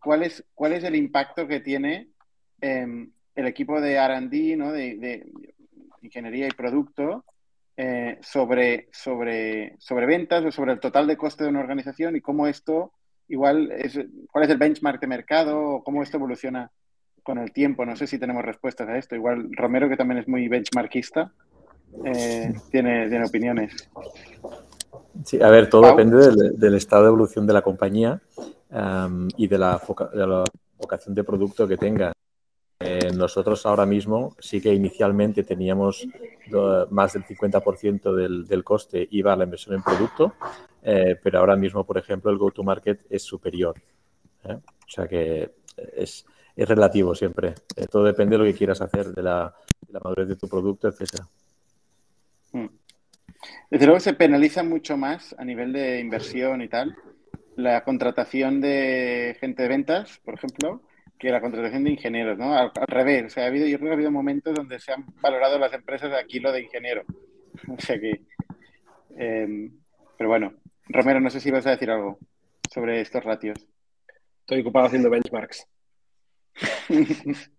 ¿cuál, 0.00 0.24
es, 0.24 0.44
¿Cuál 0.54 0.74
es 0.74 0.84
el 0.84 0.94
impacto 0.94 1.48
que 1.48 1.60
tiene 1.60 2.08
em, 2.60 3.10
el 3.34 3.46
equipo 3.46 3.80
de 3.80 3.96
RD, 3.96 4.56
¿no? 4.56 4.72
De, 4.72 5.26
ingeniería 6.02 6.46
y 6.46 6.50
producto 6.50 7.26
eh, 7.76 8.18
sobre, 8.22 8.88
sobre, 8.90 9.76
sobre 9.78 10.06
ventas 10.06 10.44
o 10.44 10.50
sobre 10.50 10.72
el 10.72 10.80
total 10.80 11.06
de 11.06 11.18
coste 11.18 11.44
de 11.44 11.50
una 11.50 11.60
organización 11.60 12.16
y 12.16 12.22
cómo 12.22 12.46
esto 12.46 12.92
igual, 13.30 13.70
es, 13.72 13.98
¿cuál 14.30 14.44
es 14.44 14.50
el 14.50 14.58
benchmark 14.58 15.00
de 15.00 15.06
mercado 15.06 15.82
cómo 15.84 16.02
esto 16.02 16.16
evoluciona 16.16 16.70
con 17.22 17.38
el 17.38 17.52
tiempo? 17.52 17.86
No 17.86 17.96
sé 17.96 18.06
si 18.06 18.18
tenemos 18.18 18.44
respuestas 18.44 18.88
a 18.88 18.98
esto. 18.98 19.14
Igual 19.14 19.48
Romero, 19.52 19.88
que 19.88 19.96
también 19.96 20.18
es 20.18 20.28
muy 20.28 20.48
benchmarkista, 20.48 21.32
eh, 22.04 22.52
tiene, 22.70 23.08
tiene 23.08 23.24
opiniones. 23.24 23.88
Sí, 25.24 25.40
a 25.42 25.48
ver, 25.48 25.68
todo 25.68 25.82
depende 25.82 26.16
del, 26.56 26.74
estado 26.74 27.02
de 27.02 27.08
evolución 27.08 27.46
de 27.46 27.52
la 27.52 27.62
compañía 27.62 28.20
y 29.36 29.48
de 29.48 29.58
la, 29.58 29.80
de 30.12 30.26
la, 30.26 30.44
vocación 30.78 31.14
de 31.14 31.24
producto 31.24 31.68
que 31.68 31.76
tenga. 31.76 32.12
Eh, 32.82 33.10
nosotros 33.14 33.66
ahora 33.66 33.84
mismo 33.84 34.34
sí 34.38 34.58
que 34.58 34.72
inicialmente 34.72 35.42
teníamos 35.42 36.08
más 36.90 37.12
del 37.12 37.24
50% 37.24 38.14
del, 38.14 38.46
del, 38.46 38.64
coste 38.64 39.06
iba 39.10 39.34
a 39.34 39.36
la 39.36 39.44
inversión 39.44 39.76
en 39.76 39.82
producto, 39.82 40.34
eh, 40.82 41.14
pero 41.22 41.40
ahora 41.40 41.56
mismo, 41.56 41.84
por 41.84 41.98
ejemplo, 41.98 42.30
el 42.30 42.38
go-to-market 42.38 43.04
es 43.10 43.22
superior. 43.22 43.74
¿eh? 44.44 44.54
O 44.54 44.88
sea 44.88 45.06
que 45.06 45.50
es, 45.94 46.24
relativo 46.56 47.14
siempre. 47.14 47.54
todo 47.90 48.04
depende 48.04 48.36
de 48.36 48.38
lo 48.38 48.44
que 48.44 48.56
quieras 48.56 48.80
hacer, 48.80 49.08
de 49.08 49.22
la, 49.22 49.54
de 49.86 49.92
la 49.92 50.00
madurez 50.00 50.28
de 50.28 50.36
tu 50.36 50.48
producto, 50.48 50.88
etc. 50.88 51.22
Hmm. 52.52 52.66
Desde 53.70 53.86
luego 53.86 54.00
se 54.00 54.14
penaliza 54.14 54.62
mucho 54.62 54.96
más 54.96 55.34
a 55.38 55.44
nivel 55.44 55.72
de 55.72 56.00
inversión 56.00 56.62
y 56.62 56.68
tal 56.68 56.96
la 57.56 57.84
contratación 57.84 58.60
de 58.60 59.36
gente 59.38 59.62
de 59.62 59.68
ventas, 59.68 60.18
por 60.24 60.34
ejemplo, 60.34 60.82
que 61.20 61.30
la 61.30 61.40
contratación 61.40 61.84
de 61.84 61.90
ingenieros, 61.90 62.38
¿no? 62.38 62.56
Al, 62.56 62.72
revés, 62.86 63.26
o 63.26 63.28
sea, 63.28 63.44
ha 63.44 63.46
habido, 63.48 63.66
yo 63.66 63.76
creo 63.76 63.88
que 63.88 63.92
ha 63.92 63.96
habido 63.96 64.10
momentos 64.10 64.54
donde 64.54 64.78
se 64.80 64.92
han 64.92 65.04
valorado 65.20 65.58
las 65.58 65.72
empresas 65.74 66.10
aquí 66.12 66.40
lo 66.40 66.50
de 66.50 66.62
ingeniero. 66.62 67.04
O 67.68 67.78
sea 67.78 68.00
que, 68.00 68.22
em, 69.16 69.70
pero 70.16 70.30
bueno, 70.30 70.54
Romero, 70.88 71.20
no 71.20 71.28
sé 71.28 71.40
si 71.40 71.50
vas 71.50 71.66
a 71.66 71.72
decir 71.72 71.90
algo 71.90 72.18
sobre 72.72 73.00
estos 73.00 73.22
ratios. 73.22 73.58
Estoy 74.40 74.60
ocupado 74.60 74.86
haciendo 74.86 75.10
benchmarks. 75.10 75.66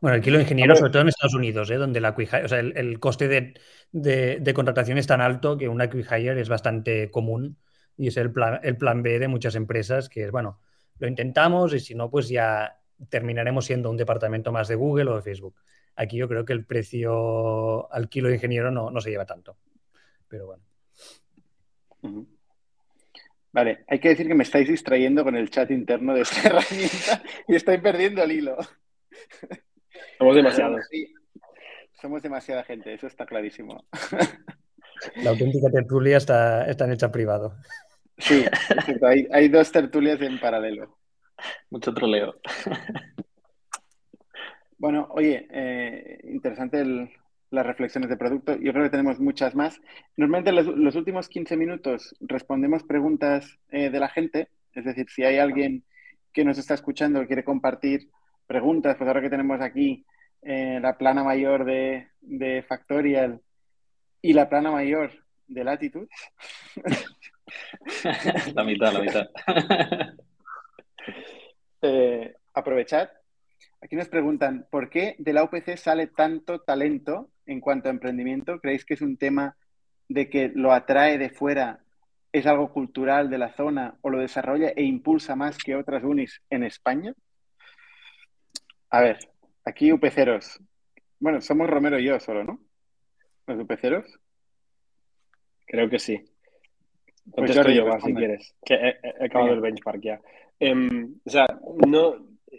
Bueno, 0.00 0.16
el 0.16 0.22
kilo 0.22 0.38
de 0.38 0.42
ingeniero, 0.42 0.74
sobre 0.74 0.90
todo 0.90 1.02
en 1.02 1.08
Estados 1.10 1.34
Unidos, 1.34 1.70
¿eh? 1.70 1.76
donde 1.76 2.00
la 2.00 2.10
o 2.10 2.48
sea, 2.48 2.58
el, 2.58 2.98
coste 2.98 3.28
de, 3.28 3.54
de, 3.92 4.52
contratación 4.52 4.98
es 4.98 5.06
tan 5.06 5.20
alto 5.20 5.56
que 5.56 5.68
una 5.68 5.88
quick 5.88 6.10
hire 6.10 6.40
es 6.40 6.48
bastante 6.48 7.08
común 7.08 7.56
y 7.96 8.08
es 8.08 8.16
el 8.16 8.32
plan, 8.32 8.58
el 8.64 8.76
plan 8.76 9.04
B 9.04 9.20
de 9.20 9.28
muchas 9.28 9.54
empresas, 9.54 10.08
que 10.08 10.24
es, 10.24 10.32
bueno, 10.32 10.58
lo 11.02 11.08
intentamos 11.08 11.74
y 11.74 11.80
si 11.80 11.96
no, 11.96 12.08
pues 12.08 12.28
ya 12.28 12.78
terminaremos 13.08 13.64
siendo 13.64 13.90
un 13.90 13.96
departamento 13.96 14.52
más 14.52 14.68
de 14.68 14.76
Google 14.76 15.10
o 15.10 15.16
de 15.16 15.22
Facebook. 15.22 15.56
Aquí 15.96 16.16
yo 16.16 16.28
creo 16.28 16.44
que 16.44 16.52
el 16.52 16.64
precio 16.64 17.92
al 17.92 18.08
kilo 18.08 18.28
de 18.28 18.34
ingeniero 18.34 18.70
no, 18.70 19.00
se 19.00 19.10
lleva 19.10 19.26
tanto. 19.26 19.56
Pero 20.28 20.46
bueno. 20.46 22.26
Vale, 23.50 23.84
hay 23.88 23.98
que 23.98 24.10
decir 24.10 24.28
que 24.28 24.34
me 24.36 24.44
estáis 24.44 24.68
distrayendo 24.68 25.24
con 25.24 25.34
el 25.34 25.50
chat 25.50 25.72
interno 25.72 26.14
de 26.14 26.20
esta 26.20 26.40
herramienta 26.48 27.22
y 27.48 27.56
estoy 27.56 27.78
perdiendo 27.78 28.22
el 28.22 28.30
hilo. 28.30 28.56
Somos 30.18 30.36
demasiados. 30.36 30.88
somos 32.00 32.22
demasiada 32.22 32.62
gente, 32.62 32.94
eso 32.94 33.08
está 33.08 33.26
clarísimo. 33.26 33.84
La 35.16 35.30
auténtica 35.30 35.68
tertulia 35.68 36.16
está, 36.16 36.64
está 36.66 36.84
en 36.84 36.92
hecha 36.92 37.10
privado. 37.10 37.56
Sí, 38.22 38.44
hay, 39.02 39.26
hay, 39.32 39.48
dos 39.48 39.72
tertulias 39.72 40.20
en 40.20 40.38
paralelo. 40.38 40.96
Mucho 41.70 41.92
troleo. 41.92 42.36
Bueno, 44.78 45.06
oye, 45.10 45.46
eh, 45.50 46.18
interesante 46.24 46.84
las 47.50 47.66
reflexiones 47.66 48.10
de 48.10 48.16
producto. 48.16 48.56
Yo 48.56 48.72
creo 48.72 48.82
que 48.82 48.90
tenemos 48.90 49.20
muchas 49.20 49.54
más. 49.54 49.80
Normalmente 50.16 50.50
los, 50.50 50.66
los 50.66 50.96
últimos 50.96 51.28
15 51.28 51.56
minutos 51.56 52.16
respondemos 52.20 52.82
preguntas 52.82 53.60
eh, 53.70 53.90
de 53.90 54.00
la 54.00 54.08
gente. 54.08 54.48
Es 54.74 54.84
decir, 54.84 55.08
si 55.08 55.22
hay 55.22 55.38
alguien 55.38 55.84
que 56.32 56.44
nos 56.44 56.58
está 56.58 56.74
escuchando 56.74 57.20
que 57.20 57.28
quiere 57.28 57.44
compartir 57.44 58.08
preguntas, 58.48 58.96
pues 58.96 59.06
ahora 59.06 59.20
que 59.20 59.30
tenemos 59.30 59.60
aquí 59.60 60.04
eh, 60.42 60.80
la 60.82 60.98
plana 60.98 61.22
mayor 61.22 61.64
de, 61.64 62.08
de 62.20 62.64
Factorial 62.64 63.40
y 64.20 64.32
la 64.32 64.48
plana 64.48 64.70
mayor 64.70 65.12
de 65.46 65.64
Latitude. 65.64 66.08
la 68.54 68.64
mitad, 68.64 68.92
la 68.92 69.00
mitad. 69.00 69.30
eh, 71.82 72.34
aprovechad. 72.54 73.10
Aquí 73.80 73.96
nos 73.96 74.08
preguntan, 74.08 74.66
¿por 74.70 74.88
qué 74.88 75.16
de 75.18 75.32
la 75.32 75.42
UPC 75.42 75.76
sale 75.76 76.06
tanto 76.06 76.60
talento 76.60 77.30
en 77.46 77.60
cuanto 77.60 77.88
a 77.88 77.90
emprendimiento? 77.90 78.60
¿Creéis 78.60 78.84
que 78.84 78.94
es 78.94 79.02
un 79.02 79.16
tema 79.16 79.56
de 80.08 80.28
que 80.28 80.52
lo 80.54 80.72
atrae 80.72 81.18
de 81.18 81.30
fuera, 81.30 81.80
es 82.32 82.46
algo 82.46 82.72
cultural 82.72 83.28
de 83.28 83.38
la 83.38 83.52
zona 83.54 83.98
o 84.02 84.10
lo 84.10 84.18
desarrolla 84.18 84.68
e 84.68 84.84
impulsa 84.84 85.34
más 85.34 85.58
que 85.58 85.74
otras 85.74 86.04
unis 86.04 86.42
en 86.50 86.62
España? 86.62 87.12
A 88.90 89.00
ver, 89.00 89.18
aquí 89.64 89.92
UPCeros. 89.92 90.60
Bueno, 91.18 91.40
somos 91.40 91.68
Romero 91.68 91.98
y 91.98 92.04
yo 92.04 92.20
solo, 92.20 92.44
¿no? 92.44 92.60
Los 93.46 93.58
UPCeros. 93.58 94.18
Creo 95.66 95.88
que 95.88 95.98
sí. 95.98 96.31
Pues 97.30 97.54
yo, 97.54 97.62
yo 97.68 98.00
si 98.00 98.14
quieres, 98.14 98.54
que 98.64 98.74
he, 98.74 99.24
acabado 99.24 99.52
el 99.52 99.60
benchmark 99.60 100.00
ya. 100.00 100.20
Em, 100.58 101.14
o 101.24 101.30
sea, 101.30 101.46
no, 101.86 102.16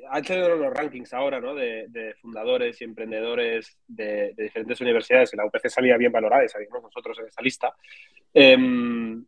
ha 0.09 0.19
hecho 0.19 0.35
los 0.35 0.73
rankings 0.73 1.13
ahora, 1.13 1.39
¿no? 1.39 1.53
De, 1.53 2.15
fundadores 2.21 2.79
y 2.81 2.85
emprendedores 2.85 3.77
de, 3.87 4.33
diferentes 4.37 4.79
universidades. 4.81 5.33
Y 5.33 5.37
la 5.37 5.45
UPC 5.45 5.69
salía 5.69 5.97
bien 5.97 6.11
valorada 6.11 6.45
y 6.45 6.49
salimos 6.49 6.81
nosotros 6.81 7.17
en 7.19 7.27
esta 7.27 7.41
lista. 7.41 7.73
Em, 8.33 9.25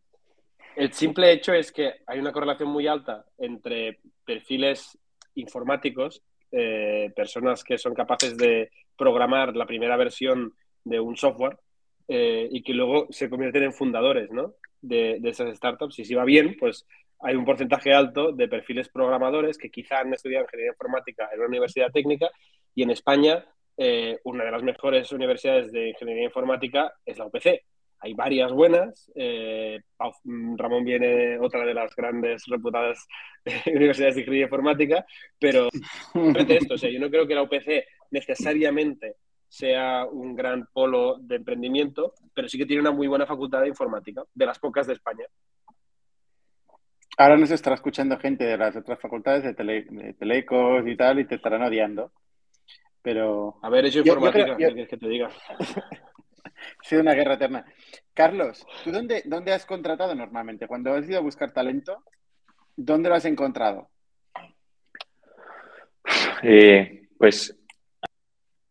el 0.76 0.92
simple 0.92 1.32
hecho 1.32 1.52
es 1.52 1.72
que 1.72 1.94
hay 2.06 2.18
una 2.18 2.32
correlación 2.32 2.68
muy 2.68 2.86
alta 2.86 3.24
entre 3.38 4.00
perfiles 4.24 4.98
informáticos, 5.34 6.22
eh, 6.50 7.12
personas 7.14 7.62
que 7.62 7.78
son 7.78 7.94
capaces 7.94 8.36
de 8.36 8.70
programar 8.96 9.54
la 9.56 9.66
primera 9.66 9.96
versión 9.96 10.52
de 10.84 11.00
un 11.00 11.16
software 11.16 11.58
y 12.08 12.62
que 12.62 12.72
luego 12.72 13.08
se 13.10 13.28
convierten 13.28 13.64
en 13.64 13.72
fundadores 13.72 14.30
¿no? 14.30 14.54
de, 14.80 15.18
de 15.20 15.28
esas 15.28 15.56
startups. 15.56 15.98
Y 15.98 16.04
si 16.04 16.14
va 16.14 16.24
bien, 16.24 16.56
pues 16.58 16.86
hay 17.20 17.34
un 17.34 17.44
porcentaje 17.44 17.92
alto 17.92 18.32
de 18.32 18.48
perfiles 18.48 18.88
programadores 18.88 19.58
que 19.58 19.70
quizá 19.70 20.00
han 20.00 20.14
estudiado 20.14 20.44
ingeniería 20.44 20.72
informática 20.72 21.28
en 21.32 21.40
una 21.40 21.48
universidad 21.48 21.90
técnica 21.90 22.30
y 22.74 22.82
en 22.82 22.90
España 22.90 23.44
eh, 23.78 24.18
una 24.24 24.44
de 24.44 24.50
las 24.50 24.62
mejores 24.62 25.12
universidades 25.12 25.70
de 25.70 25.90
ingeniería 25.90 26.24
informática 26.24 26.92
es 27.04 27.18
la 27.18 27.26
UPC. 27.26 27.62
Hay 28.00 28.14
varias 28.14 28.52
buenas. 28.52 29.10
Eh, 29.14 29.80
Ramón 30.56 30.84
viene 30.84 31.38
otra 31.38 31.64
de 31.64 31.74
las 31.74 31.94
grandes 31.94 32.44
reputadas 32.46 33.06
universidades 33.66 34.14
de 34.14 34.20
ingeniería 34.22 34.46
informática, 34.46 35.06
pero 35.38 35.68
esto, 36.48 36.74
o 36.74 36.78
sea, 36.78 36.90
yo 36.90 37.00
no 37.00 37.10
creo 37.10 37.26
que 37.26 37.34
la 37.34 37.42
UPC 37.42 37.84
necesariamente 38.10 39.16
sea 39.48 40.04
un 40.04 40.34
gran 40.34 40.66
polo 40.72 41.18
de 41.18 41.36
emprendimiento, 41.36 42.14
pero 42.34 42.48
sí 42.48 42.58
que 42.58 42.66
tiene 42.66 42.82
una 42.82 42.90
muy 42.90 43.06
buena 43.06 43.26
facultad 43.26 43.62
de 43.62 43.68
informática, 43.68 44.22
de 44.34 44.46
las 44.46 44.58
pocas 44.58 44.86
de 44.86 44.94
España. 44.94 45.24
Ahora 47.18 47.38
nos 47.38 47.50
estará 47.50 47.76
escuchando 47.76 48.18
gente 48.18 48.44
de 48.44 48.58
las 48.58 48.76
otras 48.76 49.00
facultades, 49.00 49.42
de, 49.42 50.14
Telecos 50.18 50.86
y 50.86 50.96
tal, 50.96 51.20
y 51.20 51.26
te 51.26 51.36
estarán 51.36 51.62
odiando. 51.62 52.12
Pero. 53.00 53.58
A 53.62 53.70
ver, 53.70 53.86
eso 53.86 54.00
informática, 54.00 54.56
¿qué 54.56 54.66
quieres 54.66 54.88
que 54.88 54.98
te 54.98 55.08
diga? 55.08 55.30
ha 55.48 56.84
sido 56.84 57.00
una 57.00 57.14
guerra 57.14 57.34
eterna. 57.34 57.64
Carlos, 58.12 58.66
¿tú 58.84 58.90
dónde, 58.90 59.22
dónde 59.24 59.52
has 59.52 59.64
contratado 59.64 60.14
normalmente? 60.14 60.66
Cuando 60.66 60.92
has 60.92 61.08
ido 61.08 61.18
a 61.18 61.22
buscar 61.22 61.52
talento, 61.52 62.02
¿dónde 62.76 63.08
lo 63.08 63.14
has 63.14 63.24
encontrado? 63.24 63.88
Eh, 66.42 67.08
pues 67.18 67.56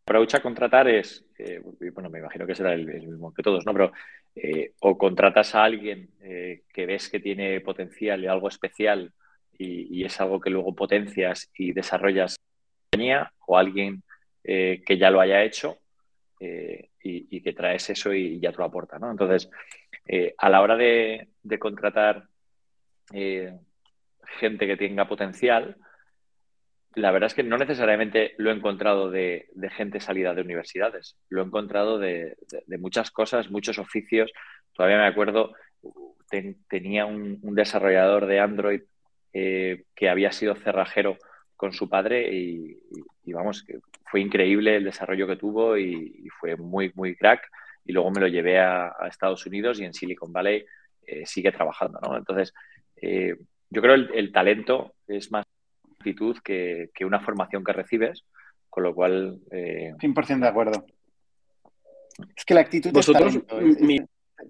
approach 0.06 0.36
a 0.36 0.42
contratar 0.42 0.88
es, 0.88 1.26
eh, 1.40 1.60
bueno, 1.92 2.12
me 2.12 2.20
imagino 2.20 2.46
que 2.46 2.54
será 2.54 2.74
el, 2.74 2.86
mismo 2.86 3.34
que 3.34 3.42
todos, 3.42 3.66
¿no? 3.66 3.74
Pero 3.74 3.92
eh, 4.36 4.74
o 4.82 4.98
contratas 5.00 5.56
a 5.56 5.64
alguien 5.64 6.10
eh, 6.22 6.62
que 6.72 6.86
ves 6.86 7.10
que 7.10 7.20
tiene 7.20 7.60
potencial 7.62 8.24
y 8.24 8.28
algo 8.28 8.48
especial 8.48 9.12
y, 9.58 10.04
es 10.04 10.22
algo 10.22 10.40
que 10.40 10.52
luego 10.52 10.76
potencias 10.76 11.50
y 11.58 11.72
desarrollas 11.72 12.36
o 13.48 13.58
alguien 13.58 14.04
que 14.44 14.98
ya 15.00 15.10
lo 15.10 15.22
haya 15.22 15.44
hecho 15.44 15.80
y, 16.40 17.42
que 17.42 17.54
traes 17.54 17.90
eso 17.90 18.14
y 18.14 18.40
ya 18.40 18.52
te 18.52 18.58
lo 18.58 18.66
aporta, 18.66 19.00
¿no? 19.00 19.10
Entonces, 19.10 19.50
a 20.38 20.50
la 20.50 20.62
hora 20.62 20.76
de 20.76 21.60
contratar 21.60 22.28
gente 23.12 24.68
que 24.68 24.78
tenga 24.78 25.08
potencial, 25.08 25.78
la 26.96 27.12
verdad 27.12 27.28
es 27.28 27.34
que 27.34 27.44
no 27.44 27.58
necesariamente 27.58 28.36
lo 28.38 28.50
he 28.50 28.54
encontrado 28.54 29.12
de, 29.12 29.48
gente 29.72 30.00
salida 30.00 30.34
de 30.34 30.42
universidades, 30.42 31.18
lo 31.30 31.42
he 31.42 31.46
encontrado 31.46 32.00
de, 32.00 32.38
muchas 32.80 33.12
cosas, 33.12 33.52
muchos 33.52 33.80
oficios. 33.80 34.32
Todavía 34.74 34.98
me 34.98 35.08
acuerdo, 35.08 35.54
tenía 36.70 37.06
un, 37.06 37.40
desarrollador 37.56 38.26
de 38.26 38.40
Android 38.40 38.82
eh, 39.34 39.84
que 39.94 40.10
había 40.10 40.32
sido 40.32 40.56
cerrajero 40.56 41.18
con 41.56 41.74
su 41.74 41.90
padre 41.90 42.34
y, 42.34 42.78
vamos, 43.26 43.66
fue 44.10 44.22
increíble 44.22 44.78
el 44.78 44.86
desarrollo 44.86 45.28
que 45.28 45.36
tuvo 45.36 45.78
y, 45.78 46.28
fue 46.40 46.56
muy, 46.56 46.92
muy 46.96 47.16
crack. 47.16 47.42
Y 47.84 47.92
luego 47.92 48.10
me 48.12 48.22
lo 48.22 48.28
llevé 48.28 48.60
a, 48.60 48.94
Estados 49.08 49.46
Unidos 49.46 49.80
y 49.80 49.86
en 49.86 49.94
Silicon 49.94 50.32
Valley 50.32 50.66
eh, 51.06 51.26
sigue 51.26 51.52
trabajando, 51.52 52.00
¿no? 52.02 52.18
Entonces, 52.18 52.54
eh, 52.96 53.36
yo 53.70 53.82
creo 53.82 53.94
el, 53.96 54.10
el 54.14 54.32
talento 54.32 54.96
es 55.08 55.32
más 55.32 55.46
que, 56.44 56.90
una 57.06 57.20
formación 57.20 57.64
que 57.64 57.74
recibes, 57.74 58.26
con 58.70 58.84
lo 58.84 58.94
cual... 58.94 59.40
100% 59.50 59.52
eh, 59.52 60.40
de 60.40 60.48
acuerdo. 60.48 60.86
Es 62.36 62.46
que 62.46 62.54
la 62.54 62.62
actitud 62.62 62.92
¿Vosotros 62.92 63.40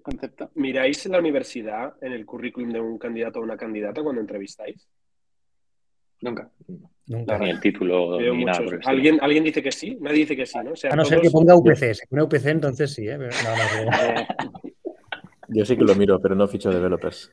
concepto. 0.01 0.51
miráis 0.55 1.05
la 1.05 1.19
universidad 1.19 1.93
en 2.01 2.11
el 2.11 2.25
currículum 2.25 2.71
de 2.71 2.79
un 2.79 2.97
candidato 2.97 3.39
o 3.39 3.43
una 3.43 3.57
candidata 3.57 4.03
cuando 4.03 4.21
entrevistáis? 4.21 4.87
Nunca. 6.21 6.49
Nunca. 7.07 7.37
Ni 7.37 7.49
el 7.49 7.59
título. 7.59 8.19
Ni 8.19 8.45
nada 8.45 8.59
¿Alguien, 8.85 9.19
alguien 9.21 9.43
dice 9.43 9.61
que 9.61 9.71
sí, 9.71 9.97
nadie 9.99 10.19
dice 10.19 10.35
que 10.35 10.45
sí, 10.45 10.57
¿no? 10.63 10.73
a 10.89 10.95
no 10.95 11.05
ser 11.05 11.21
que 11.21 11.29
ponga 11.29 11.55
UPC. 11.55 11.93
Si 11.93 12.07
pone 12.07 12.23
UPC, 12.23 12.45
entonces 12.47 12.93
sí. 12.93 13.07
¿eh? 13.07 13.17
Yo 15.49 15.65
sí 15.65 15.77
que 15.77 15.83
lo 15.83 15.95
miro, 15.95 16.19
pero 16.19 16.35
no 16.35 16.47
ficho 16.47 16.71
developers. 16.71 17.31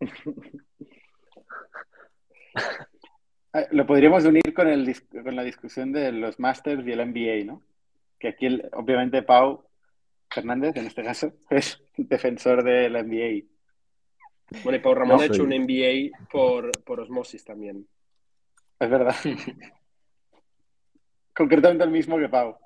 Ah, 3.52 3.66
lo 3.72 3.86
podríamos 3.86 4.24
unir 4.24 4.54
con, 4.54 4.68
el, 4.68 4.94
con 5.10 5.34
la 5.34 5.42
discusión 5.42 5.92
de 5.92 6.12
los 6.12 6.38
Masters 6.38 6.86
y 6.86 6.92
el 6.92 7.06
MBA, 7.06 7.44
¿no? 7.44 7.62
Que 8.18 8.28
aquí, 8.28 8.60
obviamente, 8.72 9.22
Pau 9.22 9.64
Fernández, 10.30 10.76
en 10.76 10.86
este 10.86 11.02
caso, 11.02 11.32
es 11.50 11.82
defensor 11.96 12.62
del 12.62 12.92
MBA. 12.92 13.46
Bueno, 14.62 14.78
y 14.78 14.80
Pau 14.80 14.94
Ramón 14.94 15.20
ha 15.20 15.26
hecho 15.26 15.44
un 15.44 15.50
MBA 15.50 16.28
por, 16.30 16.70
por 16.82 17.00
osmosis 17.00 17.44
también. 17.44 17.86
Es 18.78 18.90
verdad. 18.90 19.14
Concretamente 21.34 21.84
el 21.84 21.90
mismo 21.90 22.18
que 22.18 22.28
Pau. 22.28 22.56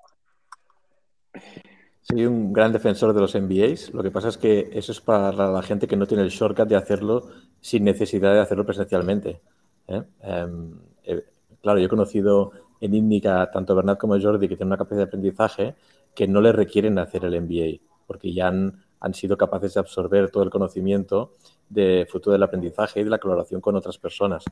Soy 2.03 2.27
un 2.27 2.53
gran 2.53 2.73
defensor 2.73 3.15
de 3.15 3.21
los 3.21 3.35
MBAs. 3.35 3.93
Lo 3.95 4.03
que 4.03 4.11
pasa 4.11 4.29
es 4.29 4.37
que 4.37 4.71
eso 4.73 4.93
es 4.93 5.01
para 5.01 5.33
la 5.33 5.63
gente 5.63 5.87
que 5.87 5.97
no 5.97 6.07
tiene 6.07 6.23
el 6.23 6.31
shortcut 6.31 6.69
de 6.69 6.77
hacerlo 6.77 7.31
sin 7.61 7.85
necesidad 7.85 8.35
de 8.35 8.41
hacerlo 8.41 8.67
presencialmente. 8.67 9.41
¿Eh? 9.89 10.03
Em, 10.23 10.79
eh, 11.05 11.25
claro, 11.61 11.79
yo 11.79 11.87
he 11.87 11.89
conocido 11.89 12.53
en 12.81 12.95
Indica 12.95 13.51
tanto 13.51 13.75
Bernat 13.75 13.99
como 13.99 14.21
Jordi 14.21 14.49
que 14.49 14.57
tienen 14.57 14.69
una 14.69 14.77
capacidad 14.77 15.05
de 15.05 15.09
aprendizaje 15.09 15.75
que 16.15 16.29
no 16.29 16.41
le 16.41 16.53
requieren 16.53 16.99
hacer 16.99 17.25
el 17.25 17.41
MBA, 17.41 17.81
porque 18.07 18.33
ya 18.33 18.49
han, 18.49 18.83
sido 19.13 19.37
capaces 19.37 19.75
de 19.75 19.81
absorber 19.81 20.31
todo 20.31 20.45
el 20.45 20.51
conocimiento 20.51 21.33
de 21.69 22.07
fruto 22.11 22.31
del 22.31 22.43
aprendizaje 22.43 23.01
y 23.01 23.05
de 23.05 23.11
la 23.11 23.19
colaboración 23.19 23.61
con 23.61 23.77
otras 23.77 23.99
personas. 23.99 24.45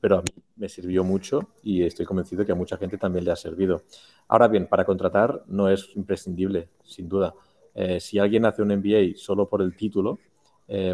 Pero 0.00 0.18
a 0.18 0.22
mí 0.22 0.30
me 0.56 0.68
sirvió 0.70 1.04
mucho 1.04 1.50
y 1.62 1.82
estoy 1.82 2.06
convencido 2.06 2.46
que 2.46 2.52
a 2.52 2.54
mucha 2.54 2.78
gente 2.78 2.96
también 2.96 3.26
le 3.26 3.32
ha 3.32 3.36
servido. 3.36 3.82
Ahora 4.28 4.48
bien, 4.48 4.66
para 4.66 4.86
contratar 4.86 5.42
no 5.48 5.68
es 5.68 5.94
imprescindible, 5.94 6.70
sin 6.84 7.06
duda. 7.06 7.34
Eh, 7.74 8.00
si 8.00 8.18
alguien 8.18 8.46
hace 8.46 8.62
un 8.62 8.68
MBA 8.68 9.16
solo 9.16 9.46
por 9.46 9.60
el 9.60 9.76
título, 9.76 10.18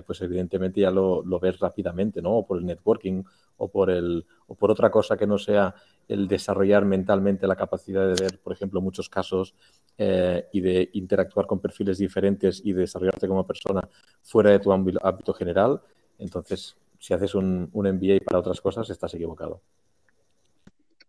pues 0.06 0.22
evidentemente 0.22 0.80
ya 0.80 0.90
lo, 0.90 1.24
lo, 1.24 1.40
ves 1.40 1.58
rápidamente, 1.58 2.22
¿no? 2.22 2.38
O 2.38 2.46
por 2.46 2.58
el 2.58 2.66
networking 2.66 3.24
o 3.56 3.68
por, 3.70 3.90
el, 3.90 4.24
o 4.46 4.54
por 4.54 4.70
otra 4.70 4.90
cosa 4.90 5.16
que 5.16 5.26
no 5.26 5.38
sea 5.38 5.74
el 6.08 6.28
desarrollar 6.28 6.84
mentalmente 6.84 7.46
la 7.46 7.56
capacidad 7.56 8.06
de 8.06 8.22
ver, 8.22 8.38
por 8.40 8.52
ejemplo, 8.52 8.80
muchos 8.80 9.08
casos 9.08 9.54
eh, 9.96 10.46
y 10.52 10.60
de 10.60 10.90
interactuar 10.92 11.46
con 11.46 11.60
perfiles 11.60 11.98
diferentes 11.98 12.60
y 12.64 12.72
desarrollarte 12.72 13.28
como 13.28 13.46
persona 13.46 13.88
fuera 14.22 14.50
de 14.50 14.58
tu 14.58 14.72
ámbito, 14.72 15.32
general. 15.32 15.80
Entonces, 16.18 16.76
si 16.98 17.14
haces 17.14 17.34
un, 17.34 17.70
un, 17.72 17.86
MBA 17.86 18.24
para 18.24 18.38
otras 18.38 18.60
cosas, 18.60 18.88
estás 18.90 19.14
equivocado. 19.14 19.60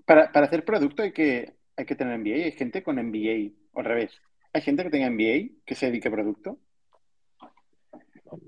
Para, 0.05 0.31
para, 0.31 0.45
hacer 0.45 0.63
producto 0.63 1.03
hay 1.03 1.11
que, 1.11 1.53
hay 1.75 1.85
que 1.85 1.95
tener 1.95 2.17
MBA. 2.17 2.45
Hay 2.45 2.51
gente 2.51 2.83
con 2.83 2.95
MBA, 2.95 3.51
o 3.73 3.79
al 3.79 3.85
revés. 3.85 4.11
¿Hay 4.53 4.61
gente 4.61 4.83
que 4.83 4.89
tenga 4.89 5.09
MBA 5.09 5.63
que 5.65 5.75
se 5.75 5.87
dedique 5.87 6.07
a 6.07 6.11
producto? 6.11 6.57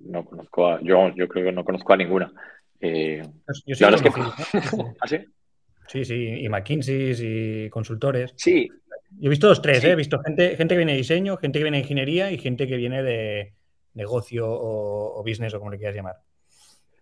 No, 0.06 0.26
conozco 0.26 0.80
yo, 0.82 1.14
yo 1.16 1.28
creo 1.28 1.46
que 1.46 1.52
no 1.52 1.64
conozco 1.64 1.94
a 1.94 1.98
ninguna. 1.98 2.32
Eh, 2.80 3.22
yo 3.66 3.76
sí 3.76 3.84
es 3.84 4.02
que... 4.02 4.10
¿Ah, 5.02 5.08
sí? 5.08 5.18
Sí, 5.88 6.04
sí, 6.04 6.42
y 6.42 6.50
McKinsey 6.50 7.14
y 7.66 7.70
consultores. 7.70 8.34
Sí. 8.36 8.70
Yo 9.12 9.28
he 9.28 9.30
visto 9.30 9.48
los 9.48 9.62
tres, 9.62 9.84
¿eh? 9.84 9.92
he 9.92 9.96
visto 9.96 10.20
gente, 10.20 10.58
gente 10.58 10.74
que 10.74 10.78
viene 10.78 10.92
de 10.92 10.98
diseño, 10.98 11.38
gente 11.38 11.60
que 11.60 11.64
viene 11.64 11.78
de 11.78 11.84
ingeniería 11.84 12.32
y 12.32 12.38
gente 12.38 12.68
que 12.68 12.76
viene 12.76 13.02
de 13.04 13.54
negocio 13.94 14.46
o, 14.48 15.24
business 15.24 15.54
o 15.54 15.60
como 15.60 15.72
le 15.72 15.78
quieras 15.78 15.96
llamar. 15.96 16.16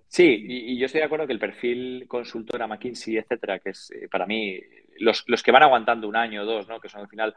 Sí, 0.07 0.45
y, 0.47 0.77
yo 0.77 0.85
estoy 0.85 0.99
de 0.99 1.05
acuerdo 1.05 1.25
que 1.25 1.33
el 1.33 1.39
perfil 1.39 2.05
consultora, 2.07 2.67
McKinsey, 2.67 3.17
etcétera, 3.17 3.59
que 3.59 3.71
es 3.71 3.91
eh, 3.91 4.07
para 4.09 4.27
mí 4.27 4.59
los, 4.99 5.25
que 5.43 5.51
van 5.51 5.63
aguantando 5.63 6.07
un 6.07 6.15
año 6.15 6.43
o 6.43 6.45
dos, 6.45 6.67
¿no? 6.67 6.79
que 6.79 6.89
son 6.89 7.01
al 7.01 7.09
final 7.09 7.35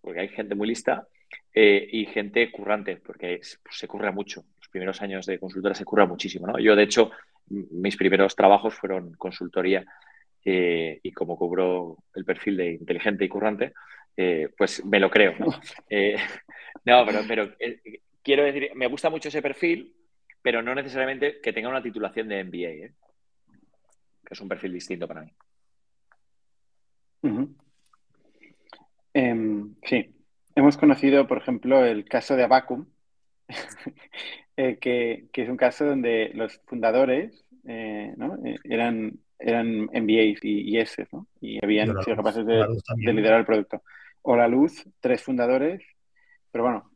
porque 0.00 0.20
hay 0.20 0.28
gente 0.28 0.54
muy 0.54 0.68
lista, 0.68 1.06
y 1.52 2.06
gente 2.06 2.50
currante, 2.52 2.96
porque 2.96 3.40
se 3.42 3.88
curra 3.88 4.12
mucho 4.12 4.44
primeros 4.70 5.02
años 5.02 5.26
de 5.26 5.38
consultora 5.38 5.74
se 5.74 5.84
curra 5.84 6.06
muchísimo, 6.06 6.46
¿no? 6.46 6.58
Yo, 6.58 6.76
de 6.76 6.84
hecho, 6.84 7.10
mis 7.48 7.96
primeros 7.96 8.34
trabajos 8.36 8.74
fueron 8.74 9.12
consultoría 9.14 9.84
eh, 10.44 11.00
y 11.02 11.12
como 11.12 11.36
cubro 11.36 11.98
el 12.14 12.24
perfil 12.24 12.56
de 12.56 12.72
inteligente 12.72 13.24
y 13.24 13.28
currante, 13.28 13.72
eh, 14.16 14.48
pues 14.56 14.84
me 14.84 15.00
lo 15.00 15.10
creo, 15.10 15.34
¿no? 15.38 15.46
Eh, 15.90 16.16
no, 16.84 17.04
pero, 17.26 17.54
quiero 18.22 18.44
decir, 18.44 18.70
me 18.74 18.86
gusta 18.86 19.10
mucho 19.10 19.28
ese 19.28 19.42
perfil, 19.42 19.94
pero 20.40 20.62
no 20.62 20.74
necesariamente 20.74 21.40
que 21.40 21.52
tenga 21.52 21.68
una 21.68 21.82
titulación 21.82 22.28
de 22.28 22.44
MBA, 22.44 22.94
que 24.24 24.34
es 24.34 24.40
un 24.40 24.48
perfil 24.48 24.72
distinto 24.72 25.06
para 25.08 25.22
mí. 25.22 25.32
Em, 29.12 29.74
sí, 29.82 30.19
hemos 30.54 30.76
conocido, 30.76 31.26
por 31.26 31.38
ejemplo, 31.38 31.84
el 31.84 32.04
caso 32.04 32.36
de 32.36 32.44
Abacum, 32.44 32.86
Eh, 34.56 34.78
que, 34.78 35.30
es 35.32 35.48
un 35.48 35.56
caso 35.56 35.86
donde 35.86 36.32
los 36.34 36.60
fundadores 36.66 37.46
eh, 37.66 38.14
eh, 38.44 38.56
eran, 38.64 39.18
eran 39.38 39.84
MBAs 39.84 40.44
y, 40.44 40.76
y 40.76 40.84
¿no? 41.12 41.28
y 41.40 41.64
habían 41.64 41.88
sido 42.02 42.16
capaces 42.16 42.44
de, 42.44 42.66
liderar 42.96 43.40
el 43.40 43.46
producto. 43.46 43.82
O 44.20 44.36
la 44.36 44.48
luz, 44.48 44.84
tres 45.00 45.22
fundadores 45.22 45.82
pero 46.52 46.64
bueno, 46.64 46.90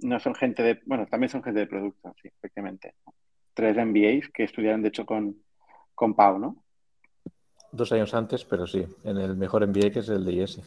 no 0.00 0.18
son 0.20 0.34
gente 0.34 0.62
de, 0.62 0.80
bueno, 0.86 1.06
también 1.06 1.28
son 1.28 1.44
gente 1.44 1.60
de 1.60 1.66
producto, 1.66 2.14
sí, 2.20 2.28
efectivamente. 2.28 2.94
Tres 3.54 3.76
MBAs 3.76 4.30
que 4.32 4.44
estudiaron, 4.44 4.82
de 4.82 4.88
hecho, 4.88 5.04
con, 5.04 5.36
con 5.94 6.14
Pau, 6.14 6.38
¿no? 6.38 6.64
Dos 7.70 7.92
años 7.92 8.14
antes, 8.14 8.44
pero 8.46 8.66
sí, 8.66 8.84
en 9.04 9.18
el 9.18 9.36
mejor 9.36 9.64
MBA 9.68 9.90
que 9.90 9.98
es 9.98 10.08
el 10.08 10.24
de 10.24 10.32
IES. 10.32 10.60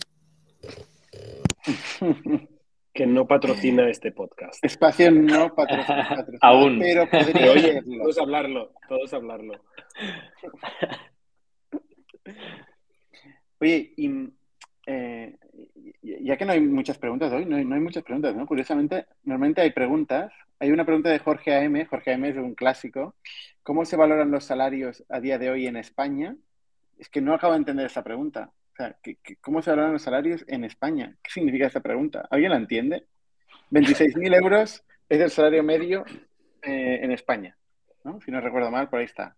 que 2.93 3.07
no 3.07 3.25
patrocina 3.27 3.89
este 3.89 4.11
podcast. 4.11 4.63
Espacio 4.63 5.11
no 5.11 5.53
patrocina. 5.55 6.25
Aún. 6.41 6.79
Pero 6.79 7.09
podría 7.09 7.51
Oye, 7.51 7.81
todos 7.81 8.17
hablarlo, 8.19 8.71
todos 8.87 9.13
hablarlo. 9.13 9.53
Oye, 13.59 13.93
y, 13.97 14.29
eh, 14.85 15.37
ya 16.01 16.37
que 16.37 16.45
no 16.45 16.51
hay 16.51 16.61
muchas 16.61 16.97
preguntas 16.97 17.31
hoy, 17.31 17.45
no 17.45 17.55
hay, 17.55 17.65
no 17.65 17.75
hay, 17.75 17.81
muchas 17.81 18.03
preguntas, 18.03 18.35
¿no? 18.35 18.45
Curiosamente, 18.45 19.07
normalmente 19.23 19.61
hay 19.61 19.71
preguntas. 19.71 20.31
Hay 20.59 20.71
una 20.71 20.85
pregunta 20.85 21.09
de 21.09 21.19
Jorge 21.19 21.55
AM. 21.55 21.85
Jorge 21.85 22.13
AM 22.13 22.25
es 22.25 22.37
un 22.37 22.55
clásico. 22.55 23.15
¿Cómo 23.63 23.85
se 23.85 23.95
valoran 23.95 24.31
los 24.31 24.43
salarios 24.43 25.03
a 25.09 25.19
día 25.19 25.37
de 25.37 25.49
hoy 25.49 25.67
en 25.67 25.77
España? 25.77 26.35
Es 26.97 27.09
que 27.09 27.21
no 27.21 27.33
acabo 27.33 27.53
de 27.53 27.59
entender 27.59 27.85
esta 27.85 28.03
pregunta. 28.03 28.51
O 28.73 28.75
sea, 28.75 28.97
¿cómo 29.39 29.61
se 29.61 29.69
valoran 29.69 29.93
los 29.93 30.01
salarios 30.01 30.43
en 30.47 30.63
España? 30.63 31.15
¿Qué 31.21 31.29
significa 31.29 31.67
esta 31.67 31.79
pregunta? 31.79 32.27
¿Alguien 32.31 32.51
la 32.51 32.57
entiende? 32.57 33.05
26.000 33.69 34.35
euros 34.35 34.83
es 35.07 35.21
el 35.21 35.29
salario 35.29 35.63
medio 35.63 36.03
eh, 36.63 36.99
en 37.03 37.11
España, 37.11 37.55
¿no? 38.03 38.19
Si 38.21 38.31
no 38.31 38.41
recuerdo 38.41 38.71
mal, 38.71 38.89
por 38.89 38.99
ahí 38.99 39.05
está. 39.05 39.35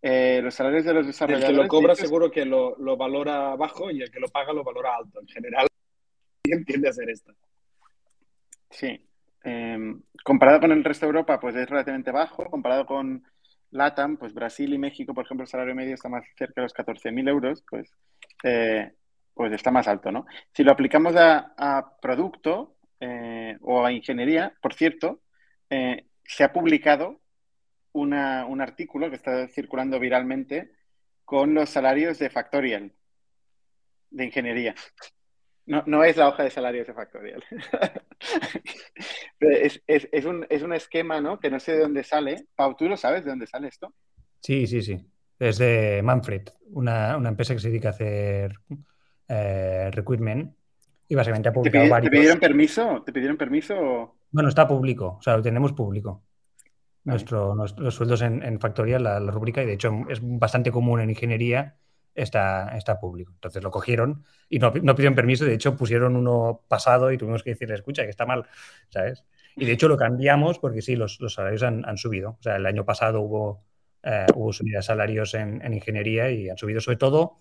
Eh, 0.00 0.40
los 0.42 0.54
salarios 0.54 0.84
de 0.84 0.94
los 0.94 1.06
desarrolladores... 1.06 1.50
El 1.50 1.56
que 1.56 1.62
lo 1.62 1.68
cobra 1.68 1.94
seguro 1.96 2.30
que 2.30 2.44
lo, 2.44 2.76
lo, 2.78 2.96
valora 2.96 3.56
bajo 3.56 3.90
y 3.90 4.00
el 4.00 4.10
que 4.12 4.20
lo 4.20 4.28
paga 4.28 4.52
lo 4.52 4.62
valora 4.62 4.94
alto. 4.96 5.20
En 5.20 5.26
general, 5.26 5.66
entiende 6.44 6.88
hacer 6.88 7.10
esto. 7.10 7.34
Sí. 8.70 9.04
Eh, 9.42 9.96
comparado 10.22 10.60
con 10.60 10.70
el 10.70 10.84
resto 10.84 11.06
de 11.06 11.10
Europa, 11.10 11.40
pues 11.40 11.56
es 11.56 11.68
relativamente 11.68 12.12
bajo. 12.12 12.44
Comparado 12.48 12.86
con 12.86 13.24
LATAM, 13.70 14.16
pues 14.16 14.32
Brasil 14.32 14.72
y 14.72 14.78
México, 14.78 15.14
por 15.14 15.24
ejemplo, 15.24 15.44
el 15.44 15.48
salario 15.48 15.74
medio 15.74 15.94
está 15.94 16.08
más 16.08 16.24
cerca 16.36 16.60
de 16.60 16.62
los 16.62 16.74
14.000 16.74 17.28
euros, 17.28 17.64
pues, 17.68 17.90
eh, 18.44 18.92
pues 19.34 19.52
está 19.52 19.70
más 19.70 19.88
alto, 19.88 20.10
¿no? 20.12 20.26
Si 20.52 20.62
lo 20.62 20.72
aplicamos 20.72 21.14
a, 21.16 21.96
producto 22.00 22.76
eh, 23.00 23.56
o 23.60 23.84
a 23.84 23.92
ingeniería, 23.92 24.54
por 24.60 24.74
cierto, 24.74 25.20
eh, 25.70 26.06
se 26.24 26.44
ha 26.44 26.52
publicado 26.52 27.20
una, 27.92 28.46
un 28.46 28.60
artículo 28.60 29.10
que 29.10 29.16
está 29.16 29.48
circulando 29.48 29.98
viralmente 30.00 30.70
con 31.24 31.54
los 31.54 31.70
salarios 31.70 32.18
de 32.18 32.30
Factorial, 32.30 32.92
de 34.10 34.24
ingeniería. 34.24 34.74
No, 35.66 35.82
no 35.86 36.04
es 36.04 36.16
la 36.16 36.28
hoja 36.28 36.44
de 36.44 36.50
salarios 36.50 36.86
de 36.86 36.94
Factorial. 36.94 37.42
es, 39.40 39.82
es, 39.86 40.08
es, 40.12 40.24
un, 40.24 40.46
es, 40.48 40.62
un, 40.62 40.72
esquema, 40.72 41.20
¿no? 41.20 41.40
Que 41.40 41.50
no 41.50 41.58
sé 41.58 41.72
de 41.72 41.80
dónde 41.80 42.04
sale. 42.04 42.46
Pau, 42.54 42.76
¿tú 42.76 42.88
lo 42.88 42.96
sabes 42.96 43.24
de 43.24 43.30
dónde 43.30 43.48
sale 43.48 43.66
esto? 43.68 43.92
Sí, 44.40 44.66
sí, 44.68 44.80
sí. 44.80 45.04
Es 45.38 45.58
de 45.58 46.00
Manfred, 46.04 46.42
una, 46.70 47.16
una 47.16 47.30
empresa 47.30 47.52
que 47.52 47.60
se 47.60 47.68
dedica 47.68 47.88
a 47.88 47.92
hacer 47.92 48.54
eh, 49.28 49.90
recruitment 49.92 50.54
y 51.08 51.14
básicamente 51.14 51.48
ha 51.48 51.52
publicado 51.52 51.84
¿Te, 51.84 51.90
varios... 51.90 52.10
¿Te 52.10 52.16
pidieron 52.16 52.40
permiso? 52.40 53.02
¿Te 53.04 53.12
pidieron 53.12 53.36
permiso? 53.36 54.16
Bueno, 54.30 54.48
está 54.48 54.66
público, 54.68 55.16
o 55.18 55.22
sea, 55.22 55.36
lo 55.36 55.42
tenemos 55.42 55.72
público. 55.72 56.22
Nuestro, 57.04 57.54
nuestro, 57.54 57.84
los 57.84 57.94
sueldos 57.94 58.22
en, 58.22 58.42
en 58.42 58.58
Factorial, 58.58 59.02
la, 59.02 59.20
la 59.20 59.30
rúbrica, 59.30 59.62
y 59.62 59.66
de 59.66 59.74
hecho 59.74 59.92
es 60.08 60.20
bastante 60.22 60.72
común 60.72 61.00
en 61.00 61.10
ingeniería 61.10 61.76
está, 62.16 62.76
está 62.76 62.98
público. 62.98 63.32
Entonces 63.34 63.62
lo 63.62 63.70
cogieron 63.70 64.24
y 64.48 64.58
no, 64.58 64.72
no, 64.82 64.94
pidieron 64.94 65.14
permiso, 65.14 65.44
de 65.44 65.54
hecho 65.54 65.76
pusieron 65.76 66.16
uno 66.16 66.62
pasado 66.68 67.12
y 67.12 67.18
tuvimos 67.18 67.42
que 67.42 67.50
decirle, 67.50 67.74
escucha, 67.74 68.02
que 68.02 68.10
está 68.10 68.26
mal, 68.26 68.46
¿sabes? 68.88 69.24
Y 69.54 69.64
de 69.64 69.72
hecho 69.72 69.88
lo 69.88 69.96
cambiamos 69.96 70.58
porque 70.58 70.82
sí, 70.82 70.96
los, 70.96 71.20
los 71.20 71.34
salarios 71.34 71.62
han, 71.62 71.86
han, 71.88 71.96
subido. 71.96 72.36
O 72.38 72.42
sea, 72.42 72.56
el 72.56 72.66
año 72.66 72.84
pasado 72.84 73.20
hubo, 73.20 73.64
eh, 74.02 74.26
hubo 74.34 74.52
subida 74.52 74.78
de 74.78 74.82
salarios 74.82 75.34
en, 75.34 75.62
en, 75.64 75.72
ingeniería 75.72 76.30
y 76.30 76.50
han 76.50 76.58
subido 76.58 76.80
sobre 76.80 76.98
todo 76.98 77.38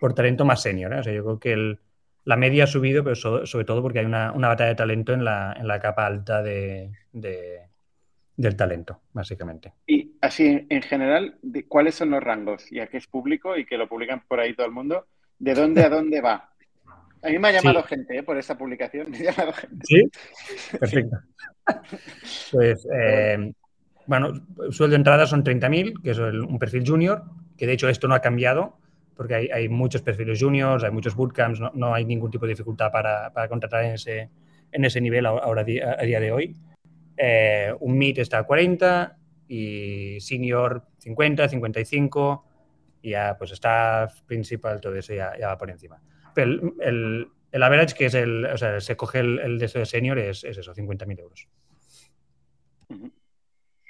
por 0.00 0.14
talento 0.14 0.44
más 0.44 0.62
senior. 0.62 0.92
¿eh? 0.92 1.00
O 1.00 1.02
sea, 1.02 1.12
yo 1.12 1.24
creo 1.24 1.40
que 1.40 1.52
el, 1.52 1.80
la 2.24 2.36
media 2.36 2.64
ha 2.64 2.66
subido, 2.66 3.02
pero 3.02 3.16
so, 3.16 3.46
sobre 3.46 3.64
todo 3.64 3.82
porque 3.82 4.00
hay 4.00 4.04
una, 4.04 4.32
una, 4.32 4.48
batalla 4.48 4.68
de 4.68 4.76
talento 4.76 5.12
en 5.12 5.24
la, 5.24 5.56
en 5.58 5.66
la 5.66 5.80
capa 5.80 6.06
alta 6.06 6.42
de, 6.42 6.92
de, 7.12 7.62
del 8.38 8.54
talento, 8.54 9.00
básicamente. 9.12 9.72
Y 9.84 10.12
así, 10.20 10.64
en 10.68 10.82
general, 10.82 11.38
¿cuáles 11.66 11.96
son 11.96 12.10
los 12.10 12.22
rangos? 12.22 12.70
Ya 12.70 12.86
que 12.86 12.96
es 12.96 13.08
público 13.08 13.56
y 13.56 13.66
que 13.66 13.76
lo 13.76 13.88
publican 13.88 14.22
por 14.28 14.38
ahí 14.38 14.54
todo 14.54 14.64
el 14.64 14.72
mundo, 14.72 15.06
¿de 15.40 15.54
dónde 15.54 15.82
a 15.82 15.88
dónde 15.88 16.20
va? 16.20 16.48
A 17.20 17.30
mí 17.30 17.38
me 17.38 17.48
ha 17.48 17.52
llamado 17.52 17.82
sí. 17.82 17.88
gente 17.88 18.18
¿eh? 18.18 18.22
por 18.22 18.38
esa 18.38 18.56
publicación. 18.56 19.10
Me 19.10 19.18
ha 19.18 19.32
llamado 19.32 19.52
gente. 19.54 19.84
Sí, 19.84 20.02
perfecto. 20.78 21.16
pues, 22.52 22.86
eh, 22.94 23.52
bueno, 24.06 24.32
sueldo 24.70 24.92
de 24.92 24.96
entrada 24.96 25.26
son 25.26 25.42
30.000, 25.42 26.00
que 26.00 26.10
es 26.12 26.18
un 26.18 26.58
perfil 26.60 26.84
junior, 26.86 27.24
que 27.56 27.66
de 27.66 27.72
hecho 27.72 27.88
esto 27.88 28.06
no 28.06 28.14
ha 28.14 28.20
cambiado, 28.20 28.78
porque 29.16 29.34
hay, 29.34 29.48
hay 29.48 29.68
muchos 29.68 30.02
perfiles 30.02 30.40
juniors, 30.40 30.84
hay 30.84 30.92
muchos 30.92 31.16
bootcamps, 31.16 31.58
no, 31.58 31.72
no 31.74 31.92
hay 31.92 32.04
ningún 32.04 32.30
tipo 32.30 32.46
de 32.46 32.52
dificultad 32.52 32.92
para, 32.92 33.32
para 33.32 33.48
contratar 33.48 33.84
en 33.84 33.94
ese, 33.94 34.30
en 34.70 34.84
ese 34.84 35.00
nivel 35.00 35.26
ahora, 35.26 35.62
a 35.62 36.04
día 36.04 36.20
de 36.20 36.30
hoy. 36.30 36.56
Eh, 37.18 37.74
un 37.80 37.98
mid 37.98 38.18
está 38.18 38.38
a 38.38 38.44
40 38.44 39.16
y 39.48 40.20
senior 40.20 40.84
50, 40.98 41.48
55 41.48 42.44
y 43.02 43.10
ya 43.10 43.36
pues 43.36 43.52
staff, 43.52 44.20
principal, 44.22 44.80
todo 44.80 44.94
eso 44.94 45.14
ya, 45.14 45.32
ya 45.38 45.48
va 45.48 45.58
por 45.58 45.70
encima. 45.70 46.00
Pero 46.34 46.50
el, 46.50 46.72
el, 46.80 47.28
el, 47.50 47.62
average, 47.62 47.94
que 47.96 48.06
es 48.06 48.14
el, 48.14 48.44
o 48.44 48.56
sea, 48.56 48.80
se 48.80 48.96
coge 48.96 49.20
el, 49.20 49.38
el 49.40 49.58
de 49.58 49.66
eso 49.66 49.78
de 49.78 49.86
senior, 49.86 50.18
es, 50.18 50.44
es 50.44 50.58
eso, 50.58 50.74
50.000 50.74 51.20
euros. 51.20 51.48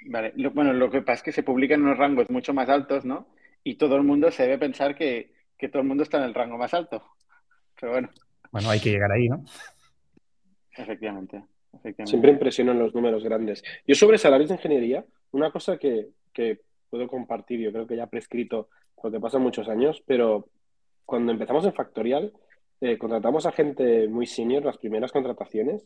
Vale, 0.05 0.33
lo, 0.35 0.51
bueno, 0.51 0.73
lo 0.73 0.89
que 0.89 1.01
pasa 1.01 1.15
es 1.15 1.23
que 1.23 1.31
se 1.31 1.43
publican 1.43 1.83
unos 1.83 1.97
rangos 1.97 2.29
mucho 2.29 2.53
más 2.53 2.69
altos, 2.69 3.05
¿no? 3.05 3.27
Y 3.63 3.75
todo 3.75 3.95
el 3.95 4.03
mundo 4.03 4.31
se 4.31 4.43
debe 4.43 4.57
pensar 4.57 4.95
que, 4.95 5.33
que 5.57 5.69
todo 5.69 5.81
el 5.81 5.87
mundo 5.87 6.03
está 6.03 6.17
en 6.17 6.23
el 6.23 6.33
rango 6.33 6.57
más 6.57 6.73
alto. 6.73 7.03
Pero 7.79 7.91
bueno. 7.91 8.09
Bueno, 8.51 8.69
hay 8.69 8.79
que 8.79 8.91
llegar 8.91 9.11
ahí, 9.11 9.27
¿no? 9.27 9.43
Efectivamente. 10.75 11.43
Siempre 12.05 12.31
impresionan 12.31 12.79
los 12.79 12.93
números 12.93 13.23
grandes. 13.23 13.63
Yo 13.85 13.95
sobre 13.95 14.17
salarios 14.17 14.49
de 14.49 14.55
ingeniería, 14.55 15.05
una 15.31 15.51
cosa 15.51 15.77
que, 15.77 16.09
que, 16.33 16.59
puedo 16.89 17.07
compartir, 17.07 17.59
yo 17.59 17.71
creo 17.71 17.85
que 17.85 17.95
ya 17.95 18.07
prescrito 18.07 18.69
porque 18.99 19.19
pasan 19.19 19.43
muchos 19.43 19.69
años, 19.69 20.01
pero 20.07 20.49
cuando 21.05 21.31
empezamos 21.31 21.63
en 21.65 21.73
Factorial, 21.73 22.33
eh, 22.81 22.97
contratamos 22.97 23.45
a 23.45 23.51
gente 23.51 24.07
muy 24.07 24.25
senior, 24.25 24.65
las 24.65 24.77
primeras 24.77 25.11
contrataciones, 25.11 25.85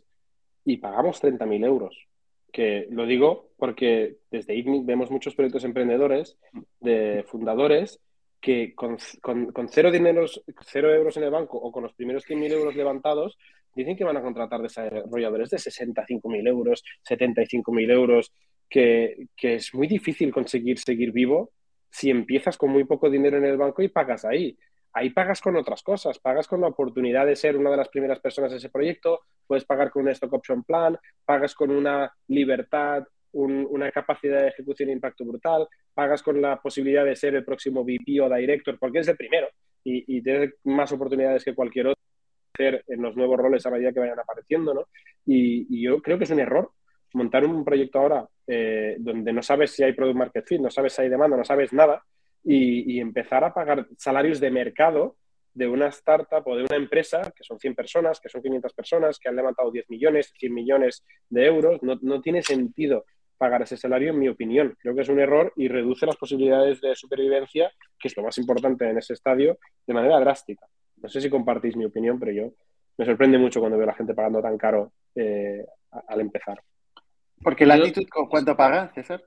y 0.63 0.77
pagamos 0.77 1.21
30.000 1.21 1.65
euros. 1.65 2.07
Que 2.51 2.87
lo 2.89 3.05
digo 3.05 3.49
porque 3.57 4.17
desde 4.31 4.55
ICNIC 4.55 4.85
vemos 4.85 5.11
muchos 5.11 5.35
proyectos 5.35 5.63
emprendedores 5.63 6.37
de 6.79 7.25
fundadores 7.27 7.99
que 8.39 8.75
con, 8.75 8.97
con, 9.21 9.51
con 9.51 9.69
cero, 9.69 9.89
dineros, 9.91 10.43
cero 10.65 10.93
euros 10.93 11.17
en 11.17 11.23
el 11.23 11.31
banco 11.31 11.57
o 11.57 11.71
con 11.71 11.83
los 11.83 11.93
primeros 11.93 12.25
100.000 12.27 12.51
euros 12.51 12.75
levantados 12.75 13.37
dicen 13.75 13.95
que 13.95 14.03
van 14.03 14.17
a 14.17 14.21
contratar 14.21 14.61
desarrolladores 14.61 15.49
de 15.49 15.57
65.000 15.57 16.47
euros, 16.47 16.83
75.000 17.07 17.91
euros, 17.91 18.33
que, 18.69 19.27
que, 19.35 19.55
es 19.55 19.73
muy 19.73 19.87
difícil 19.87 20.31
conseguir 20.31 20.79
seguir 20.79 21.11
vivo 21.11 21.51
si 21.89 22.09
empiezas 22.09 22.57
con 22.57 22.71
muy 22.71 22.85
poco 22.85 23.09
dinero 23.09 23.37
en 23.37 23.45
el 23.45 23.57
banco 23.57 23.81
y 23.81 23.87
pagas 23.87 24.25
ahí. 24.25 24.57
Ahí 24.93 25.09
pagas 25.09 25.41
con 25.41 25.55
otras 25.55 25.81
cosas, 25.81 26.19
pagas 26.19 26.47
con 26.47 26.61
la 26.61 26.67
oportunidad 26.67 27.25
de 27.25 27.35
ser 27.35 27.57
una 27.57 27.71
de 27.71 27.77
las 27.77 27.89
primeras 27.89 28.19
personas 28.19 28.51
de 28.51 28.57
ese 28.57 28.69
proyecto, 28.69 29.21
puedes 29.47 29.65
pagar 29.65 29.89
con 29.89 30.03
un 30.03 30.09
stock 30.09 30.33
option 30.33 30.63
plan, 30.63 30.97
pagas 31.25 31.55
con 31.55 31.71
una 31.71 32.11
libertad, 32.27 33.03
un, 33.31 33.67
una 33.69 33.91
capacidad 33.91 34.41
de 34.41 34.49
ejecución 34.49 34.89
e 34.89 34.93
impacto 34.93 35.25
brutal, 35.25 35.67
pagas 35.93 36.21
con 36.21 36.39
la 36.39 36.61
posibilidad 36.61 37.05
de 37.05 37.15
ser 37.15 37.33
el 37.33 37.43
próximo 37.43 37.83
VP 37.83 38.21
o 38.21 38.29
director, 38.35 38.77
porque 38.79 38.99
es 38.99 39.07
el 39.07 39.17
primero 39.17 39.47
y 39.85 40.21
tienes 40.21 40.53
más 40.63 40.91
oportunidades 40.93 41.43
que 41.43 41.53
cualquier 41.53 41.87
otro 41.87 42.02
en 42.57 43.01
los 43.01 43.15
nuevos 43.15 43.37
roles 43.37 43.65
a 43.65 43.71
medida 43.71 43.91
que 43.91 43.99
vayan 43.99 44.19
apareciendo, 44.19 44.73
¿no? 44.73 44.87
Y, 45.25 45.81
yo 45.81 46.01
creo 46.01 46.17
que 46.17 46.25
es 46.25 46.29
un 46.29 46.39
error 46.39 46.71
montar 47.13 47.45
un 47.45 47.63
proyecto 47.63 47.99
ahora 47.99 48.27
eh, 48.47 48.95
donde 48.99 49.33
no 49.33 49.43
sabes 49.43 49.71
si 49.71 49.83
hay 49.83 49.93
product 49.93 50.17
market 50.17 50.47
fit, 50.47 50.61
no 50.61 50.71
sabes 50.71 50.93
si 50.93 51.03
hay 51.03 51.09
demanda, 51.09 51.37
no 51.37 51.43
sabes 51.43 51.71
nada, 51.73 52.03
y, 52.43 52.93
y, 52.93 52.99
empezar 52.99 53.43
a 53.43 53.53
pagar 53.53 53.87
salarios 53.97 54.39
de 54.39 54.51
mercado 54.51 55.15
de 55.53 55.67
una 55.67 55.87
startup 55.87 56.47
o 56.47 56.55
de 56.55 56.63
una 56.63 56.75
empresa, 56.75 57.31
que 57.35 57.43
son 57.43 57.59
100 57.59 57.75
personas, 57.75 58.19
que 58.19 58.29
son 58.29 58.41
500 58.41 58.73
personas, 58.73 59.19
que 59.19 59.29
han 59.29 59.35
levantado 59.35 59.71
10 59.71 59.89
millones, 59.89 60.33
100 60.37 60.53
millones 60.53 61.03
de 61.29 61.45
euros, 61.45 61.81
no, 61.83 61.99
no 62.01 62.21
tiene 62.21 62.41
sentido 62.41 63.05
pagar 63.37 63.61
ese 63.61 63.77
salario, 63.77 64.11
en 64.11 64.19
mi 64.19 64.29
opinión. 64.29 64.75
Creo 64.79 64.95
que 64.95 65.01
es 65.01 65.09
un 65.09 65.19
error 65.19 65.53
y 65.55 65.67
reduce 65.67 66.05
las 66.05 66.17
posibilidades 66.17 66.81
de 66.81 66.95
supervivencia, 66.95 67.71
que 67.99 68.07
es 68.07 68.17
lo 68.17 68.23
más 68.23 68.37
importante 68.37 68.89
en 68.89 68.97
ese 68.97 69.13
estadio, 69.13 69.57
de 69.85 69.93
manera 69.93 70.19
drástica. 70.19 70.65
No 71.03 71.09
sé 71.09 71.21
si 71.21 71.29
compartís 71.29 71.75
mi 71.75 71.85
opinión, 71.85 72.19
pero 72.19 72.31
yo 72.31 72.53
me 72.97 73.05
sorprende 73.05 73.37
mucho 73.37 73.59
cuando 73.59 73.77
veo 73.77 73.85
a 73.85 73.91
la 73.91 73.97
gente 73.97 74.13
pagando 74.13 74.41
tan 74.41 74.57
caro 74.57 74.93
eh, 75.15 75.63
al 76.07 76.21
empezar. 76.21 76.59
Porque 77.41 77.65
la 77.65 77.75
actitud, 77.75 78.05
¿cuánto 78.29 78.55
paga, 78.55 78.91
César? 78.95 79.23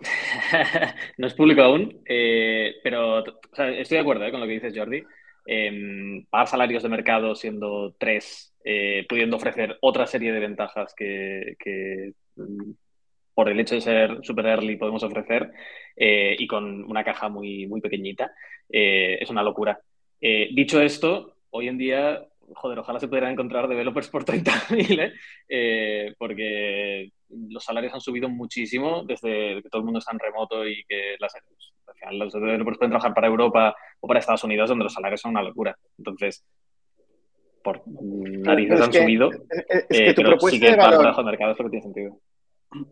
no 1.18 1.26
es 1.26 1.34
público 1.34 1.62
aún, 1.62 2.02
eh, 2.04 2.74
pero 2.82 3.20
o 3.20 3.24
sea, 3.52 3.70
estoy 3.70 3.96
de 3.96 4.02
acuerdo 4.02 4.24
eh, 4.26 4.30
con 4.30 4.40
lo 4.40 4.46
que 4.46 4.52
dices, 4.52 4.74
Jordi. 4.76 5.02
Eh, 5.46 6.24
pagar 6.30 6.46
salarios 6.46 6.82
de 6.82 6.88
mercado 6.88 7.34
siendo 7.34 7.94
tres 7.98 8.54
eh, 8.66 9.04
pudiendo 9.06 9.36
ofrecer 9.36 9.76
otra 9.82 10.06
serie 10.06 10.32
de 10.32 10.40
ventajas 10.40 10.94
que, 10.96 12.14
mm, 12.36 12.70
por 13.34 13.50
el 13.50 13.60
hecho 13.60 13.74
de 13.74 13.82
ser 13.82 14.18
super 14.22 14.46
early 14.46 14.76
podemos 14.76 15.02
ofrecer 15.02 15.50
eh, 15.94 16.34
y 16.38 16.46
con 16.46 16.82
una 16.84 17.04
caja 17.04 17.28
muy, 17.28 17.66
muy 17.66 17.82
pequeñita. 17.82 18.32
Eh, 18.70 19.18
es 19.20 19.28
una 19.28 19.42
locura. 19.42 19.78
Dicho 20.54 20.80
esto, 20.80 21.34
hoy 21.50 21.68
en 21.68 21.78
día, 21.78 22.26
joder, 22.54 22.78
ojalá 22.78 22.98
se 22.98 23.08
pudieran 23.08 23.32
encontrar 23.32 23.68
developers 23.68 24.08
por 24.08 24.24
30.000, 24.26 25.12
¿eh? 25.48 26.14
porque 26.18 27.10
los 27.28 27.64
salarios 27.64 27.92
han 27.92 28.00
subido 28.00 28.28
muchísimo 28.28 29.04
desde 29.04 29.62
que 29.62 29.68
todo 29.68 29.80
el 29.80 29.84
mundo 29.84 29.98
está 29.98 30.12
en 30.12 30.18
remoto 30.18 30.66
y 30.66 30.82
que 30.88 31.16
las, 31.18 31.34
al 31.34 31.94
final 31.94 32.18
los 32.18 32.32
developers 32.32 32.78
pueden 32.78 32.90
trabajar 32.90 33.14
para 33.14 33.26
Europa 33.26 33.74
o 34.00 34.08
para 34.08 34.20
Estados 34.20 34.44
Unidos, 34.44 34.68
donde 34.68 34.84
los 34.84 34.94
salarios 34.94 35.20
son 35.20 35.32
una 35.32 35.42
locura. 35.42 35.76
Entonces, 35.98 36.44
por 37.62 37.82
narices 37.86 38.80
han 38.80 38.92
subido. 38.92 39.30
Es, 39.68 39.86
que 39.88 40.14
tu 40.14 40.22
propuesta 40.22 40.70
de 40.70 40.76
valor, 40.76 41.24
mercado 41.24 41.54
tiene 41.54 41.82
sentido. 41.82 42.20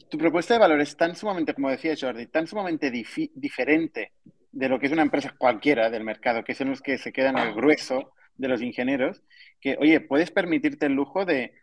Tu 0.09 0.19
propuesta 0.19 0.55
de 0.55 0.61
valor 0.61 0.81
es 0.81 0.97
tan 0.97 1.15
sumamente, 1.15 1.55
como 1.55 1.71
decía 1.71 1.95
Jordi, 1.99 2.27
tan 2.27 2.47
sumamente 2.47 2.91
diferente 2.91 4.13
de 4.53 4.69
lo 4.69 4.79
que 4.79 4.87
es 4.87 4.93
una 4.93 5.03
empresa 5.03 5.35
cualquiera 5.37 5.91
del 5.91 6.05
mercado, 6.05 6.45
que 6.45 6.55
son 6.55 6.71
los 6.71 6.83
que 6.83 6.99
se 6.99 7.13
quedan 7.13 7.37
al 7.37 7.55
grueso 7.55 8.13
de 8.37 8.49
los 8.49 8.63
ingenieros, 8.63 9.23
que, 9.61 9.77
oye, 9.81 10.01
puedes 10.01 10.31
permitirte 10.31 10.87
el 10.87 10.93
lujo 10.93 11.25
de, 11.25 11.55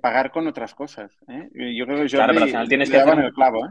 pagar 0.00 0.30
con 0.30 0.46
otras 0.46 0.74
cosas. 0.74 1.16
¿eh? 1.28 1.48
Yo 1.76 1.84
creo 1.86 1.98
que 1.98 2.08
Jordi 2.08 2.16
claro, 2.16 2.32
pero 2.32 2.44
al 2.44 2.48
final 2.48 2.68
tienes 2.68 2.90
que 2.90 2.96
hacer 2.96 3.18
el 3.18 3.32
clavo. 3.32 3.66
¿eh? 3.66 3.70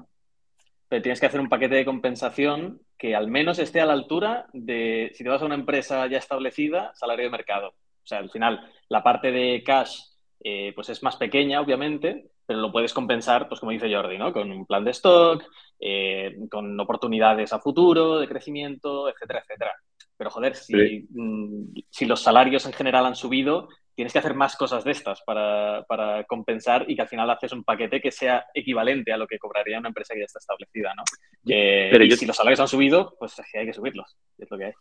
Pero 0.89 1.01
tienes 1.01 1.19
que 1.19 1.25
hacer 1.25 1.39
un 1.41 1.49
paquete 1.49 1.75
de 1.75 1.85
compensación 1.85 2.79
que 2.97 3.15
al 3.15 3.27
menos 3.27 3.59
esté 3.59 3.81
a 3.81 3.85
la 3.85 3.93
altura 3.93 4.47
de, 4.53 5.11
si 5.13 5.23
te 5.23 5.29
vas 5.29 5.41
a 5.41 5.45
una 5.45 5.55
empresa 5.55 6.07
ya 6.07 6.17
establecida, 6.17 6.91
salario 6.95 7.25
de 7.25 7.31
mercado. 7.31 7.69
O 7.69 8.07
sea, 8.07 8.19
al 8.19 8.29
final, 8.29 8.71
la 8.87 9.03
parte 9.03 9.31
de 9.31 9.63
cash 9.65 9.99
eh, 10.43 10.71
pues 10.75 10.89
es 10.89 11.03
más 11.03 11.17
pequeña, 11.17 11.59
obviamente, 11.59 12.27
pero 12.45 12.59
lo 12.59 12.71
puedes 12.71 12.93
compensar, 12.93 13.49
pues 13.49 13.59
como 13.59 13.73
dice 13.73 13.93
Jordi, 13.93 14.17
¿no? 14.17 14.31
Con 14.31 14.51
un 14.51 14.65
plan 14.65 14.85
de 14.85 14.91
stock, 14.91 15.43
eh, 15.79 16.35
con 16.49 16.79
oportunidades 16.79 17.53
a 17.53 17.59
futuro 17.59 18.19
de 18.19 18.27
crecimiento, 18.27 19.09
etcétera, 19.09 19.39
etcétera. 19.39 19.71
Pero 20.17 20.29
joder, 20.31 20.55
si, 20.55 21.07
mm, 21.09 21.73
si, 21.89 22.05
los 22.05 22.21
salarios 22.21 22.65
en 22.65 22.73
general 22.73 23.05
han 23.05 23.15
subido, 23.15 23.69
tienes 23.93 24.13
que 24.13 24.19
hacer 24.19 24.33
más 24.33 24.55
cosas 24.55 24.83
de 24.83 24.91
estas 24.91 25.21
para, 25.21 25.83
para, 25.87 26.23
compensar 26.23 26.85
y 26.89 26.95
que 26.95 27.03
al 27.03 27.07
final 27.07 27.29
haces 27.29 27.51
un 27.51 27.63
paquete 27.63 28.01
que 28.01 28.11
sea 28.11 28.45
equivalente 28.53 29.11
a 29.11 29.17
lo 29.17 29.27
que 29.27 29.39
cobraría 29.39 29.79
una 29.79 29.89
empresa 29.89 30.13
que 30.13 30.21
ya 30.21 30.25
está 30.25 30.39
establecida, 30.39 30.93
¿no? 30.95 31.03
pero 31.43 32.03
y 32.03 32.11
si 32.11 32.25
los 32.25 32.35
salarios 32.35 32.59
han 32.59 32.67
subido, 32.67 33.15
pues 33.19 33.35
hay 33.53 33.65
que 33.65 33.73
subirlos, 33.73 34.15
es 34.37 34.51
lo 34.51 34.57
que 34.57 34.65
hay 34.65 34.73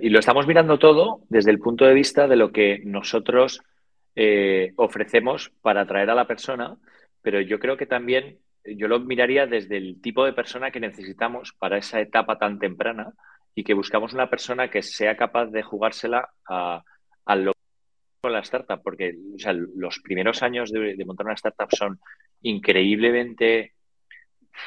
y 0.00 0.08
lo 0.08 0.18
estamos 0.18 0.46
mirando 0.46 0.78
todo 0.78 1.20
desde 1.28 1.50
el 1.50 1.58
punto 1.58 1.84
de 1.84 1.94
vista 1.94 2.26
de 2.26 2.36
lo 2.36 2.52
que 2.52 2.80
nosotros 2.84 3.60
eh, 4.16 4.72
ofrecemos 4.76 5.52
para 5.60 5.82
atraer 5.82 6.10
a 6.10 6.14
la 6.14 6.26
persona, 6.26 6.76
pero 7.20 7.40
yo 7.40 7.58
creo 7.58 7.76
que 7.76 7.86
también 7.86 8.38
yo 8.76 8.88
lo 8.88 9.00
miraría 9.00 9.46
desde 9.46 9.76
el 9.76 10.00
tipo 10.00 10.24
de 10.24 10.32
persona 10.32 10.70
que 10.70 10.80
necesitamos 10.80 11.52
para 11.58 11.78
esa 11.78 12.00
etapa 12.00 12.38
tan 12.38 12.58
temprana 12.58 13.12
y 13.54 13.64
que 13.64 13.74
buscamos 13.74 14.12
una 14.12 14.30
persona 14.30 14.70
que 14.70 14.82
sea 14.82 15.16
capaz 15.16 15.46
de 15.46 15.62
jugársela 15.62 16.28
a, 16.46 16.82
lo 17.36 17.52
con 18.20 18.32
la 18.32 18.40
startup, 18.40 18.82
porque 18.82 19.14
los 19.76 20.00
primeros 20.00 20.42
años 20.42 20.70
de, 20.70 20.94
de 20.94 21.04
montar 21.04 21.26
una 21.26 21.34
startup 21.34 21.68
son 21.70 22.00
increíblemente 22.42 23.74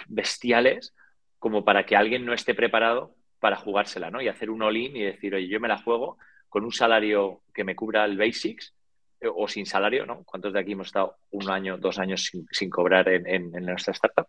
bestiales 0.07 0.93
como 1.37 1.63
para 1.63 1.85
que 1.85 1.95
alguien 1.95 2.25
no 2.25 2.33
esté 2.33 2.55
preparado 2.55 3.15
para 3.39 3.57
jugársela, 3.57 4.09
¿no? 4.09 4.21
Y 4.21 4.27
hacer 4.27 4.49
un 4.49 4.61
all-in 4.63 4.95
y 4.95 5.03
decir, 5.03 5.35
oye, 5.35 5.47
yo 5.47 5.59
me 5.59 5.67
la 5.67 5.77
juego 5.77 6.17
con 6.49 6.63
un 6.63 6.71
salario 6.71 7.41
que 7.53 7.63
me 7.63 7.75
cubra 7.75 8.05
el 8.05 8.17
basics 8.17 8.73
o 9.33 9.47
sin 9.47 9.65
salario, 9.65 10.05
¿no? 10.05 10.23
¿Cuántos 10.23 10.53
de 10.53 10.59
aquí 10.59 10.73
hemos 10.73 10.87
estado 10.87 11.17
un 11.31 11.49
año, 11.49 11.77
dos 11.77 11.99
años 11.99 12.31
sin, 12.51 12.69
cobrar 12.69 13.07
en, 13.09 13.51
nuestra 13.51 13.91
startup? 13.93 14.27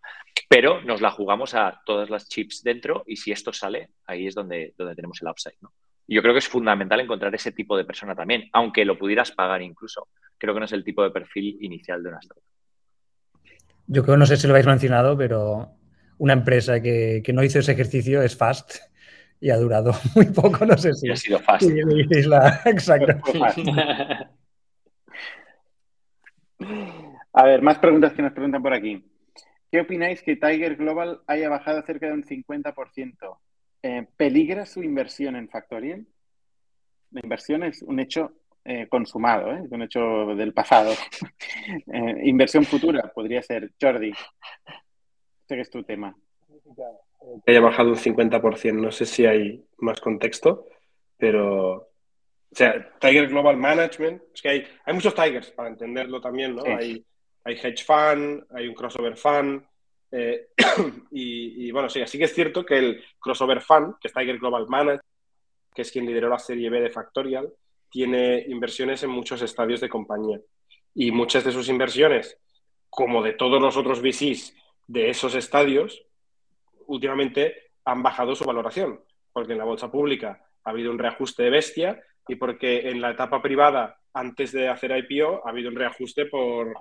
Pero 0.48 0.82
nos 0.82 1.00
la 1.00 1.10
jugamos 1.10 1.54
a 1.54 1.80
todas 1.84 2.10
las 2.10 2.28
chips 2.28 2.62
dentro 2.62 3.02
y 3.06 3.16
si 3.16 3.32
esto 3.32 3.52
sale, 3.52 3.90
ahí 4.06 4.26
es 4.26 4.34
donde, 4.34 4.74
donde 4.76 4.94
tenemos 4.94 5.20
el 5.22 5.28
upside, 5.28 5.56
¿no? 5.60 5.72
Y 6.06 6.16
yo 6.16 6.22
creo 6.22 6.34
que 6.34 6.40
es 6.40 6.48
fundamental 6.48 7.00
encontrar 7.00 7.34
ese 7.34 7.52
tipo 7.52 7.76
de 7.76 7.84
persona 7.84 8.14
también, 8.14 8.48
aunque 8.52 8.84
lo 8.84 8.98
pudieras 8.98 9.32
pagar 9.32 9.62
incluso. 9.62 10.08
Creo 10.36 10.52
que 10.52 10.60
no 10.60 10.66
es 10.66 10.72
el 10.72 10.84
tipo 10.84 11.02
de 11.02 11.10
perfil 11.10 11.56
inicial 11.60 12.02
de 12.02 12.08
una 12.10 12.18
startup. 12.18 12.44
Yo 13.86 14.02
creo, 14.02 14.16
no 14.16 14.26
sé 14.26 14.36
si 14.36 14.46
lo 14.46 14.52
habéis 14.52 14.66
mencionado, 14.66 15.16
pero 15.16 15.70
una 16.18 16.34
empresa 16.34 16.80
que, 16.80 17.22
que 17.24 17.32
no 17.32 17.42
hizo 17.42 17.58
ese 17.58 17.72
ejercicio 17.72 18.22
es 18.22 18.36
Fast 18.36 18.76
y 19.40 19.50
ha 19.50 19.58
durado 19.58 19.92
muy 20.14 20.26
poco, 20.26 20.64
no 20.64 20.76
sé 20.78 20.94
si. 20.94 21.10
ha 21.10 21.16
sido 21.16 21.38
fácil. 21.38 21.78
Exacto. 22.64 23.20
A 27.34 27.44
ver, 27.44 27.62
más 27.62 27.78
preguntas 27.78 28.12
que 28.12 28.22
nos 28.22 28.32
preguntan 28.32 28.62
por 28.62 28.72
aquí. 28.72 29.04
¿Qué 29.70 29.80
opináis 29.80 30.22
que 30.22 30.36
Tiger 30.36 30.76
Global 30.76 31.20
haya 31.26 31.48
bajado 31.48 31.82
cerca 31.82 32.06
de 32.06 32.12
un 32.12 32.24
50%? 32.24 33.38
Eh, 33.82 34.06
¿Peligra 34.16 34.64
su 34.66 34.82
inversión 34.82 35.36
en 35.36 35.48
Factorial? 35.48 36.06
La 37.10 37.20
inversión 37.22 37.64
es 37.64 37.82
un 37.82 37.98
hecho 38.00 38.32
eh, 38.64 38.86
consumado, 38.88 39.52
¿eh? 39.52 39.62
es 39.64 39.72
un 39.72 39.82
hecho 39.82 40.00
del 40.36 40.54
pasado. 40.54 40.92
inversión 42.22 42.64
futura 42.64 43.12
podría 43.14 43.42
ser. 43.42 43.72
Jordi, 43.80 44.12
este 45.42 45.60
es 45.60 45.70
tu 45.70 45.82
tema 45.82 46.16
que 47.44 47.52
haya 47.52 47.60
bajado 47.60 47.90
un 47.90 47.96
50%. 47.96 48.72
No 48.74 48.90
sé 48.90 49.06
si 49.06 49.26
hay 49.26 49.64
más 49.78 50.00
contexto, 50.00 50.66
pero. 51.16 51.74
O 51.76 52.56
sea, 52.56 52.92
Tiger 53.00 53.28
Global 53.28 53.56
Management, 53.56 54.22
es 54.32 54.40
que 54.40 54.48
hay, 54.48 54.64
hay 54.84 54.94
muchos 54.94 55.14
Tigers 55.14 55.50
para 55.50 55.70
entenderlo 55.70 56.20
también, 56.20 56.54
¿no? 56.54 56.62
Hay, 56.64 57.04
hay 57.44 57.54
Hedge 57.54 57.84
Fund, 57.84 58.46
hay 58.50 58.66
un 58.66 58.74
Crossover 58.74 59.16
Fund, 59.16 59.62
eh, 60.10 60.48
y, 61.10 61.70
bueno, 61.72 61.88
sí, 61.88 62.00
así 62.00 62.18
que 62.18 62.24
es 62.24 62.34
cierto 62.34 62.64
que 62.64 62.78
el 62.78 63.04
Crossover 63.18 63.60
Fund, 63.60 63.96
que 64.00 64.08
es 64.08 64.14
Tiger 64.14 64.38
Global 64.38 64.66
Management, 64.68 65.02
que 65.74 65.82
es 65.82 65.90
quien 65.90 66.06
lideró 66.06 66.28
la 66.28 66.38
serie 66.38 66.70
B 66.70 66.80
de 66.80 66.90
Factorial, 66.90 67.52
tiene 67.90 68.44
inversiones 68.48 69.02
en 69.02 69.10
muchos 69.10 69.42
estadios 69.42 69.80
de 69.80 69.88
compañía. 69.88 70.40
Y 70.94 71.10
muchas 71.10 71.42
de 71.42 71.50
sus 71.50 71.68
inversiones, 71.68 72.38
como 72.88 73.22
de 73.22 73.32
todos 73.32 73.60
los 73.60 73.76
otros 73.76 74.00
VCs 74.00 74.54
de 74.86 75.10
esos 75.10 75.34
estadios, 75.34 76.04
últimamente 76.86 77.72
han 77.84 78.02
bajado 78.02 78.36
su 78.36 78.44
valoración, 78.44 79.00
porque 79.32 79.52
en 79.52 79.58
la 79.58 79.64
bolsa 79.64 79.90
pública 79.90 80.46
ha 80.62 80.70
habido 80.70 80.92
un 80.92 80.98
reajuste 80.98 81.42
de 81.42 81.50
bestia 81.50 82.02
y 82.28 82.36
porque 82.36 82.88
en 82.88 83.00
la 83.00 83.10
etapa 83.10 83.42
privada, 83.42 83.98
antes 84.14 84.52
de 84.52 84.68
hacer 84.68 84.96
IPO, 84.96 85.46
ha 85.46 85.50
habido 85.50 85.68
un 85.70 85.76
reajuste 85.76 86.26
por, 86.26 86.72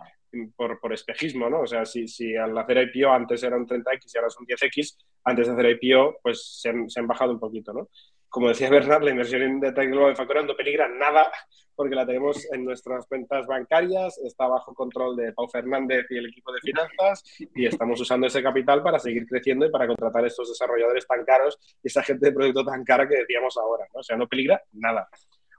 por, 0.55 0.93
espejismo, 0.93 1.49
¿no? 1.49 1.61
O 1.61 1.67
sea, 1.67 1.85
si, 1.85 2.07
si, 2.07 2.35
al 2.35 2.57
hacer 2.57 2.89
IPO 2.89 3.11
antes 3.11 3.43
era 3.43 3.57
un 3.57 3.67
30X 3.67 4.11
y 4.13 4.17
ahora 4.17 4.29
son 4.29 4.45
10X, 4.45 4.97
antes 5.25 5.47
de 5.47 5.53
hacer 5.53 5.79
IPO, 5.81 6.19
pues 6.21 6.59
se 6.61 6.69
han, 6.69 6.89
se 6.89 6.99
han 6.99 7.07
bajado 7.07 7.33
un 7.33 7.39
poquito, 7.39 7.73
¿no? 7.73 7.89
como 8.33 8.47
decía 8.47 8.67
Bernard, 8.67 9.03
la 9.03 9.11
inversión 9.11 9.59
de 9.59 9.71
Global 9.71 10.09
de 10.09 10.15
Factorial 10.15 10.47
no 10.47 10.55
peligra 10.55 10.87
nada 10.87 11.31
porque 11.75 11.93
la 11.93 12.03
tenemos 12.03 12.51
en 12.51 12.65
nuestras 12.65 13.05
cuentas 13.05 13.45
bancarias, 13.45 14.17
está 14.25 14.47
bajo 14.47 14.73
control 14.73 15.15
de 15.15 15.33
Pau 15.33 15.47
Fernández 15.47 16.07
y 16.09 16.17
el 16.17 16.25
equipo 16.25 16.51
de 16.51 16.59
finanzas 16.59 17.23
y 17.37 17.67
estamos 17.67 18.01
usando 18.01 18.25
ese 18.25 18.41
capital 18.41 18.81
para 18.81 18.97
seguir 18.97 19.27
creciendo 19.27 19.67
y 19.67 19.69
para 19.69 19.85
contratar 19.85 20.23
a 20.23 20.27
estos 20.27 20.49
desarrolladores 20.49 21.05
tan 21.05 21.23
caros 21.23 21.59
y 21.83 21.89
esa 21.89 22.01
gente 22.01 22.25
de 22.25 22.31
producto 22.31 22.65
tan 22.65 22.83
cara 22.83 23.07
que 23.07 23.17
decíamos 23.17 23.55
ahora. 23.55 23.85
¿no? 23.93 23.99
O 23.99 24.03
sea, 24.03 24.17
no 24.17 24.27
peligra 24.27 24.59
nada. 24.71 25.07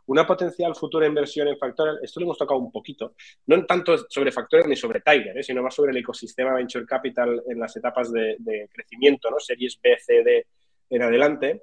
Una 0.06 0.26
potencial 0.26 0.74
futura 0.74 1.06
inversión 1.06 1.48
en 1.48 1.58
Factorial, 1.58 1.98
esto 2.02 2.20
lo 2.20 2.26
hemos 2.26 2.38
tocado 2.38 2.60
un 2.60 2.70
poquito, 2.70 3.14
no 3.46 3.64
tanto 3.64 3.96
sobre 4.08 4.32
Factorial 4.32 4.68
ni 4.68 4.76
sobre 4.76 5.00
Tiger, 5.00 5.38
¿eh? 5.38 5.42
sino 5.42 5.62
más 5.62 5.74
sobre 5.74 5.92
el 5.92 5.96
ecosistema 5.98 6.54
Venture 6.54 6.84
Capital 6.84 7.42
en 7.48 7.58
las 7.58 7.74
etapas 7.76 8.12
de, 8.12 8.68
crecimiento, 8.72 9.30
¿no? 9.30 9.38
series 9.38 9.80
B, 9.82 9.96
C, 9.98 10.22
D 10.22 10.46
en 10.90 11.02
adelante 11.02 11.62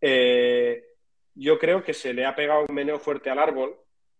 eh, 0.00 0.82
yo 1.34 1.58
creo 1.58 1.82
que 1.82 1.94
se 1.94 2.12
le 2.12 2.24
ha 2.24 2.34
pegado 2.34 2.64
un 2.68 2.74
meneo 2.74 2.98
fuerte 2.98 3.30
al 3.30 3.38
árbol 3.38 3.76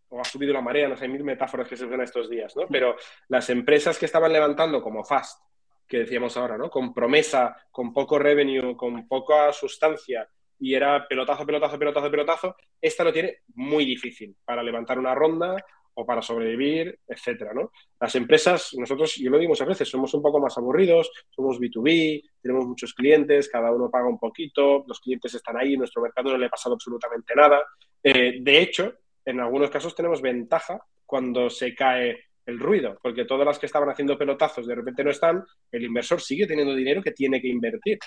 o 0.09 0.21
ha 0.21 0.25
subido 0.25 0.53
la 0.53 0.61
marea, 0.61 0.89
no 0.89 0.97
sé, 0.97 1.07
mil 1.09 1.25
metáforas 1.25 1.69
que 1.69 1.77
se 1.77 1.87
usan 1.87 2.01
estos 2.01 2.29
días, 2.29 2.57
¿no? 2.57 2.67
Pero 2.69 2.97
las 3.29 3.49
empresas 3.51 3.99
que 3.99 4.07
estaban 4.07 4.33
levantando 4.33 4.83
como 4.83 5.05
Fast, 5.05 5.41
que 5.87 6.01
decíamos 6.01 6.37
ahora, 6.37 6.59
¿no? 6.59 6.69
Con 6.69 6.93
promesa, 6.93 7.57
con 7.71 7.93
poco 7.93 8.19
revenue, 8.19 8.77
con 8.77 9.07
poca 9.07 9.53
sustancia 9.53 10.29
y 10.61 10.75
era 10.75 11.09
pelotazo, 11.09 11.47
pelotazo, 11.47 11.79
pelotazo, 11.79 12.11
pelotazo, 12.11 12.57
esta 12.81 13.03
lo 13.03 13.13
tiene 13.13 13.39
muy 13.55 13.85
difícil 13.85 14.37
para 14.45 14.63
levantar 14.63 14.99
una 14.99 15.15
ronda 15.15 15.57
o 15.95 16.07
para 16.07 16.23
sobrevivir, 16.23 16.99
etcétera, 17.09 17.53
¿no? 17.53 17.73
Las 17.99 18.15
empresas, 18.15 18.75
nosotros, 18.79 19.17
yo 19.17 19.31
lo 19.31 19.39
digo 19.39 19.51
muchas 19.51 19.67
veces, 19.67 19.89
somos 19.89 20.13
un 20.15 20.23
poco 20.23 20.39
más 20.39 20.57
aburridos, 20.57 21.11
somos 21.31 21.59
B2B, 21.59 22.23
tenemos 22.41 22.67
muchos 22.67 22.95
clientes, 22.95 23.49
cada 23.49 23.73
uno 23.73 23.91
paga 23.91 24.09
un 24.09 24.19
poquito, 24.19 24.85
los 24.87 25.01
clientes 25.01 25.35
están 25.35 25.57
ahí, 25.57 25.77
nuestro 25.77 26.03
mercado 26.03 26.31
no 26.31 26.39
le 26.39 26.47
ha 26.47 26.51
pasado 26.51 26.75
absolutamente 26.75 27.35
nada. 27.35 27.63
Eh, 28.03 28.39
de 28.41 28.61
hecho, 28.61 28.95
en 29.25 29.41
algunos 29.41 29.71
casos 29.71 29.95
tenemos 29.95 30.23
ventaja 30.23 30.81
cuando 31.05 31.51
se 31.51 31.75
cae 31.75 32.31
el 32.47 32.59
ruido, 32.59 32.99
porque 33.03 33.25
todas 33.25 33.47
las 33.47 33.59
que 33.59 33.67
estaban 33.67 33.89
haciendo 33.89 34.19
pelotazos 34.19 34.67
de 34.67 34.75
repente 34.75 35.05
no 35.05 35.11
están, 35.11 35.45
el 35.71 35.85
inversor 35.85 36.21
sigue 36.21 36.47
teniendo 36.47 36.75
dinero 36.75 37.03
que 37.03 37.13
tiene 37.13 37.41
que 37.41 37.49
invertir. 37.49 37.99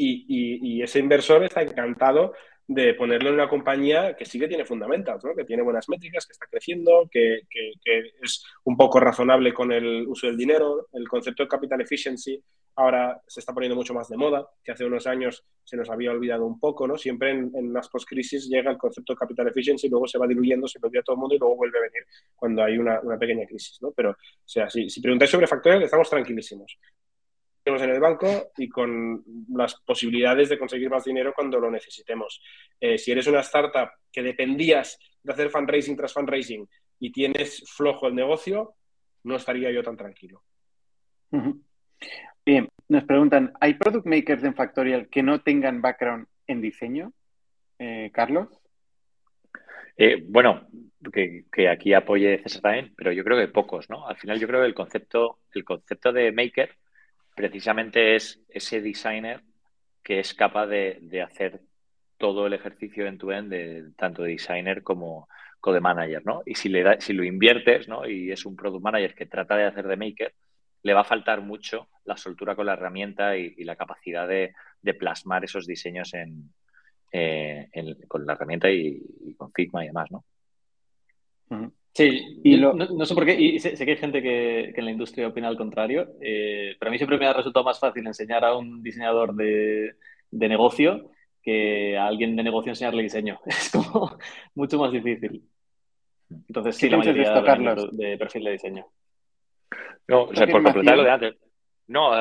Y, 0.00 0.76
y 0.78 0.82
ese 0.82 1.00
inversor 1.00 1.42
está 1.42 1.62
encantado 1.62 2.32
de 2.68 2.92
ponerlo 2.92 3.30
en 3.30 3.36
una 3.36 3.48
compañía 3.48 4.14
que 4.14 4.26
sí 4.26 4.38
que 4.38 4.46
tiene 4.46 4.66
fundamentals, 4.66 5.24
¿no? 5.24 5.34
que 5.34 5.44
tiene 5.44 5.62
buenas 5.62 5.88
métricas, 5.88 6.26
que 6.26 6.32
está 6.32 6.46
creciendo, 6.50 7.08
que, 7.10 7.40
que, 7.48 7.72
es 8.22 8.44
un 8.64 8.76
poco 8.76 9.00
razonable 9.00 9.54
con 9.54 9.72
el 9.72 10.06
uso 10.06 10.26
del 10.26 10.36
dinero. 10.36 10.86
El 10.92 11.08
concepto 11.08 11.42
de 11.42 11.48
capital 11.48 11.80
efficiency 11.80 12.38
ahora 12.76 13.22
se 13.26 13.40
está 13.40 13.54
poniendo 13.54 13.74
mucho 13.74 13.94
más 13.94 14.10
de 14.10 14.18
moda, 14.18 14.46
que 14.62 14.72
hace 14.72 14.84
unos 14.84 15.06
años 15.06 15.42
se 15.64 15.78
nos 15.78 15.88
había 15.88 16.10
olvidado 16.10 16.44
un 16.44 16.60
poco. 16.60 16.86
¿no? 16.86 16.98
Siempre 16.98 17.30
en, 17.30 17.50
en 17.54 17.72
las 17.72 17.88
post-crisis 17.88 18.50
llega 18.50 18.70
el 18.70 18.76
concepto 18.76 19.14
de 19.14 19.18
capital 19.18 19.48
efficiency, 19.48 19.88
luego 19.88 20.06
se 20.06 20.18
va 20.18 20.26
diluyendo, 20.26 20.68
se 20.68 20.78
lo 20.78 20.88
olvida 20.88 21.02
todo 21.02 21.16
el 21.16 21.20
mundo 21.20 21.36
y 21.36 21.38
luego 21.38 21.56
vuelve 21.56 21.78
a 21.78 21.82
venir 21.82 22.04
cuando 22.36 22.62
hay 22.62 22.76
una, 22.76 23.00
una 23.00 23.18
pequeña 23.18 23.46
crisis. 23.46 23.78
¿no? 23.80 23.92
Pero, 23.92 24.10
o 24.10 24.16
sea, 24.44 24.68
si, 24.68 24.90
si 24.90 25.00
preguntáis 25.00 25.30
sobre 25.30 25.46
factores, 25.46 25.84
estamos 25.84 26.10
tranquilísimos 26.10 26.78
en 27.76 27.90
el 27.90 28.00
banco 28.00 28.50
y 28.56 28.68
con 28.68 29.22
las 29.50 29.74
posibilidades 29.80 30.48
de 30.48 30.58
conseguir 30.58 30.88
más 30.88 31.04
dinero 31.04 31.32
cuando 31.34 31.60
lo 31.60 31.70
necesitemos. 31.70 32.40
Eh, 32.80 32.96
si 32.96 33.12
eres 33.12 33.26
una 33.26 33.40
startup 33.40 33.90
que 34.10 34.22
dependías 34.22 34.98
de 35.22 35.32
hacer 35.32 35.50
fundraising 35.50 35.96
tras 35.96 36.12
fundraising 36.12 36.68
y 36.98 37.12
tienes 37.12 37.64
flojo 37.70 38.08
el 38.08 38.14
negocio, 38.14 38.74
no 39.24 39.36
estaría 39.36 39.70
yo 39.70 39.82
tan 39.82 39.96
tranquilo. 39.96 40.42
Bien, 42.44 42.68
nos 42.88 43.04
preguntan, 43.04 43.52
¿hay 43.60 43.74
product 43.74 44.06
makers 44.06 44.42
en 44.44 44.54
Factorial 44.54 45.08
que 45.08 45.22
no 45.22 45.42
tengan 45.42 45.82
background 45.82 46.26
en 46.46 46.62
diseño? 46.62 47.12
Eh, 47.78 48.10
Carlos. 48.12 48.48
Eh, 49.96 50.24
bueno, 50.26 50.66
que, 51.12 51.44
que, 51.52 51.68
aquí 51.68 51.92
apoye 51.92 52.40
César 52.42 52.62
también, 52.62 52.94
pero 52.96 53.12
yo 53.12 53.24
creo 53.24 53.36
que 53.36 53.48
pocos, 53.48 53.90
¿no? 53.90 54.08
Al 54.08 54.16
final 54.16 54.38
yo 54.38 54.46
creo 54.46 54.60
que 54.60 54.68
el 54.68 54.74
concepto, 54.74 55.40
el 55.52 55.64
concepto 55.64 56.12
de 56.12 56.32
maker 56.32 56.70
precisamente 57.38 58.16
es 58.16 58.42
ese 58.48 58.82
designer 58.82 59.42
que 60.02 60.18
es 60.18 60.34
capaz 60.34 60.66
de, 60.66 61.22
hacer 61.24 61.60
todo 62.16 62.48
el 62.48 62.52
ejercicio 62.52 63.06
en 63.06 63.16
tu 63.16 63.30
end 63.30 63.50
de 63.50 63.92
tanto 63.96 64.22
de 64.22 64.32
designer 64.32 64.82
como, 64.82 65.28
de 65.64 65.80
manager, 65.80 66.24
¿no? 66.24 66.42
Y 66.46 66.54
si, 66.54 66.68
le 66.68 66.82
da, 66.82 67.00
si 67.00 67.12
lo 67.12 67.22
inviertes, 67.22 67.86
¿no? 67.88 68.08
Y 68.08 68.32
es 68.32 68.44
un 68.44 68.56
product 68.56 68.82
manager 68.82 69.14
que 69.14 69.26
trata 69.26 69.56
de 69.56 69.66
hacer 69.66 69.86
de 69.86 69.96
maker, 69.96 70.34
le 70.82 70.94
va 70.94 71.02
a 71.02 71.04
faltar 71.04 71.42
mucho 71.42 71.88
la 72.04 72.16
soltura 72.16 72.56
con 72.56 72.66
la 72.66 72.72
herramienta 72.72 73.36
y, 73.36 73.62
la 73.64 73.76
capacidad 73.76 74.26
de, 74.26 74.54
plasmar 74.98 75.44
esos 75.44 75.66
diseños 75.66 76.14
en, 76.14 76.50
eh, 77.12 77.68
con 78.08 78.26
la 78.26 78.32
herramienta 78.32 78.68
y, 78.70 79.34
con 79.36 79.52
Figma 79.52 79.84
y 79.84 79.88
demás, 79.88 80.10
¿no? 80.10 80.24
Sí, 81.98 82.38
y 82.44 82.56
no, 82.56 83.06
sé 83.06 83.12
por 83.12 83.26
qué, 83.26 83.34
y 83.34 83.58
sé, 83.58 83.74
que 83.74 83.90
hay 83.90 83.96
gente 83.96 84.22
que, 84.22 84.72
en 84.72 84.84
la 84.84 84.92
industria 84.92 85.26
opina 85.26 85.48
al 85.48 85.56
contrario, 85.56 86.08
eh, 86.20 86.76
pero 86.78 86.90
a 86.90 86.92
mí 86.92 86.96
siempre 86.96 87.18
me 87.18 87.26
ha 87.26 87.32
resultado 87.32 87.64
más 87.64 87.80
fácil 87.80 88.06
enseñar 88.06 88.44
a 88.44 88.54
un 88.54 88.84
diseñador 88.84 89.34
de, 89.34 89.96
negocio 90.30 91.10
que 91.42 91.98
a 91.98 92.06
alguien 92.06 92.36
de 92.36 92.44
negocio 92.44 92.70
enseñarle 92.70 93.02
diseño. 93.02 93.40
Es 93.46 93.70
como 93.72 94.16
mucho 94.54 94.78
más 94.78 94.92
difícil. 94.92 95.42
Entonces, 96.30 96.76
sí, 96.76 96.88
la 96.88 96.98
mayoría 96.98 97.32
de, 97.32 97.88
de, 97.90 98.16
perfil 98.16 98.44
de 98.44 98.52
diseño. 98.52 98.86
No, 100.06 100.22
o 100.22 100.34
sea, 100.36 100.46
por 100.46 100.62
completar 100.62 100.96
lo 100.96 101.02
de 101.02 101.10
antes. 101.10 101.36
No, 101.88 102.12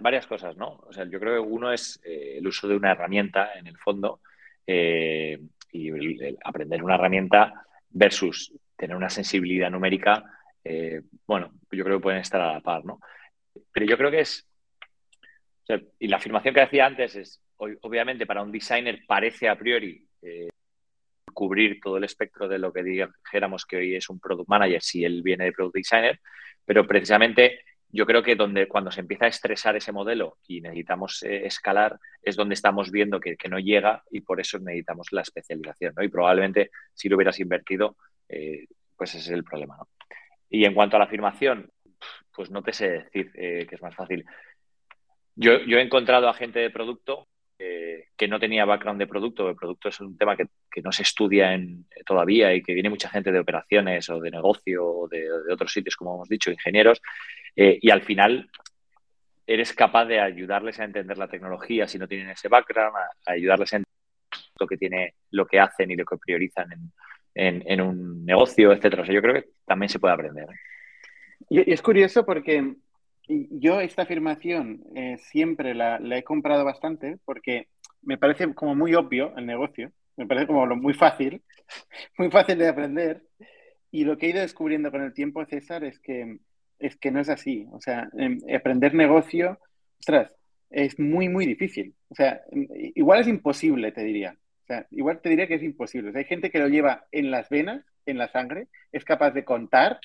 varias 0.00 0.26
cosas, 0.26 0.56
¿no? 0.56 0.80
O 0.86 0.94
sea, 0.94 1.04
yo 1.04 1.20
creo 1.20 1.42
que 1.42 1.50
uno 1.50 1.70
es 1.70 2.00
eh, 2.06 2.38
el 2.38 2.46
uso 2.46 2.66
de 2.66 2.76
una 2.76 2.92
herramienta 2.92 3.52
en 3.52 3.66
el 3.66 3.76
fondo 3.76 4.20
eh, 4.66 5.38
y 5.72 5.90
aprender 6.42 6.82
una 6.82 6.94
herramienta 6.94 7.66
versus 7.90 8.50
tener 8.82 8.96
una 8.96 9.10
sensibilidad 9.10 9.70
numérica, 9.70 10.24
eh, 10.64 11.02
bueno, 11.24 11.52
yo 11.70 11.84
creo 11.84 11.98
que 11.98 12.02
pueden 12.02 12.20
estar 12.20 12.40
a 12.40 12.54
la 12.54 12.60
par, 12.60 12.84
¿no? 12.84 12.98
Pero 13.72 13.86
yo 13.86 13.96
creo 13.96 14.10
que 14.10 14.22
es, 14.22 14.44
y 16.00 16.08
la 16.08 16.16
afirmación 16.16 16.52
que 16.52 16.62
decía 16.62 16.86
antes 16.86 17.14
es, 17.14 17.40
obviamente 17.56 18.26
para 18.26 18.42
un 18.42 18.50
designer 18.50 19.04
parece 19.06 19.48
a 19.48 19.54
priori 19.54 20.04
eh, 20.20 20.48
cubrir 21.32 21.78
todo 21.80 21.96
el 21.96 22.02
espectro 22.02 22.48
de 22.48 22.58
lo 22.58 22.72
que 22.72 22.82
dijéramos 22.82 23.66
que 23.66 23.76
hoy 23.76 23.94
es 23.94 24.10
un 24.10 24.18
product 24.18 24.48
manager 24.48 24.82
si 24.82 25.04
él 25.04 25.22
viene 25.22 25.44
de 25.44 25.52
product 25.52 25.76
designer, 25.76 26.18
pero 26.64 26.84
precisamente 26.84 27.60
yo 27.88 28.04
creo 28.04 28.24
que 28.24 28.34
donde 28.34 28.66
cuando 28.66 28.90
se 28.90 28.98
empieza 28.98 29.26
a 29.26 29.28
estresar 29.28 29.76
ese 29.76 29.92
modelo 29.92 30.38
y 30.48 30.60
necesitamos 30.60 31.22
eh, 31.22 31.46
escalar 31.46 32.00
es 32.20 32.34
donde 32.34 32.54
estamos 32.54 32.90
viendo 32.90 33.20
que, 33.20 33.36
no 33.48 33.60
llega 33.60 34.02
y 34.10 34.22
por 34.22 34.40
eso 34.40 34.58
necesitamos 34.58 35.12
la 35.12 35.20
especialización, 35.20 35.94
¿no? 35.96 36.02
Y 36.02 36.08
probablemente 36.08 36.70
si 36.94 37.08
lo 37.08 37.14
hubieras 37.14 37.38
invertido, 37.38 37.96
eh, 38.32 38.66
pues 38.96 39.14
ese 39.14 39.18
es 39.18 39.30
el 39.30 39.44
problema, 39.44 39.76
¿no? 39.76 39.88
Y 40.50 40.64
en 40.64 40.74
cuanto 40.74 40.96
a 40.96 40.98
la 40.98 41.06
afirmación, 41.06 41.70
pues 42.34 42.50
no 42.50 42.62
te 42.62 42.72
sé 42.72 42.90
decir 42.90 43.30
eh, 43.34 43.66
que 43.68 43.74
es 43.74 43.82
más 43.82 43.94
fácil. 43.94 44.24
Yo, 45.34 45.52
he 45.52 45.80
encontrado 45.80 46.28
a 46.28 46.34
gente 46.34 46.58
de 46.58 46.70
producto 46.70 47.26
que 48.16 48.28
no 48.28 48.38
tenía 48.38 48.64
background 48.64 49.00
de 49.00 49.06
producto. 49.06 49.48
El 49.48 49.56
producto 49.56 49.88
es 49.88 50.00
un 50.00 50.16
tema 50.16 50.36
que, 50.36 50.46
no 50.82 50.92
se 50.92 51.02
estudia 51.02 51.54
en, 51.54 51.86
todavía 52.06 52.54
y 52.54 52.62
que 52.62 52.72
viene 52.72 52.90
mucha 52.90 53.08
gente 53.08 53.32
de 53.32 53.40
operaciones 53.40 54.08
o 54.10 54.20
de 54.20 54.30
negocio 54.30 54.86
o 54.86 55.08
de, 55.08 55.28
otros 55.52 55.72
sitios, 55.72 55.96
como 55.96 56.14
hemos 56.14 56.28
dicho, 56.28 56.50
ingenieros, 56.50 57.00
eh, 57.56 57.78
y 57.80 57.90
al 57.90 58.02
final 58.02 58.48
eres 59.46 59.72
capaz 59.72 60.06
de 60.06 60.20
ayudarles 60.20 60.78
a 60.80 60.84
entender 60.84 61.18
la 61.18 61.28
tecnología 61.28 61.88
si 61.88 61.98
no 61.98 62.08
tienen 62.08 62.30
ese 62.30 62.48
background, 62.48 62.96
a, 62.96 63.32
ayudarles 63.32 63.72
a 63.72 63.76
entender 63.76 63.92
lo 64.58 64.66
que 64.66 64.76
tiene, 64.76 65.14
lo 65.30 65.46
que 65.46 65.60
hacen 65.60 65.90
y 65.90 65.96
lo 65.96 66.04
que 66.04 66.16
priorizan 66.16 66.72
en, 66.72 66.92
un 67.34 68.24
negocio, 68.24 68.72
etcétera. 68.72 69.02
O 69.02 69.06
sea, 69.06 69.14
yo 69.14 69.22
creo 69.22 69.34
que 69.34 69.48
también 69.66 69.88
se 69.88 69.98
puede 69.98 70.14
aprender. 70.14 70.46
Y, 71.48 71.72
es 71.72 71.82
curioso 71.82 72.24
porque 72.24 72.74
yo 73.28 73.80
esta 73.80 74.02
afirmación 74.02 74.82
eh, 74.94 75.16
siempre 75.18 75.74
la, 75.74 75.98
he 76.10 76.22
comprado 76.22 76.64
bastante 76.64 77.18
porque 77.24 77.68
me 78.02 78.18
parece 78.18 78.52
como 78.54 78.74
muy 78.74 78.94
obvio 78.94 79.36
el 79.36 79.46
negocio, 79.46 79.92
me 80.16 80.26
parece 80.26 80.46
como 80.46 80.66
lo 80.66 80.76
muy 80.76 80.94
fácil, 80.94 81.42
muy 82.18 82.30
fácil 82.30 82.58
de 82.58 82.68
aprender. 82.68 83.22
Y 83.90 84.04
lo 84.04 84.16
que 84.16 84.26
he 84.26 84.30
ido 84.30 84.40
descubriendo 84.40 84.90
con 84.90 85.02
el 85.02 85.12
tiempo, 85.12 85.44
César, 85.44 85.84
es 85.84 85.98
que 85.98 86.38
es 86.82 86.96
que 86.96 87.10
no 87.10 87.20
es 87.20 87.28
así. 87.28 87.66
O 87.72 87.80
sea, 87.80 88.08
em, 88.18 88.38
aprender 88.54 88.92
negocio, 88.94 89.58
ostras, 90.00 90.32
es 90.70 90.98
muy, 90.98 91.28
muy 91.28 91.46
difícil. 91.46 91.94
O 92.08 92.14
sea, 92.14 92.42
em, 92.50 92.66
igual 92.94 93.20
es 93.20 93.28
imposible, 93.28 93.92
te 93.92 94.02
diría. 94.02 94.36
O 94.72 94.74
sea, 94.74 94.86
igual 94.90 95.20
te 95.20 95.28
diría 95.28 95.46
que 95.46 95.56
es 95.56 95.62
imposible. 95.62 96.16
hay 96.16 96.24
gente 96.24 96.50
que 96.50 96.58
lo 96.58 96.68
lleva 96.68 97.06
en 97.12 97.30
las 97.30 97.50
venas, 97.50 97.84
en 98.06 98.16
la 98.16 98.28
sangre, 98.28 98.68
es 98.90 99.04
capaz 99.04 99.32
de 99.32 99.44
contar, 99.44 100.00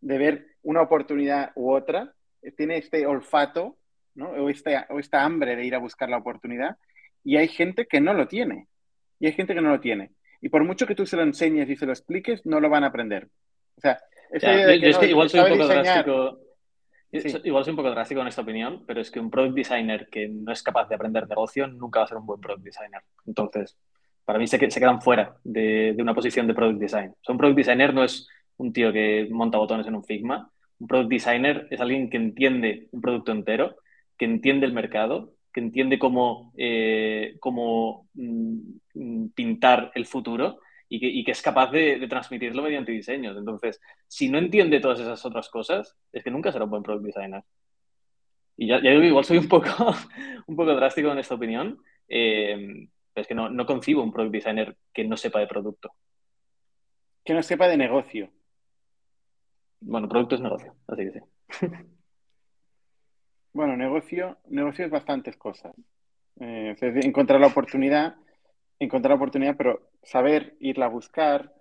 de 0.00 0.16
ver 0.16 0.46
una 0.62 0.80
oportunidad 0.80 1.52
u 1.54 1.70
otra, 1.72 2.14
eh, 2.40 2.52
tiene 2.52 2.78
este 2.78 3.06
olfato, 3.06 3.76
¿no? 4.14 4.30
O, 4.30 4.48
este, 4.48 4.76
o 4.88 4.98
esta 4.98 5.22
hambre 5.22 5.54
de 5.56 5.66
ir 5.66 5.74
a 5.74 5.80
buscar 5.80 6.08
la 6.08 6.18
oportunidad, 6.18 6.76
y 7.24 7.36
hay 7.36 7.48
gente 7.48 7.86
que 7.86 8.00
no 8.00 8.14
lo 8.14 8.26
tiene. 8.26 8.68
Y 9.18 9.26
hay 9.26 9.32
gente 9.32 9.54
que 9.54 9.60
no 9.60 9.70
lo 9.70 9.80
tiene. 9.80 10.12
Y 10.40 10.48
por 10.48 10.64
mucho 10.64 10.86
que 10.86 10.94
tú 10.94 11.04
se 11.04 11.16
lo 11.16 11.22
enseñes 11.22 11.68
y 11.68 11.76
se 11.76 11.86
lo 11.86 11.92
expliques, 11.92 12.46
no 12.46 12.60
lo 12.60 12.70
van 12.70 12.84
a 12.84 12.88
aprender. 12.88 13.28
O 13.76 13.80
sea, 13.80 13.98
es 14.30 14.42
que 14.98 15.08
igual 15.08 15.28
soy 15.28 15.40
un 15.40 15.48
poco 15.48 15.66
drástico. 15.66 16.38
Igual 17.10 17.64
soy 17.64 17.70
un 17.70 17.76
poco 17.76 17.90
drástico 17.90 18.20
en 18.20 18.28
esta 18.28 18.42
opinión, 18.42 18.84
pero 18.86 19.00
es 19.00 19.10
que 19.10 19.20
un 19.20 19.30
product 19.30 19.54
designer 19.54 20.08
que 20.10 20.28
no 20.28 20.52
es 20.52 20.62
capaz 20.62 20.88
de 20.88 20.94
aprender 20.94 21.28
negocio 21.28 21.66
nunca 21.66 22.00
va 22.00 22.04
a 22.04 22.08
ser 22.08 22.18
un 22.18 22.26
buen 22.26 22.40
product 22.40 22.64
designer. 22.64 23.02
Entonces, 23.26 23.76
para 24.26 24.38
mí 24.38 24.46
se, 24.46 24.58
se 24.70 24.80
quedan 24.80 25.00
fuera 25.00 25.36
de, 25.44 25.94
de, 25.94 26.02
una 26.02 26.12
posición 26.12 26.46
de 26.46 26.54
product 26.54 26.80
design. 26.80 27.10
O 27.10 27.24
sea, 27.24 27.32
un 27.32 27.38
product 27.38 27.56
designer 27.56 27.94
no 27.94 28.04
es 28.04 28.28
un 28.58 28.72
tío 28.72 28.92
que 28.92 29.28
monta 29.30 29.56
botones 29.56 29.86
en 29.86 29.94
un 29.94 30.04
Figma. 30.04 30.50
Un 30.80 30.88
product 30.88 31.10
designer 31.10 31.68
es 31.70 31.80
alguien 31.80 32.10
que 32.10 32.16
entiende 32.16 32.88
un 32.90 33.00
producto 33.00 33.32
entero, 33.32 33.76
que 34.18 34.24
entiende 34.24 34.66
el 34.66 34.72
mercado, 34.72 35.32
que 35.52 35.60
entiende 35.60 35.98
cómo, 35.98 36.52
eh, 36.56 37.36
cómo 37.40 38.08
mm, 38.14 39.28
pintar 39.34 39.92
el 39.94 40.06
futuro 40.06 40.58
y 40.88 41.24
que, 41.24 41.30
es 41.30 41.40
capaz 41.40 41.70
de, 41.70 42.04
transmitirlo 42.08 42.62
mediante 42.62 42.92
diseños. 42.92 43.36
Entonces, 43.36 43.80
si 44.08 44.28
no 44.28 44.38
entiende 44.38 44.80
todas 44.80 45.00
esas 45.00 45.24
otras 45.24 45.48
cosas, 45.48 45.96
es 46.12 46.24
que 46.24 46.30
nunca 46.30 46.52
será 46.52 46.64
un 46.64 46.70
buen 46.70 46.82
product 46.82 47.06
designer. 47.06 47.42
Y 48.56 48.66
ya, 48.66 48.80
digo, 48.80 49.02
igual 49.02 49.24
soy 49.24 49.38
un 49.38 49.48
poco, 49.48 49.68
un 50.46 50.56
poco 50.56 50.74
drástico 50.74 51.12
en 51.12 51.18
esta 51.18 51.34
opinión, 51.34 51.78
eh, 52.08 52.88
es 53.16 53.26
que 53.26 53.34
no, 53.34 53.48
no 53.48 53.66
concibo 53.66 54.02
un 54.02 54.12
product 54.12 54.32
designer 54.32 54.76
que 54.92 55.04
no 55.04 55.16
sepa 55.16 55.40
de 55.40 55.46
producto. 55.46 55.92
Que 57.24 57.34
no 57.34 57.42
sepa 57.42 57.68
de 57.68 57.76
negocio. 57.76 58.30
Bueno, 59.80 60.08
producto 60.08 60.36
es 60.36 60.40
negocio, 60.40 60.74
así 60.86 61.04
que 61.04 61.12
sí. 61.12 61.66
Bueno, 63.56 63.74
negocio, 63.74 64.36
negocio 64.50 64.84
es 64.84 64.90
bastantes 64.90 65.34
cosas. 65.38 65.74
Eh, 66.40 66.76
encontrar 67.02 67.40
la 67.40 67.46
oportunidad, 67.46 68.16
encontrar 68.78 69.12
la 69.12 69.16
oportunidad, 69.16 69.56
pero 69.56 69.88
saber 70.02 70.56
irla 70.60 70.84
a 70.84 70.90
buscar, 70.90 71.54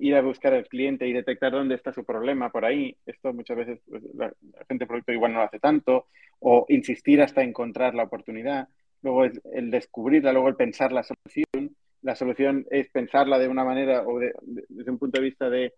ir 0.00 0.16
a 0.16 0.22
buscar 0.22 0.54
al 0.54 0.66
cliente 0.66 1.06
y 1.06 1.12
detectar 1.12 1.52
dónde 1.52 1.76
está 1.76 1.92
su 1.92 2.04
problema 2.04 2.50
por 2.50 2.64
ahí. 2.64 2.96
Esto 3.06 3.32
muchas 3.32 3.56
veces 3.58 3.80
pues, 3.88 4.02
la, 4.12 4.32
gente 4.68 4.84
de 4.84 4.86
producto 4.88 5.12
igual 5.12 5.32
no 5.32 5.38
lo 5.38 5.44
hace 5.44 5.60
tanto, 5.60 6.08
o 6.40 6.66
insistir 6.68 7.22
hasta 7.22 7.44
encontrar 7.44 7.94
la 7.94 8.02
oportunidad. 8.02 8.68
Luego 9.02 9.24
el 9.24 9.70
descubrirla, 9.70 10.32
luego 10.32 10.48
el 10.48 10.56
pensar 10.56 10.92
la 10.92 11.02
solución. 11.02 11.76
La 12.02 12.14
solución 12.14 12.66
es 12.70 12.88
pensarla 12.90 13.38
de 13.38 13.48
una 13.48 13.64
manera 13.64 14.02
o 14.06 14.18
desde 14.18 14.90
un 14.90 14.98
punto 14.98 15.20
de 15.20 15.24
vista 15.24 15.50
de, 15.50 15.72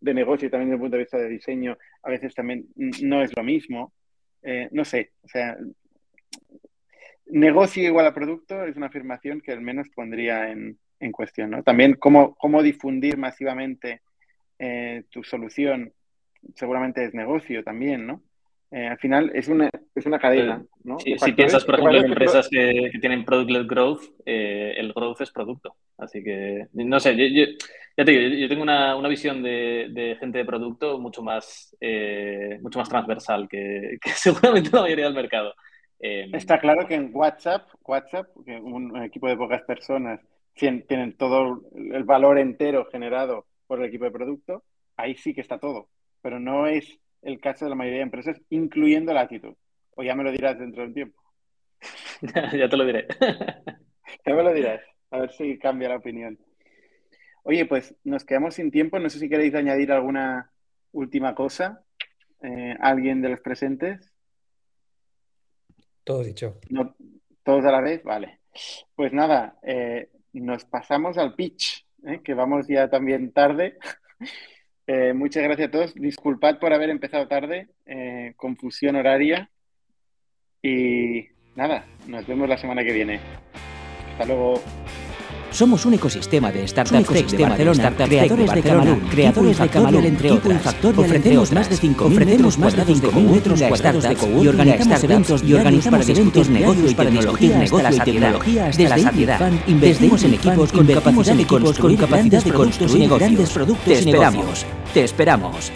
negocio 0.00 0.46
y 0.46 0.50
también 0.50 0.70
desde 0.70 0.76
un 0.76 0.82
punto 0.82 0.96
de 0.96 1.02
vista 1.02 1.18
de 1.18 1.28
diseño. 1.28 1.76
A 2.02 2.10
veces 2.10 2.34
también 2.34 2.66
no 2.76 3.22
es 3.22 3.36
lo 3.36 3.42
mismo. 3.42 3.92
Eh, 4.42 4.68
no 4.72 4.84
sé, 4.84 5.12
o 5.22 5.28
sea, 5.28 5.56
negocio 7.26 7.82
igual 7.82 8.06
a 8.06 8.14
producto 8.14 8.64
es 8.64 8.76
una 8.76 8.86
afirmación 8.86 9.40
que 9.40 9.52
al 9.52 9.60
menos 9.60 9.88
pondría 9.90 10.50
en, 10.50 10.78
cuestión. 11.12 11.50
¿no? 11.50 11.62
También 11.62 11.94
cómo, 11.94 12.34
cómo 12.36 12.62
difundir 12.62 13.16
masivamente 13.16 14.02
eh, 14.58 15.04
tu 15.10 15.22
solución 15.22 15.92
seguramente 16.54 17.04
es 17.04 17.14
negocio 17.14 17.62
también, 17.64 18.06
¿no? 18.06 18.22
Eh, 18.70 18.86
al 18.86 18.98
final 18.98 19.30
es 19.34 19.48
una, 19.48 19.70
es 19.94 20.04
una 20.04 20.18
cadena. 20.18 20.62
¿no? 20.84 20.98
si 20.98 21.32
piensas, 21.32 21.64
por 21.64 21.76
ejemplo, 21.76 21.98
en 21.98 22.06
empresas 22.06 22.48
que, 22.50 22.90
tienen 23.00 23.24
product-led 23.24 23.66
growth, 23.66 24.02
eh, 24.26 24.74
el 24.76 24.92
growth 24.92 25.22
es 25.22 25.30
producto. 25.30 25.76
Así 25.96 26.22
que, 26.22 26.66
no 26.74 27.00
sé, 27.00 27.16
yo, 27.16 27.44
ya 27.96 28.04
te 28.04 28.10
digo, 28.10 28.36
yo 28.36 28.48
tengo 28.48 28.62
una, 28.62 28.94
una 28.94 29.08
visión 29.08 29.42
de, 29.42 29.88
de, 29.90 30.16
gente 30.20 30.38
de 30.38 30.44
producto 30.44 30.98
mucho 30.98 31.22
más, 31.22 31.74
eh, 31.80 32.58
mucho 32.60 32.78
más 32.78 32.88
transversal 32.88 33.48
que, 33.48 33.98
que, 34.02 34.10
seguramente 34.10 34.70
la 34.72 34.82
mayoría 34.82 35.06
del 35.06 35.14
mercado. 35.14 35.54
Está 36.00 36.60
claro 36.60 36.86
que 36.86 36.94
en 36.94 37.10
WhatsApp, 37.12 37.68
WhatsApp, 37.84 38.28
un 38.36 39.02
equipo 39.02 39.28
de 39.28 39.36
pocas 39.36 39.62
personas 39.62 40.20
tienen 40.54 41.16
todo 41.16 41.62
el 41.74 42.04
valor 42.04 42.38
entero 42.38 42.86
generado 42.90 43.46
por 43.66 43.80
el 43.80 43.86
equipo 43.86 44.04
de 44.04 44.12
producto, 44.12 44.62
ahí 44.96 45.16
sí 45.16 45.34
que 45.34 45.40
está 45.40 45.58
todo. 45.58 45.88
Pero 46.22 46.38
no 46.38 46.68
es 46.68 47.00
el 47.22 47.40
caso 47.40 47.64
de 47.64 47.70
la 47.70 47.76
mayoría 47.76 47.98
de 47.98 48.04
empresas, 48.04 48.40
incluyendo 48.50 49.12
la 49.12 49.22
actitud. 49.22 49.54
O 49.96 50.02
ya 50.02 50.14
me 50.14 50.24
lo 50.24 50.32
dirás 50.32 50.58
dentro 50.58 50.82
de 50.82 50.88
un 50.88 50.94
tiempo. 50.94 51.22
ya 52.56 52.68
te 52.68 52.76
lo 52.76 52.84
diré. 52.84 53.06
ya 54.26 54.34
me 54.34 54.42
lo 54.42 54.52
dirás. 54.52 54.80
A 55.10 55.20
ver 55.20 55.32
si 55.32 55.58
cambia 55.58 55.88
la 55.88 55.96
opinión. 55.96 56.38
Oye, 57.42 57.66
pues 57.66 57.94
nos 58.04 58.24
quedamos 58.24 58.54
sin 58.54 58.70
tiempo. 58.70 58.98
No 58.98 59.08
sé 59.08 59.18
si 59.18 59.28
queréis 59.28 59.54
añadir 59.54 59.90
alguna 59.92 60.52
última 60.92 61.34
cosa. 61.34 61.84
Eh, 62.42 62.76
¿Alguien 62.80 63.20
de 63.22 63.30
los 63.30 63.40
presentes? 63.40 64.12
Todo 66.04 66.22
dicho. 66.22 66.58
No, 66.70 66.94
¿Todos 67.42 67.64
a 67.64 67.72
la 67.72 67.80
vez? 67.80 68.02
Vale. 68.04 68.40
Pues 68.94 69.12
nada, 69.14 69.58
eh, 69.62 70.10
nos 70.34 70.66
pasamos 70.66 71.16
al 71.16 71.34
pitch, 71.34 71.86
eh, 72.06 72.20
que 72.22 72.34
vamos 72.34 72.66
ya 72.68 72.90
también 72.90 73.32
tarde. 73.32 73.78
Eh, 74.90 75.12
muchas 75.12 75.42
gracias 75.42 75.68
a 75.68 75.70
todos. 75.70 75.94
Disculpad 75.94 76.58
por 76.58 76.72
haber 76.72 76.88
empezado 76.88 77.28
tarde, 77.28 77.68
eh, 77.84 78.32
confusión 78.36 78.96
horaria. 78.96 79.50
Y 80.62 81.26
nada, 81.54 81.84
nos 82.06 82.26
vemos 82.26 82.48
la 82.48 82.56
semana 82.56 82.82
que 82.82 82.94
viene. 82.94 83.20
Hasta 84.12 84.24
luego. 84.24 84.54
Somos 85.50 85.86
un 85.86 85.94
ecosistema 85.94 86.52
de 86.52 86.66
startups 86.68 87.08
de 87.32 87.42
Barcelona, 87.42 87.92
creadores 87.96 88.52
de 88.52 88.62
Camalún, 88.62 89.00
creadores 89.00 89.58
de 89.58 89.68
Camalún, 89.68 90.04
entre 90.04 90.30
otras. 90.30 90.76
Ofrecemos 90.96 91.52
más 91.52 91.68
de 91.70 91.76
5.000 91.76 92.56
más 92.58 92.76
de 92.76 92.84
5.000 92.84 93.30
metros 93.30 93.62
cuadrados 93.62 94.04
de 94.04 94.16
coworking 94.16 94.44
y 94.44 94.48
organizamos 94.48 95.04
eventos 95.04 95.42
y 95.42 95.54
organizamos 95.54 96.08
eventos 96.08 96.48
negocios 96.48 96.94
para 96.94 97.10
tecnología, 97.10 97.58
negocio 97.58 97.90
y 97.90 98.00
tecnología 98.00 98.66
hasta 98.66 98.82
la 98.82 98.98
saciedad. 98.98 99.52
Invertimos 99.66 100.22
en 100.24 100.34
equipos 100.34 100.72
con 100.72 100.86
capacidad 100.86 101.34
de 101.34 101.46
construir 101.46 101.98
grandes 101.98 102.44
productos 102.44 102.94
y 102.94 103.08
productos. 103.08 103.84
Te 103.84 103.92
esperamos. 103.94 104.66
Te 104.92 105.04
esperamos. 105.04 105.72